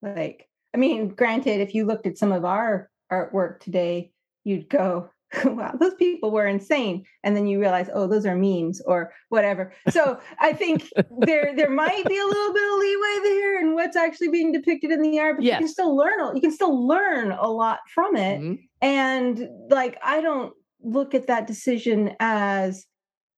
Like, 0.02 0.48
I 0.74 0.78
mean, 0.78 1.08
granted, 1.08 1.60
if 1.60 1.74
you 1.74 1.86
looked 1.86 2.06
at 2.06 2.18
some 2.18 2.32
of 2.32 2.44
our 2.44 2.90
artwork 3.10 3.60
today, 3.60 4.12
you'd 4.44 4.68
go, 4.68 5.10
wow, 5.44 5.74
those 5.78 5.94
people 5.94 6.30
were 6.30 6.46
insane. 6.46 7.04
And 7.24 7.36
then 7.36 7.46
you 7.46 7.60
realize, 7.60 7.88
oh, 7.92 8.06
those 8.06 8.26
are 8.26 8.36
memes 8.36 8.80
or 8.86 9.12
whatever. 9.28 9.72
So 9.90 10.18
I 10.38 10.52
think 10.52 10.90
there 11.18 11.54
there 11.56 11.70
might 11.70 12.04
be 12.04 12.18
a 12.18 12.24
little 12.24 12.52
bit 12.52 12.72
of 12.72 12.78
leeway 12.78 13.18
there 13.22 13.60
in 13.60 13.74
what's 13.74 13.96
actually 13.96 14.28
being 14.28 14.52
depicted 14.52 14.90
in 14.90 15.02
the 15.02 15.18
art, 15.18 15.36
but 15.36 15.44
yes. 15.44 15.54
you 15.54 15.66
can 15.66 15.68
still 15.68 15.96
learn 15.96 16.34
you 16.34 16.40
can 16.40 16.52
still 16.52 16.86
learn 16.86 17.32
a 17.32 17.48
lot 17.48 17.80
from 17.94 18.16
it. 18.16 18.40
Mm-hmm. 18.40 18.54
And 18.82 19.48
like 19.70 19.98
I 20.02 20.20
don't 20.20 20.52
look 20.82 21.14
at 21.14 21.26
that 21.26 21.46
decision 21.46 22.14
as 22.20 22.86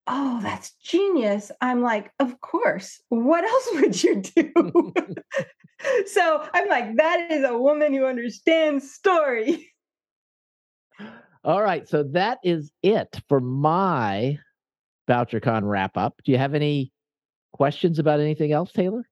oh, 0.09 0.41
that's 0.43 0.73
genius. 0.83 1.53
I'm 1.61 1.83
like, 1.83 2.11
of 2.19 2.41
course. 2.41 3.01
What 3.11 3.45
else 3.45 3.69
would 3.75 4.03
you 4.03 4.23
do? 4.23 4.93
so 6.07 6.49
I'm 6.55 6.69
like, 6.69 6.97
that 6.97 7.31
is 7.31 7.45
a 7.45 7.57
woman 7.57 7.93
who 7.93 8.07
understands 8.07 8.91
story. 8.91 9.71
All 11.49 11.63
right. 11.63 11.89
So 11.89 12.03
that 12.13 12.41
is 12.45 12.71
it 12.83 13.23
for 13.27 13.41
my 13.41 14.39
BoucherCon 15.09 15.63
wrap 15.63 15.97
up. 15.97 16.21
Do 16.23 16.31
you 16.31 16.37
have 16.37 16.53
any 16.53 16.93
questions 17.55 17.99
about 17.99 18.21
anything 18.21 18.53
else, 18.53 18.71
Taylor? 18.71 19.09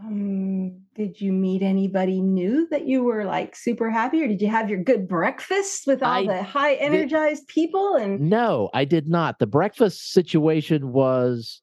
Um, 0.00 0.80
did 0.96 1.20
you 1.20 1.30
meet 1.32 1.62
anybody 1.62 2.20
new 2.20 2.66
that 2.70 2.88
you 2.88 3.04
were 3.04 3.24
like 3.24 3.54
super 3.54 3.90
happy, 3.90 4.24
or 4.24 4.26
did 4.26 4.42
you 4.42 4.48
have 4.48 4.68
your 4.68 4.82
good 4.82 5.06
breakfast 5.06 5.86
with 5.86 6.02
all 6.02 6.10
I 6.10 6.26
the 6.26 6.42
high 6.42 6.74
energized 6.74 7.46
did, 7.46 7.54
people? 7.54 7.94
And 7.94 8.28
no, 8.28 8.68
I 8.74 8.84
did 8.84 9.08
not. 9.08 9.38
The 9.38 9.46
breakfast 9.46 10.12
situation 10.12 10.90
was 10.90 11.62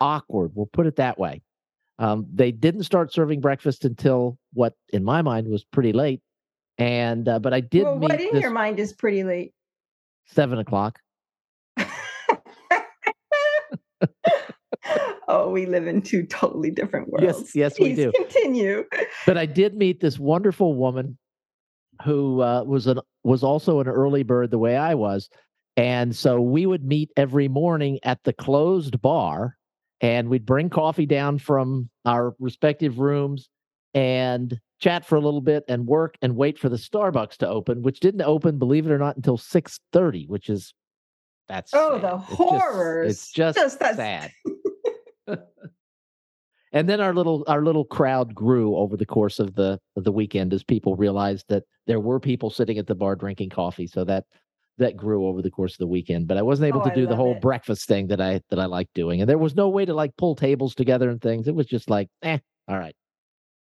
awkward. 0.00 0.52
We'll 0.54 0.66
put 0.66 0.86
it 0.86 0.96
that 0.96 1.18
way. 1.18 1.42
Um, 1.98 2.26
they 2.32 2.52
didn't 2.52 2.84
start 2.84 3.12
serving 3.12 3.40
breakfast 3.40 3.84
until 3.84 4.38
what, 4.52 4.74
in 4.92 5.02
my 5.02 5.20
mind, 5.22 5.48
was 5.48 5.64
pretty 5.64 5.92
late. 5.92 6.20
And 6.78 7.28
uh, 7.28 7.38
but 7.38 7.54
I 7.54 7.60
did. 7.60 7.84
Well, 7.84 7.98
what 7.98 8.20
in 8.20 8.40
your 8.40 8.50
mind 8.50 8.80
is 8.80 8.92
pretty 8.92 9.22
late? 9.22 9.52
Seven 10.26 10.58
o'clock. 10.58 10.98
oh, 15.28 15.50
we 15.50 15.66
live 15.66 15.86
in 15.86 16.02
two 16.02 16.24
totally 16.24 16.70
different 16.70 17.08
worlds. 17.08 17.24
Yes, 17.24 17.54
yes, 17.54 17.76
Please 17.76 17.96
we 17.96 18.04
do. 18.04 18.12
Continue. 18.12 18.84
But 19.26 19.38
I 19.38 19.46
did 19.46 19.74
meet 19.74 20.00
this 20.00 20.18
wonderful 20.18 20.74
woman 20.74 21.16
who 22.02 22.40
uh, 22.42 22.64
was 22.64 22.88
an 22.88 22.98
was 23.22 23.44
also 23.44 23.80
an 23.80 23.86
early 23.86 24.24
bird, 24.24 24.50
the 24.50 24.58
way 24.58 24.76
I 24.76 24.94
was, 24.94 25.28
and 25.76 26.14
so 26.14 26.40
we 26.40 26.66
would 26.66 26.84
meet 26.84 27.10
every 27.16 27.48
morning 27.48 27.98
at 28.02 28.22
the 28.24 28.32
closed 28.32 29.00
bar 29.00 29.56
and 30.00 30.28
we'd 30.28 30.46
bring 30.46 30.70
coffee 30.70 31.06
down 31.06 31.38
from 31.38 31.88
our 32.04 32.34
respective 32.38 32.98
rooms 32.98 33.48
and 33.94 34.58
chat 34.80 35.06
for 35.06 35.16
a 35.16 35.20
little 35.20 35.40
bit 35.40 35.64
and 35.68 35.86
work 35.86 36.16
and 36.20 36.36
wait 36.36 36.58
for 36.58 36.68
the 36.68 36.76
Starbucks 36.76 37.36
to 37.38 37.48
open, 37.48 37.82
which 37.82 38.00
didn't 38.00 38.22
open, 38.22 38.58
believe 38.58 38.86
it 38.86 38.92
or 38.92 38.98
not, 38.98 39.16
until 39.16 39.38
six 39.38 39.80
thirty, 39.92 40.26
which 40.26 40.48
is 40.48 40.74
that's 41.48 41.72
oh 41.74 42.00
sad. 42.00 42.02
the 42.02 42.16
horrors. 42.18 43.12
It's 43.12 43.30
just, 43.30 43.58
it's 43.58 43.76
just, 43.76 43.96
sad. 43.96 44.30
and 46.72 46.88
then 46.88 47.00
our 47.00 47.14
little 47.14 47.44
our 47.46 47.62
little 47.62 47.84
crowd 47.84 48.34
grew 48.34 48.76
over 48.76 48.96
the 48.96 49.06
course 49.06 49.38
of 49.38 49.54
the 49.54 49.78
of 49.96 50.04
the 50.04 50.12
weekend 50.12 50.52
as 50.52 50.62
people 50.62 50.96
realized 50.96 51.46
that 51.48 51.64
there 51.86 52.00
were 52.00 52.20
people 52.20 52.50
sitting 52.50 52.78
at 52.78 52.86
the 52.86 52.94
bar 52.94 53.16
drinking 53.16 53.50
coffee. 53.50 53.86
So 53.86 54.04
that 54.04 54.24
that 54.78 54.96
grew 54.96 55.26
over 55.26 55.40
the 55.40 55.50
course 55.50 55.74
of 55.74 55.78
the 55.78 55.86
weekend. 55.86 56.26
But 56.26 56.36
I 56.36 56.42
wasn't 56.42 56.68
able 56.68 56.80
oh, 56.80 56.88
to 56.88 56.94
do 56.94 57.06
the 57.06 57.16
whole 57.16 57.36
it. 57.36 57.40
breakfast 57.40 57.86
thing 57.86 58.08
that 58.08 58.20
I 58.20 58.40
that 58.50 58.58
I 58.58 58.66
like 58.66 58.88
doing, 58.94 59.20
and 59.20 59.30
there 59.30 59.38
was 59.38 59.54
no 59.54 59.68
way 59.68 59.84
to 59.84 59.94
like 59.94 60.16
pull 60.16 60.34
tables 60.34 60.74
together 60.74 61.10
and 61.10 61.20
things. 61.20 61.48
It 61.48 61.54
was 61.54 61.66
just 61.66 61.88
like, 61.88 62.08
eh, 62.22 62.38
all 62.68 62.78
right. 62.78 62.96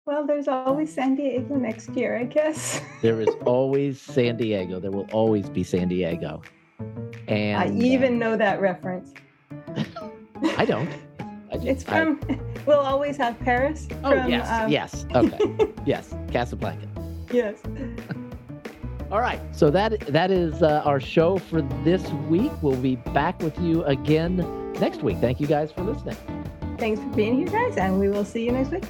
Well, 0.09 0.25
there's 0.25 0.49
always 0.49 0.91
San 0.91 1.17
Diego 1.17 1.57
next 1.57 1.91
year, 1.91 2.17
I 2.17 2.25
guess. 2.25 2.81
there 3.03 3.21
is 3.21 3.29
always 3.45 4.01
San 4.01 4.39
Diego. 4.39 4.81
There 4.81 4.91
will 4.91 5.07
always 5.13 5.51
be 5.51 5.63
San 5.63 5.89
Diego. 5.89 6.41
And 7.27 7.59
I 7.59 7.85
even 7.85 8.15
uh, 8.15 8.31
know 8.31 8.37
that 8.39 8.59
reference. 8.59 9.13
I 10.57 10.65
don't. 10.65 10.89
I 11.21 11.27
just, 11.57 11.67
it's 11.67 11.83
from. 11.85 12.19
I, 12.27 12.39
we'll 12.65 12.79
always 12.79 13.19
have 13.19 13.39
Paris. 13.41 13.87
Oh 14.03 14.13
from, 14.13 14.31
yes, 14.31 14.49
um, 14.51 14.71
yes, 14.71 15.05
okay, 15.15 15.75
yes, 15.85 16.15
Casablanca. 16.33 16.89
Yes. 17.31 17.59
All 19.13 19.21
right. 19.21 19.43
So 19.55 19.69
that 19.69 20.01
that 20.07 20.31
is 20.31 20.63
uh, 20.63 20.81
our 20.87 21.01
show 21.01 21.37
for 21.37 21.61
this 21.85 22.09
week. 22.31 22.53
We'll 22.63 22.77
be 22.77 22.97
back 22.97 23.43
with 23.43 23.59
you 23.59 23.85
again 23.85 24.73
next 24.81 25.03
week. 25.03 25.19
Thank 25.19 25.39
you 25.39 25.47
guys 25.47 25.71
for 25.71 25.83
listening. 25.83 26.17
Thanks 26.79 26.99
for 26.99 27.09
being 27.09 27.37
here, 27.37 27.49
guys, 27.49 27.77
and 27.77 28.01
we 28.01 28.09
will 28.09 28.25
see 28.25 28.47
you 28.47 28.53
next 28.53 28.71
week. 28.71 28.85